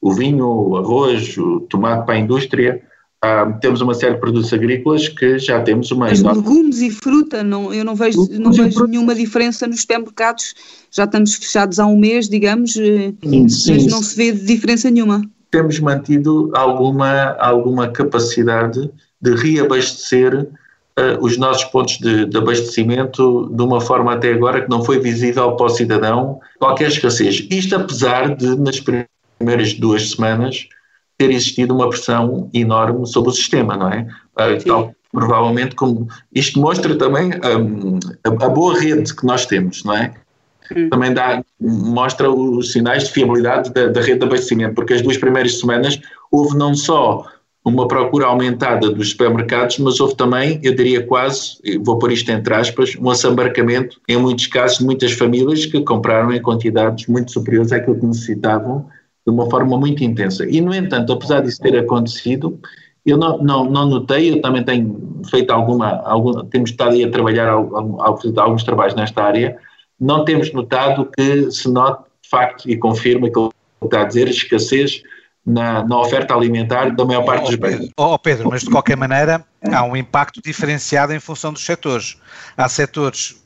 o 0.01 0.13
vinho, 0.13 0.47
o 0.47 0.77
arroz, 0.77 1.37
o 1.39 1.61
tomate 1.61 2.07
para 2.07 2.17
a 2.17 2.19
indústria. 2.19 2.83
Ah, 3.25 3.47
temos 3.61 3.81
uma 3.81 3.95
série 3.95 4.15
de 4.15 4.21
produtos 4.21 4.53
agrícolas 4.53 5.09
que 5.09 5.39
já 5.39 5.63
temos 5.63 5.93
uma. 5.93 6.09
Mas 6.09 6.23
legumes 6.23 6.81
e 6.81 6.91
fruta, 6.91 7.45
não, 7.45 7.73
eu 7.73 7.85
não 7.85 7.95
vejo, 7.95 8.27
não 8.33 8.51
vejo 8.51 8.85
nenhuma 8.89 9.15
diferença 9.15 9.65
nos 9.65 9.83
supermercados. 9.83 10.55
Já 10.91 11.05
estamos 11.05 11.37
fechados 11.37 11.79
há 11.79 11.87
um 11.87 11.97
mês, 11.97 12.29
digamos, 12.29 12.77
eh, 12.77 13.15
sim, 13.23 13.49
sim. 13.49 13.75
mas 13.75 13.87
não 13.87 14.03
se 14.03 14.17
vê 14.17 14.33
diferença 14.33 14.91
nenhuma 14.91 15.23
temos 15.53 15.79
mantido 15.79 16.51
alguma, 16.55 17.37
alguma 17.39 17.87
capacidade 17.89 18.91
de 19.21 19.35
reabastecer 19.37 20.35
uh, 20.35 21.19
os 21.21 21.37
nossos 21.37 21.65
pontos 21.65 21.99
de, 21.99 22.25
de, 22.25 22.37
abastecimento 22.39 23.51
de 23.55 23.63
uma 23.63 23.81
forma 23.81 24.15
até 24.15 24.33
agora 24.33 24.63
que 24.63 24.71
não 24.71 24.83
foi 24.83 24.99
visível 24.99 25.53
para 25.53 25.67
o 25.67 25.69
cidadão 25.69 26.41
qualquer 26.59 26.89
escassez. 26.89 27.47
Isto 27.51 27.77
apesar 27.77 28.35
de, 28.35 28.57
nas 28.57 28.81
primeiras 28.81 29.75
duas 29.75 30.11
semanas, 30.11 30.67
ter 31.19 31.31
existido 31.31 31.75
uma 31.75 31.89
pressão 31.91 32.49
enorme 32.55 33.07
sobre 33.07 33.29
o 33.29 33.33
sistema, 33.35 33.77
não 33.77 33.93
é? 33.93 34.09
Uh, 34.33 34.65
tal, 34.67 34.95
provavelmente, 35.13 35.75
como 35.75 36.09
isto 36.35 36.59
mostra 36.59 36.97
também 36.97 37.31
um, 37.45 37.99
a, 38.25 38.47
a 38.47 38.49
boa 38.49 38.81
rede 38.81 39.15
que 39.15 39.27
nós 39.27 39.45
temos, 39.45 39.85
não 39.85 39.95
é? 39.95 40.15
Hum. 40.77 40.89
também 40.89 41.13
dá, 41.13 41.43
mostra 41.61 42.31
os 42.31 42.73
sinais 42.73 43.05
de 43.05 43.11
fiabilidade 43.11 43.73
da, 43.73 43.89
da, 43.89 44.01
rede 44.01 44.21
de 44.21 44.25
abastecimento, 44.25 44.75
porque 44.75 44.95
as 44.95 45.03
duas 45.03 45.17
primeiras 45.17 45.59
semanas 45.59 46.01
houve 46.31 46.57
não 46.57 46.75
só 46.75 47.27
uma 47.65 47.87
procura 47.87 48.27
aumentada 48.27 48.91
dos 48.91 49.11
supermercados, 49.11 49.79
mas 49.79 50.01
houve 50.01 50.17
também, 50.17 50.59
eu 50.63 50.75
diria 50.75 51.07
quase, 51.07 51.59
vou 51.85 51.99
pôr 51.99 52.11
isto 52.11 52.31
entre 52.31 52.53
aspas, 52.55 52.97
um 52.97 53.09
assambarcamento, 53.09 54.01
em 54.09 54.17
muitos 54.17 54.49
casos, 54.49 54.79
de 54.79 54.85
muitas 54.85 55.13
famílias 55.13 55.67
que 55.67 55.81
compraram 55.83 56.33
em 56.33 56.43
quantidades 56.43 57.07
muito 57.07 57.31
superiores 57.31 57.71
àquilo 57.71 57.99
que 57.99 58.07
necessitavam, 58.07 58.89
de 59.25 59.33
uma 59.33 59.49
forma 59.49 59.79
muito 59.79 60.03
intensa. 60.03 60.45
E, 60.49 60.61
no 60.61 60.75
entanto, 60.75 61.13
apesar 61.13 61.41
disso 61.41 61.61
ter 61.61 61.79
acontecido, 61.79 62.59
eu 63.07 63.17
não, 63.17 63.39
não, 63.39 63.65
não 63.65 63.87
notei, 63.87 64.33
eu 64.33 64.41
também 64.41 64.65
tenho 64.65 65.23
feito 65.31 65.51
alguma, 65.53 66.01
algum, 66.05 66.45
temos 66.47 66.71
estado 66.71 66.95
aí 66.95 67.05
a 67.05 67.11
trabalhar 67.11 67.49
alguns 67.49 68.65
trabalhos 68.65 68.97
nesta 68.97 69.23
área, 69.23 69.57
não 70.03 70.25
temos 70.25 70.53
notado 70.53 71.09
que 71.17 71.49
se 71.53 71.69
note, 71.69 72.03
de 72.21 72.29
facto, 72.29 72.69
e 72.69 72.77
confirma 72.77 73.31
que 73.31 73.39
ele 73.39 73.51
está 73.85 74.03
a 74.03 74.05
dizer, 74.05 74.29
escassez 74.29 75.01
na, 75.47 75.85
na, 75.85 75.99
oferta 76.01 76.35
alimentar 76.35 76.91
da 76.91 77.05
maior 77.05 77.25
parte 77.25 77.45
oh, 77.45 77.47
dos 77.47 77.55
bens. 77.55 77.91
Oh 77.97 78.19
Pedro, 78.19 78.51
mas 78.51 78.63
de 78.63 78.71
qualquer 78.71 78.97
maneira 78.97 79.45
há 79.73 79.85
um 79.85 79.97
impacto 79.97 80.43
diferenciado 80.43 81.13
em 81.15 81.21
função 81.21 81.53
dos 81.53 81.65
setores. 81.65 82.17
Há 82.57 82.69
setores 82.69 83.41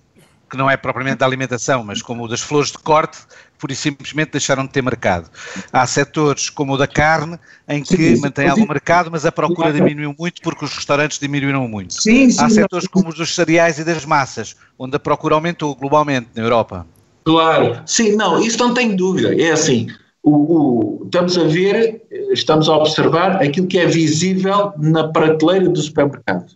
que 0.49 0.57
não 0.57 0.71
é 0.71 0.77
propriamente 0.77 1.19
da 1.19 1.27
alimentação, 1.27 1.85
mas 1.85 2.01
como 2.01 2.25
o 2.25 2.29
das 2.29 2.41
flores 2.41 2.71
de 2.71 2.79
corte, 2.79 3.19
por 3.59 3.71
e 3.71 3.75
simplesmente 3.75 4.33
deixaram 4.33 4.65
de 4.65 4.71
ter 4.71 4.83
mercado. 4.83 5.31
Há 5.73 5.87
setores 5.87 6.51
como 6.51 6.75
o 6.75 6.77
da 6.77 6.87
carne, 6.87 7.39
em 7.69 7.83
que 7.83 8.17
sim, 8.17 8.21
mantém 8.21 8.49
algum 8.49 8.67
mercado, 8.67 9.11
mas 9.11 9.25
a 9.27 9.33
procura 9.33 9.73
diminuiu 9.73 10.15
muito 10.19 10.41
porque 10.43 10.65
os 10.65 10.75
restaurantes 10.75 11.19
diminuíram 11.19 11.67
muito. 11.69 11.95
Sim, 11.95 12.31
sim, 12.31 12.43
Há 12.43 12.49
setores 12.49 12.87
como 12.87 13.09
os 13.09 13.15
dos 13.15 13.35
cereais 13.35 13.79
e 13.79 13.85
das 13.85 14.05
massas, 14.05 14.57
onde 14.79 14.97
a 14.97 14.99
procura 14.99 15.35
aumentou 15.35 15.75
globalmente 15.75 16.29
na 16.35 16.43
Europa. 16.43 16.87
Claro, 17.25 17.83
sim, 17.87 18.15
não, 18.15 18.41
isso 18.41 18.59
não 18.59 18.73
tenho 18.73 18.97
dúvida. 18.97 19.35
É 19.35 19.51
assim, 19.51 19.89
o, 20.23 20.31
o, 20.31 21.03
estamos 21.05 21.37
a 21.39 21.45
ver, 21.45 22.03
estamos 22.33 22.69
a 22.69 22.77
observar 22.77 23.43
aquilo 23.43 23.67
que 23.67 23.79
é 23.79 23.87
visível 23.87 24.73
na 24.79 25.09
prateleira 25.09 25.69
do 25.69 25.81
supermercado. 25.81 26.53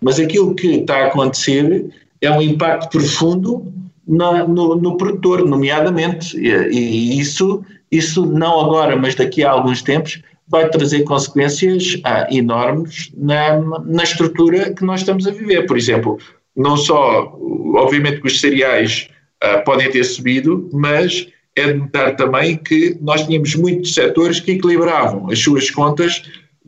Mas 0.00 0.18
aquilo 0.18 0.54
que 0.54 0.66
está 0.68 0.96
a 0.96 1.06
acontecer 1.06 1.90
é 2.20 2.30
um 2.30 2.42
impacto 2.42 2.90
profundo 2.90 3.72
na, 4.06 4.46
no, 4.46 4.74
no, 4.76 4.96
produtor, 4.96 5.44
nomeadamente, 5.44 6.36
e, 6.36 6.48
e, 6.48 7.20
isso, 7.20 7.64
isso 7.90 8.26
não 8.26 8.60
agora, 8.60 8.96
mas 8.96 9.14
daqui 9.14 9.44
a 9.44 9.50
alguns 9.50 9.82
tempos, 9.82 10.22
vai 10.48 10.68
trazer 10.68 11.04
consequências 11.04 11.98
ah, 12.04 12.26
enormes 12.30 13.10
na, 13.16 13.58
na 13.86 14.02
estrutura 14.02 14.72
que 14.74 14.84
nós 14.84 15.00
estamos 15.00 15.26
a 15.26 15.30
viver. 15.30 15.66
Por 15.66 15.78
exemplo, 15.78 16.18
não 16.54 16.76
só, 16.76 17.38
obviamente, 17.74 18.20
que 18.20 18.26
os 18.26 18.38
cereais 18.38 19.08
ah, 19.40 19.58
podem 19.58 19.90
ter 19.90 20.04
subido, 20.04 20.68
mas 20.72 21.28
é 21.56 21.72
de 21.72 21.78
notar 21.78 22.16
também 22.16 22.56
que 22.56 22.96
nós 23.00 23.24
tínhamos 23.26 23.54
muitos 23.54 23.94
setores 23.94 24.40
que 24.40 24.52
equilibravam 24.52 25.30
as 25.30 25.38
suas 25.38 25.70
contas 25.70 26.22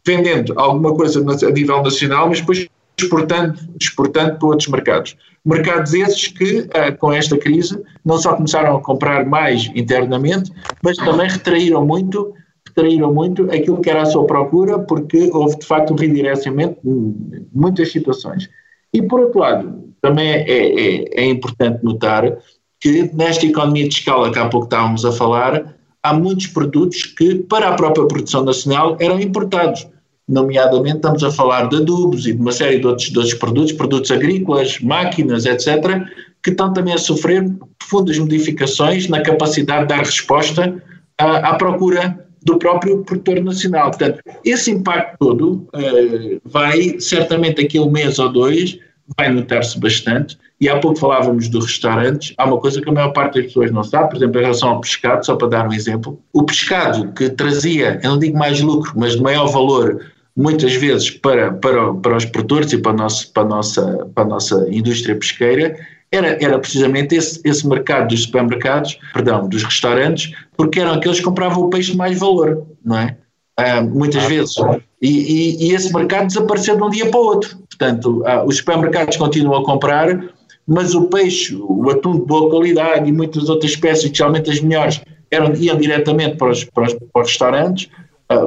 vendendo 0.07 0.53
alguma 0.59 0.95
coisa 0.95 1.21
a 1.21 1.51
nível 1.51 1.83
nacional, 1.83 2.29
mas 2.29 2.41
depois 2.41 2.67
exportando, 2.99 3.59
exportando 3.81 4.39
para 4.39 4.49
outros 4.49 4.69
mercados. 4.69 5.17
Mercados 5.45 5.93
esses 5.93 6.29
que, 6.29 6.67
ah, 6.73 6.91
com 6.93 7.13
esta 7.13 7.37
crise, 7.37 7.79
não 8.05 8.17
só 8.17 8.35
começaram 8.35 8.77
a 8.77 8.81
comprar 8.81 9.27
mais 9.27 9.71
internamente, 9.75 10.51
mas 10.83 10.97
também 10.97 11.29
retraíram 11.29 11.85
muito, 11.85 12.33
retraíram 12.67 13.13
muito 13.13 13.45
aquilo 13.51 13.81
que 13.81 13.91
era 13.91 14.03
a 14.03 14.07
sua 14.07 14.27
procura, 14.27 14.79
porque 14.79 15.31
houve 15.33 15.59
de 15.59 15.67
facto 15.67 15.93
um 15.93 15.97
redirecionamento 15.97 16.81
de 16.83 17.47
muitas 17.53 17.93
situações. 17.93 18.49
E 18.93 19.03
por 19.03 19.21
outro 19.21 19.41
lado, 19.41 19.85
também 20.01 20.29
é, 20.29 20.45
é, 20.47 21.25
é 21.25 21.25
importante 21.27 21.85
notar 21.85 22.39
que 22.81 23.11
nesta 23.15 23.45
economia 23.45 23.89
de 23.89 23.95
escala 23.95 24.33
que 24.33 24.39
há 24.39 24.49
pouco 24.49 24.67
estávamos 24.67 25.05
a 25.05 25.13
falar, 25.13 25.75
há 26.03 26.15
muitos 26.15 26.47
produtos 26.47 27.05
que, 27.05 27.35
para 27.37 27.69
a 27.69 27.75
própria 27.75 28.07
produção 28.07 28.45
nacional, 28.45 28.97
eram 29.01 29.19
importados 29.21 29.87
nomeadamente 30.29 30.97
estamos 30.97 31.23
a 31.23 31.31
falar 31.31 31.69
de 31.69 31.77
adubos 31.77 32.27
e 32.27 32.33
de 32.33 32.41
uma 32.41 32.53
série 32.53 32.79
de 32.79 32.87
outros, 32.87 33.11
de 33.11 33.19
outros 33.19 33.35
produtos, 33.35 33.73
produtos 33.73 34.11
agrícolas, 34.11 34.81
máquinas, 34.81 35.45
etc., 35.45 36.03
que 36.43 36.51
estão 36.51 36.73
também 36.73 36.95
a 36.95 36.99
sofrer 36.99 37.51
profundas 37.79 38.19
modificações 38.19 39.09
na 39.09 39.23
capacidade 39.23 39.83
de 39.83 39.89
dar 39.89 40.01
resposta 40.01 40.83
à, 41.19 41.51
à 41.51 41.55
procura 41.55 42.25
do 42.43 42.59
próprio 42.59 43.03
produtor 43.03 43.41
nacional. 43.41 43.91
Portanto, 43.91 44.21
esse 44.45 44.71
impacto 44.71 45.17
todo 45.19 45.67
uh, 45.75 46.41
vai, 46.45 47.01
certamente 47.01 47.63
daqui 47.63 47.79
a 47.79 47.83
um 47.83 47.91
mês 47.91 48.19
ou 48.19 48.31
dois, 48.31 48.79
vai 49.17 49.31
notar-se 49.31 49.79
bastante. 49.79 50.39
E 50.61 50.69
há 50.69 50.79
pouco 50.79 50.99
falávamos 50.99 51.49
dos 51.49 51.65
restaurantes. 51.65 52.35
Há 52.39 52.45
uma 52.45 52.59
coisa 52.59 52.81
que 52.81 52.89
a 52.89 52.93
maior 52.93 53.13
parte 53.13 53.35
das 53.35 53.47
pessoas 53.47 53.71
não 53.71 53.83
sabe, 53.83 54.11
por 54.11 54.17
exemplo, 54.17 54.39
em 54.39 54.43
relação 54.43 54.69
ao 54.71 54.81
pescado, 54.81 55.25
só 55.25 55.37
para 55.37 55.49
dar 55.49 55.69
um 55.69 55.73
exemplo. 55.73 56.21
O 56.33 56.43
pescado 56.43 57.13
que 57.13 57.31
trazia, 57.31 57.99
eu 58.03 58.11
não 58.11 58.19
digo 58.19 58.39
mais 58.39 58.61
lucro, 58.61 58.93
mas 58.97 59.17
de 59.17 59.23
maior 59.23 59.47
valor 59.47 60.01
muitas 60.37 60.75
vezes 60.75 61.11
para, 61.11 61.53
para, 61.53 61.95
para 61.95 62.17
os 62.17 62.25
produtores 62.25 62.73
e 62.73 62.79
para 62.79 62.93
a 62.93 62.97
nossa, 62.97 63.27
para 63.33 63.43
a 63.43 63.47
nossa, 63.47 64.11
para 64.15 64.25
a 64.25 64.27
nossa 64.27 64.67
indústria 64.69 65.17
pesqueira, 65.17 65.77
era, 66.11 66.39
era 66.43 66.59
precisamente 66.59 67.15
esse, 67.15 67.41
esse 67.45 67.67
mercado 67.67 68.09
dos 68.09 68.23
supermercados, 68.23 68.99
perdão, 69.13 69.49
dos 69.49 69.63
restaurantes, 69.63 70.33
porque 70.57 70.81
eram 70.81 70.95
aqueles 70.95 71.19
que 71.19 71.25
compravam 71.25 71.65
o 71.65 71.71
peixe 71.71 71.93
de 71.93 71.97
mais 71.97 72.19
valor, 72.19 72.67
não 72.85 72.99
é? 72.99 73.17
Ah, 73.57 73.83
muitas 73.83 74.25
vezes. 74.25 74.55
E, 75.01 75.09
e, 75.09 75.69
e, 75.69 75.75
esse 75.75 75.93
mercado 75.93 76.27
desapareceu 76.27 76.77
de 76.77 76.83
um 76.83 76.91
dia 76.91 77.09
para 77.09 77.21
o 77.21 77.25
outro. 77.25 77.57
Portanto, 77.69 78.23
ah, 78.27 78.45
os 78.45 78.57
supermercados 78.57 79.17
continuam 79.17 79.61
a 79.61 79.65
comprar, 79.65 80.25
mas 80.67 80.95
o 80.95 81.05
peixe, 81.09 81.55
o 81.57 81.89
atum 81.91 82.19
de 82.19 82.27
boa 82.27 82.51
qualidade 82.51 83.09
e 83.09 83.13
muitas 83.13 83.49
outras 83.49 83.73
espécies, 83.73 84.05
especialmente 84.05 84.51
as 84.51 84.61
melhores, 84.61 85.01
eram, 85.31 85.55
iam 85.55 85.77
diretamente 85.77 86.37
para 86.37 86.51
os, 86.51 86.65
para 86.65 86.85
os, 86.85 86.95
para 86.95 87.23
os 87.23 87.29
restaurantes 87.29 87.89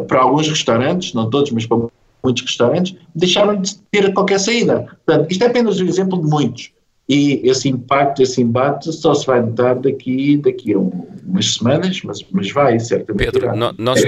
para 0.07 0.21
alguns 0.21 0.47
restaurantes, 0.47 1.13
não 1.13 1.29
todos, 1.29 1.51
mas 1.51 1.65
para 1.65 1.77
muitos 2.23 2.43
restaurantes, 2.43 2.95
deixaram 3.15 3.61
de 3.61 3.75
ter 3.91 4.13
qualquer 4.13 4.39
saída. 4.39 4.87
Portanto, 5.05 5.31
isto 5.31 5.43
é 5.43 5.47
apenas 5.47 5.79
um 5.79 5.85
exemplo 5.85 6.21
de 6.21 6.29
muitos. 6.29 6.71
E 7.09 7.41
esse 7.49 7.69
impacto, 7.69 8.21
esse 8.21 8.41
embate 8.41 8.91
só 8.91 9.13
se 9.13 9.25
vai 9.25 9.41
notar 9.41 9.75
daqui, 9.79 10.35
daqui 10.37 10.73
a 10.73 10.77
umas 10.77 11.53
semanas, 11.53 12.01
mas, 12.03 12.25
mas 12.31 12.51
vai, 12.51 12.77
certamente. 12.79 13.31
Pedro, 13.31 13.55
nós, 13.55 14.01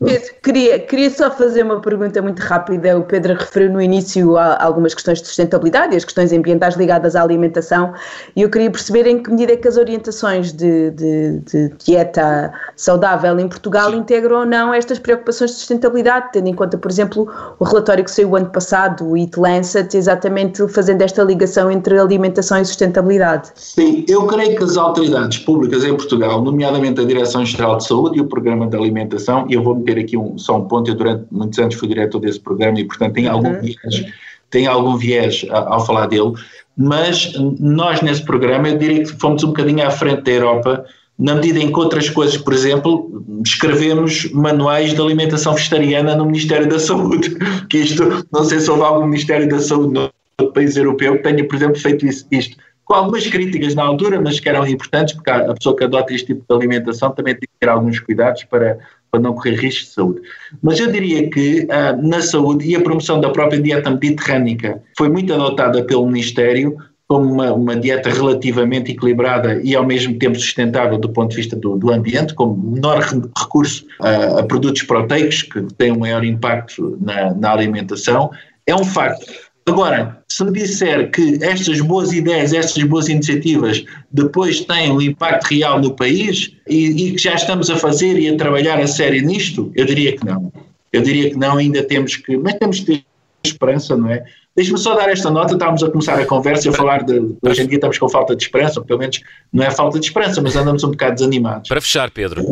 Pedro, 0.00 0.28
queria, 0.44 0.78
queria 0.78 1.10
só 1.10 1.28
fazer 1.28 1.64
uma 1.64 1.80
pergunta 1.80 2.22
muito 2.22 2.38
rápida. 2.38 2.96
O 2.96 3.02
Pedro 3.02 3.34
referiu 3.34 3.72
no 3.72 3.82
início 3.82 4.36
algumas 4.36 4.94
questões 4.94 5.20
de 5.20 5.26
sustentabilidade 5.26 5.92
e 5.92 5.96
as 5.96 6.04
questões 6.04 6.32
ambientais 6.32 6.76
ligadas 6.76 7.16
à 7.16 7.22
alimentação, 7.22 7.92
e 8.36 8.42
eu 8.42 8.50
queria 8.50 8.70
perceber 8.70 9.06
em 9.08 9.20
que 9.20 9.30
medida 9.30 9.54
é 9.54 9.56
que 9.56 9.66
as 9.66 9.76
orientações 9.76 10.52
de, 10.52 10.92
de, 10.92 11.40
de 11.40 11.72
dieta 11.84 12.52
saudável 12.76 13.38
em 13.40 13.48
Portugal 13.48 13.92
integram 13.92 14.40
ou 14.40 14.46
não 14.46 14.72
estas 14.72 15.00
preocupações 15.00 15.50
de 15.50 15.56
sustentabilidade, 15.56 16.28
tendo 16.32 16.48
em 16.48 16.54
conta, 16.54 16.78
por 16.78 16.90
exemplo, 16.90 17.28
o 17.58 17.64
relatório 17.64 18.04
que 18.04 18.10
saiu 18.10 18.36
ano 18.36 18.50
passado, 18.50 19.04
o 19.04 19.16
Eat 19.16 19.36
Lancet, 19.36 19.96
exatamente 19.96 20.66
fazendo 20.68 21.02
esta 21.02 21.24
ligação 21.24 21.70
entre 21.70 21.98
alimentação 21.98 22.58
e 22.60 22.64
sustentabilidade. 22.64 23.50
Sim, 23.56 24.04
eu 24.08 24.26
creio 24.28 24.56
que 24.56 24.62
as 24.62 24.76
autoridades 24.76 25.38
públicas 25.38 25.82
em 25.82 25.94
Portugal, 25.96 26.40
nomeadamente 26.40 27.00
a 27.00 27.04
Direção-Geral 27.04 27.78
de 27.78 27.86
Saúde 27.86 28.18
e 28.18 28.20
o 28.20 28.26
Programa 28.26 28.68
de 28.68 28.76
Alimentação, 28.76 29.44
e 29.48 29.54
eu 29.54 29.62
vou 29.62 29.87
ter 29.88 29.98
aqui 29.98 30.16
um, 30.16 30.36
só 30.36 30.58
um 30.58 30.64
ponto, 30.68 30.90
eu 30.90 30.94
durante 30.94 31.24
muitos 31.30 31.58
anos 31.58 31.74
fui 31.74 31.88
diretor 31.88 32.20
desse 32.20 32.40
programa 32.40 32.78
e 32.78 32.84
portanto 32.84 33.14
tem 33.14 33.26
algum 33.26 33.48
uhum. 33.48 33.60
viés, 33.60 34.04
tem 34.50 34.66
algum 34.66 34.96
viés 34.96 35.46
ao 35.50 35.84
falar 35.84 36.06
dele, 36.06 36.32
mas 36.76 37.32
nós 37.58 38.02
nesse 38.02 38.22
programa 38.22 38.68
eu 38.68 38.78
diria 38.78 39.02
que 39.02 39.18
fomos 39.18 39.42
um 39.42 39.48
bocadinho 39.48 39.86
à 39.86 39.90
frente 39.90 40.22
da 40.22 40.30
Europa, 40.30 40.84
na 41.18 41.34
medida 41.34 41.58
em 41.58 41.72
que 41.72 41.78
outras 41.78 42.08
coisas, 42.08 42.36
por 42.36 42.52
exemplo, 42.52 43.24
escrevemos 43.44 44.30
manuais 44.32 44.94
de 44.94 45.00
alimentação 45.00 45.54
vegetariana 45.54 46.14
no 46.14 46.26
Ministério 46.26 46.68
da 46.68 46.78
Saúde, 46.78 47.36
que 47.68 47.78
isto, 47.78 48.24
não 48.32 48.44
sei 48.44 48.60
se 48.60 48.70
houve 48.70 48.82
algum 48.82 49.06
Ministério 49.06 49.48
da 49.48 49.58
Saúde 49.58 50.10
no 50.40 50.52
país 50.52 50.76
europeu 50.76 51.16
que 51.16 51.22
tenha, 51.24 51.44
por 51.46 51.56
exemplo, 51.56 51.80
feito 51.80 52.06
isso, 52.06 52.26
isto 52.30 52.56
com 52.88 52.94
algumas 52.94 53.26
críticas 53.26 53.74
na 53.74 53.82
altura, 53.82 54.18
mas 54.18 54.40
que 54.40 54.48
eram 54.48 54.66
importantes, 54.66 55.14
porque 55.14 55.30
a 55.30 55.52
pessoa 55.52 55.76
que 55.76 55.84
adota 55.84 56.14
este 56.14 56.28
tipo 56.28 56.42
de 56.48 56.56
alimentação 56.56 57.10
também 57.10 57.34
tem 57.34 57.42
que 57.42 57.58
ter 57.60 57.68
alguns 57.68 58.00
cuidados 58.00 58.44
para, 58.44 58.78
para 59.10 59.20
não 59.20 59.34
correr 59.34 59.56
riscos 59.56 59.88
de 59.88 59.94
saúde. 59.94 60.20
Mas 60.62 60.78
eu 60.78 60.90
diria 60.90 61.28
que 61.30 61.66
ah, 61.70 61.92
na 61.96 62.20
saúde 62.20 62.66
e 62.66 62.76
a 62.76 62.80
promoção 62.80 63.20
da 63.20 63.30
própria 63.30 63.60
dieta 63.60 63.90
mediterrânica 63.90 64.82
foi 64.96 65.08
muito 65.08 65.32
adotada 65.32 65.82
pelo 65.84 66.06
Ministério 66.06 66.76
como 67.08 67.32
uma, 67.32 67.52
uma, 67.54 67.74
dieta 67.74 68.10
relativamente 68.10 68.92
equilibrada 68.92 69.62
e 69.64 69.74
ao 69.74 69.84
mesmo 69.84 70.18
tempo 70.18 70.38
sustentável 70.38 70.98
do 70.98 71.08
ponto 71.08 71.30
de 71.30 71.36
vista 71.36 71.56
do, 71.56 71.74
do 71.78 71.90
ambiente, 71.90 72.34
com 72.34 72.54
menor 72.54 73.00
recurso 73.00 73.86
a, 73.98 74.40
a, 74.40 74.42
produtos 74.42 74.82
proteicos 74.82 75.42
que 75.42 75.62
têm 75.74 75.90
um 75.90 76.00
maior 76.00 76.22
impacto 76.22 76.98
na, 77.00 77.32
na 77.32 77.52
alimentação. 77.52 78.30
É 78.66 78.74
um 78.74 78.84
facto. 78.84 79.24
Agora, 79.68 80.22
se 80.28 80.42
me 80.44 80.50
disser 80.50 81.10
que 81.10 81.38
estas 81.42 81.80
boas 81.82 82.10
ideias, 82.12 82.54
estas 82.54 82.82
boas 82.84 83.06
iniciativas 83.08 83.84
depois 84.10 84.60
têm 84.60 84.90
um 84.90 85.00
impacto 85.00 85.44
real 85.44 85.78
no 85.78 85.94
país 85.94 86.52
e, 86.66 87.12
que 87.12 87.18
já 87.18 87.34
estamos 87.34 87.68
a 87.68 87.76
fazer 87.76 88.18
e 88.18 88.28
a 88.28 88.36
trabalhar 88.36 88.80
a 88.80 88.86
sério 88.86 89.22
nisto, 89.22 89.70
eu 89.74 89.84
diria 89.84 90.16
que 90.16 90.24
não. 90.24 90.50
Eu 90.90 91.02
diria 91.02 91.28
que 91.28 91.36
não, 91.36 91.58
ainda 91.58 91.82
temos 91.82 92.16
que, 92.16 92.38
mas 92.38 92.54
temos 92.54 92.80
que 92.80 92.86
ter 92.86 93.04
esperança, 93.44 93.94
não 93.94 94.10
é? 94.10 94.24
Deixe-me 94.58 94.76
só 94.76 94.96
dar 94.96 95.08
esta 95.08 95.30
nota, 95.30 95.52
estávamos 95.52 95.84
a 95.84 95.88
começar 95.88 96.18
a 96.18 96.26
conversa 96.26 96.66
e 96.66 96.70
a 96.70 96.72
falar 96.72 97.04
de, 97.04 97.12
hoje 97.40 97.62
em 97.62 97.66
dia 97.68 97.76
estamos 97.76 97.96
com 97.96 98.08
falta 98.08 98.34
de 98.34 98.42
esperança, 98.42 98.80
ou 98.80 98.84
pelo 98.84 98.98
menos 98.98 99.20
não 99.52 99.62
é 99.62 99.70
falta 99.70 100.00
de 100.00 100.06
esperança, 100.06 100.42
mas 100.42 100.56
andamos 100.56 100.82
um 100.82 100.90
bocado 100.90 101.14
desanimados. 101.14 101.68
Para 101.68 101.80
fechar, 101.80 102.10
Pedro. 102.10 102.42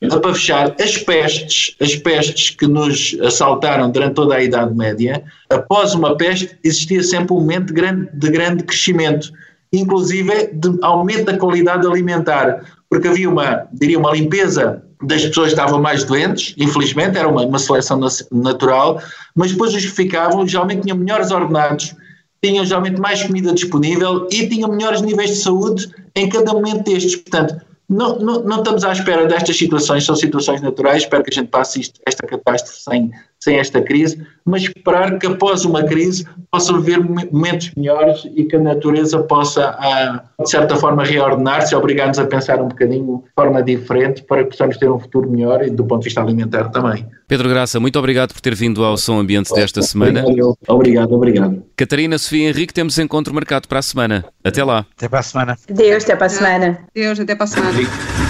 Para 0.00 0.32
fechar, 0.32 0.74
as 0.80 0.96
pestes, 0.96 1.76
as 1.78 1.94
pestes 1.96 2.48
que 2.48 2.66
nos 2.66 3.14
assaltaram 3.20 3.90
durante 3.90 4.14
toda 4.14 4.36
a 4.36 4.42
Idade 4.42 4.74
Média, 4.74 5.22
após 5.50 5.92
uma 5.92 6.16
peste 6.16 6.58
existia 6.64 7.02
sempre 7.02 7.34
um 7.34 7.40
momento 7.40 7.66
de 7.66 7.74
grande, 7.74 8.08
de 8.10 8.30
grande 8.30 8.64
crescimento, 8.64 9.30
inclusive 9.70 10.46
de 10.54 10.78
aumento 10.80 11.26
da 11.26 11.36
qualidade 11.36 11.86
alimentar, 11.86 12.64
porque 12.88 13.06
havia 13.06 13.28
uma, 13.28 13.66
diria, 13.70 13.98
uma 13.98 14.12
limpeza 14.12 14.82
das 15.02 15.24
pessoas 15.24 15.48
estavam 15.48 15.80
mais 15.80 16.04
doentes, 16.04 16.54
infelizmente, 16.58 17.16
era 17.16 17.28
uma, 17.28 17.44
uma 17.44 17.58
seleção 17.58 17.98
natural, 18.30 19.02
mas 19.34 19.52
depois 19.52 19.74
os 19.74 19.84
que 19.84 19.90
ficavam 19.90 20.46
geralmente 20.46 20.82
tinham 20.82 20.96
melhores 20.96 21.30
ordenados, 21.30 21.94
tinham 22.42 22.64
geralmente 22.64 23.00
mais 23.00 23.22
comida 23.22 23.52
disponível 23.52 24.26
e 24.30 24.48
tinham 24.48 24.70
melhores 24.70 25.02
níveis 25.02 25.30
de 25.30 25.36
saúde 25.36 25.90
em 26.14 26.28
cada 26.28 26.52
momento 26.52 26.84
destes. 26.84 27.16
Portanto, 27.16 27.60
não, 27.88 28.18
não, 28.18 28.42
não 28.44 28.58
estamos 28.58 28.84
à 28.84 28.92
espera 28.92 29.26
destas 29.26 29.56
situações, 29.56 30.04
são 30.04 30.14
situações 30.14 30.60
naturais, 30.60 31.02
espero 31.02 31.24
que 31.24 31.30
a 31.30 31.34
gente 31.34 31.48
passe 31.48 31.80
isto, 31.80 32.00
esta 32.06 32.26
catástrofe 32.26 32.80
sem, 32.82 33.10
sem 33.42 33.58
esta 33.58 33.80
crise, 33.80 34.24
mas 34.44 34.62
esperar 34.62 35.18
que 35.18 35.26
após 35.26 35.64
uma 35.64 35.82
crise 35.84 36.26
possa 36.50 36.74
haver 36.74 37.00
momentos 37.00 37.72
melhores 37.76 38.26
e 38.34 38.44
que 38.44 38.56
a 38.56 38.58
natureza 38.58 39.20
possa, 39.22 39.76
ah, 39.78 40.22
de 40.38 40.50
certa 40.50 40.76
forma, 40.76 41.04
reordenar-se 41.04 41.72
e 41.72 41.76
obrigar-nos 41.76 42.18
a 42.18 42.26
pensar 42.26 42.60
um 42.60 42.68
bocadinho 42.68 43.22
de 43.24 43.32
forma 43.34 43.62
diferente 43.62 44.22
para 44.24 44.44
que 44.44 44.50
possamos 44.50 44.76
ter 44.76 44.90
um 44.90 44.98
futuro 44.98 45.30
melhor 45.30 45.64
e 45.64 45.70
do 45.70 45.84
ponto 45.84 46.02
de 46.02 46.06
vista 46.06 46.20
alimentar 46.20 46.68
também. 46.70 47.06
Pedro 47.26 47.48
Graça, 47.48 47.80
muito 47.80 47.98
obrigado 47.98 48.34
por 48.34 48.40
ter 48.40 48.54
vindo 48.54 48.84
ao 48.84 48.96
Som 48.96 49.20
Ambiente 49.20 49.54
desta 49.54 49.80
semana. 49.82 50.24
Obrigado, 50.68 51.14
obrigado. 51.14 51.62
Catarina, 51.76 52.18
Sofia 52.18 52.46
e 52.46 52.50
Henrique, 52.50 52.74
temos 52.74 52.98
encontro 52.98 53.32
marcado 53.32 53.68
para 53.68 53.78
a 53.78 53.82
semana. 53.82 54.24
Até 54.44 54.62
lá. 54.64 54.84
Até 54.96 55.08
para 55.08 55.20
a 55.20 55.22
semana. 55.22 55.56
Deus, 55.68 56.04
até 56.04 56.16
para 56.16 56.26
a 56.26 56.30
semana. 56.30 56.78
Deus, 56.94 57.20
até 57.20 57.34
para 57.34 57.44
a 57.44 57.46
semana. 57.46 58.29